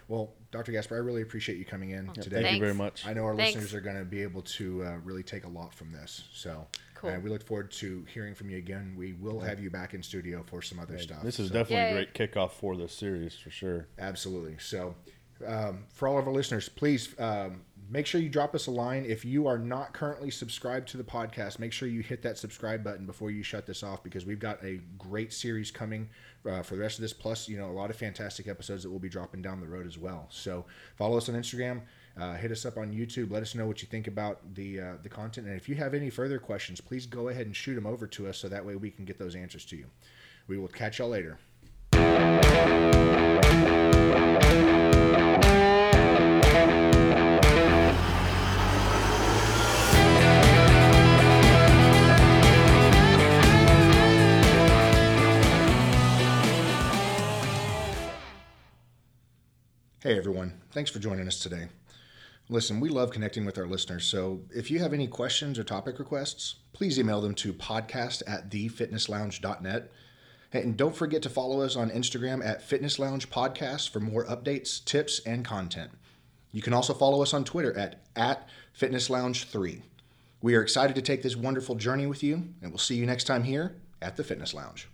well, 0.09 0.33
Dr. 0.53 0.73
Gasper, 0.73 0.95
I 0.95 0.99
really 0.99 1.23
appreciate 1.23 1.59
you 1.59 1.65
coming 1.65 1.91
in 1.91 2.09
today. 2.15 2.43
Thank 2.43 2.55
you 2.55 2.61
very 2.61 2.75
much. 2.75 3.07
I 3.07 3.13
know 3.13 3.25
our 3.25 3.35
Thanks. 3.37 3.55
listeners 3.57 3.75
are 3.75 3.81
going 3.81 3.99
to 3.99 4.05
be 4.05 4.23
able 4.23 4.43
to 4.43 4.85
uh, 4.85 4.97
really 5.05 5.23
take 5.23 5.45
a 5.45 5.49
lot 5.49 5.75
from 5.75 5.91
this. 5.93 6.25
So, 6.33 6.67
Cool. 6.95 7.11
uh, 7.11 7.19
we 7.19 7.29
look 7.29 7.43
forward 7.47 7.71
to 7.73 8.05
hearing 8.13 8.35
from 8.35 8.49
you 8.49 8.57
again. 8.57 8.95
We 8.97 9.13
will 9.15 9.41
have 9.41 9.61
you 9.61 9.69
back 9.69 9.93
in 9.93 10.03
studio 10.03 10.43
for 10.47 10.63
some 10.63 10.79
other 10.79 10.99
stuff. 10.99 11.23
This 11.23 11.39
is 11.41 11.49
So- 11.49 11.55
definitely 11.55 11.77
Yay. 11.77 11.91
a 12.05 12.07
great 12.07 12.33
kickoff 12.33 12.53
for 12.53 12.77
this 12.77 12.95
series 12.97 13.37
for 13.37 13.51
sure. 13.51 13.87
Absolutely. 13.99 14.57
So, 14.59 14.95
um, 15.45 15.85
for 15.93 16.09
all 16.09 16.19
of 16.19 16.27
our 16.27 16.33
listeners, 16.33 16.69
please 16.71 17.15
um, 17.19 17.63
make 17.89 18.07
sure 18.07 18.21
you 18.21 18.29
drop 18.29 18.55
us 18.55 18.67
a 18.67 18.71
line. 18.71 19.05
If 19.07 19.25
you 19.25 19.47
are 19.47 19.59
not 19.59 19.93
currently 19.93 20.31
subscribed 20.31 20.89
to 20.89 20.97
the 20.97 21.05
podcast, 21.05 21.59
make 21.59 21.73
sure 21.73 21.89
you 21.89 22.03
hit 22.03 22.23
that 22.23 22.39
subscribe 22.39 22.83
button 22.83 23.07
before 23.07 23.31
you 23.31 23.43
shut 23.43 23.67
this 23.67 23.83
off 23.83 24.03
because 24.03 24.27
we've 24.27 24.39
got 24.39 24.63
a 24.65 24.81
great 24.99 25.33
series 25.33 25.71
coming 25.71 26.09
uh, 26.49 26.63
for 26.63 26.77
the 26.77 26.81
rest 26.81 26.99
of 26.99 27.03
this. 27.03 27.13
Plus, 27.13 27.49
you 27.49 27.59
know, 27.59 27.71
a 27.71 27.73
lot 27.73 27.91
of 27.91 27.97
fantastic 27.97 28.49
episodes 28.49 28.83
that 28.83 28.91
we'll 28.91 28.99
be 28.99 29.09
dropping 29.09 29.43
down 29.43 29.61
the 29.61 29.67
road 29.67 29.87
as 29.87 29.99
well. 29.99 30.27
So, 30.31 30.65
follow 30.97 31.17
us 31.17 31.29
on 31.29 31.35
Instagram. 31.35 31.83
Uh, 32.19 32.35
hit 32.35 32.51
us 32.51 32.65
up 32.65 32.79
on 32.79 32.93
YouTube. 32.93 33.31
Let 33.31 33.43
us 33.43 33.55
know 33.55 33.67
what 33.67 33.83
you 33.83 33.89
think 33.89 34.07
about 34.07 34.55
the 34.55 34.81
uh, 34.81 34.93
the 35.03 35.09
content. 35.09 35.47
And 35.47 35.57
if 35.57 35.69
you 35.69 35.75
have 35.75 35.93
any 35.93 36.09
further 36.09 36.39
questions, 36.39 36.81
please 36.81 37.05
go 37.05 37.29
ahead 37.29 37.47
and 37.47 37.55
shoot 37.55 37.75
them 37.75 37.87
over 37.87 38.07
to 38.07 38.27
us 38.27 38.39
so 38.39 38.49
that 38.49 38.65
way 38.65 38.75
we 38.75 38.91
can 38.91 39.05
get 39.05 39.19
those 39.19 39.37
answers 39.37 39.67
to 39.67 39.77
you. 39.77 39.87
We 40.49 40.57
will 40.57 40.69
catch 40.69 40.99
y'all 40.99 41.11
later. 41.11 41.39
Hey 60.07 60.17
everyone, 60.17 60.53
thanks 60.71 60.89
for 60.89 61.01
joining 61.01 61.27
us 61.27 61.41
today. 61.41 61.67
Listen, 62.49 62.79
we 62.79 62.91
love 62.91 63.11
connecting 63.11 63.45
with 63.45 63.59
our 63.59 63.67
listeners, 63.67 64.07
so 64.07 64.43
if 64.55 64.71
you 64.71 64.79
have 64.79 64.93
any 64.93 65.09
questions 65.09 65.59
or 65.59 65.65
topic 65.65 65.99
requests, 65.99 66.55
please 66.73 66.97
email 66.97 67.21
them 67.21 67.35
to 67.35 67.53
podcast 67.53 68.23
at 68.25 68.49
thefitnesslounge.net. 68.49 69.91
And 70.53 70.77
don't 70.77 70.95
forget 70.95 71.23
to 71.23 71.29
follow 71.29 71.61
us 71.61 71.75
on 71.75 71.91
Instagram 71.91 72.47
at 72.47 72.63
Fitness 72.63 73.01
Lounge 73.01 73.29
Podcast 73.31 73.89
for 73.89 73.99
more 73.99 74.25
updates, 74.27 74.85
tips, 74.85 75.19
and 75.27 75.45
content. 75.45 75.91
You 76.53 76.63
can 76.63 76.73
also 76.73 76.95
follow 76.95 77.21
us 77.21 77.35
on 77.35 77.43
Twitter 77.43 77.77
at, 77.77 78.05
at 78.15 78.49
Fitness 78.75 79.11
Lounge 79.11 79.49
3. 79.49 79.83
We 80.41 80.55
are 80.55 80.63
excited 80.63 80.95
to 80.95 81.03
take 81.03 81.25
this 81.25 81.35
wonderful 81.35 81.75
journey 81.75 82.07
with 82.07 82.23
you, 82.23 82.55
and 82.63 82.71
we'll 82.71 82.79
see 82.79 82.95
you 82.95 83.07
next 83.07 83.25
time 83.25 83.43
here 83.43 83.75
at 84.01 84.17
the 84.17 84.23
Fitness 84.23 84.55
Lounge. 84.55 84.87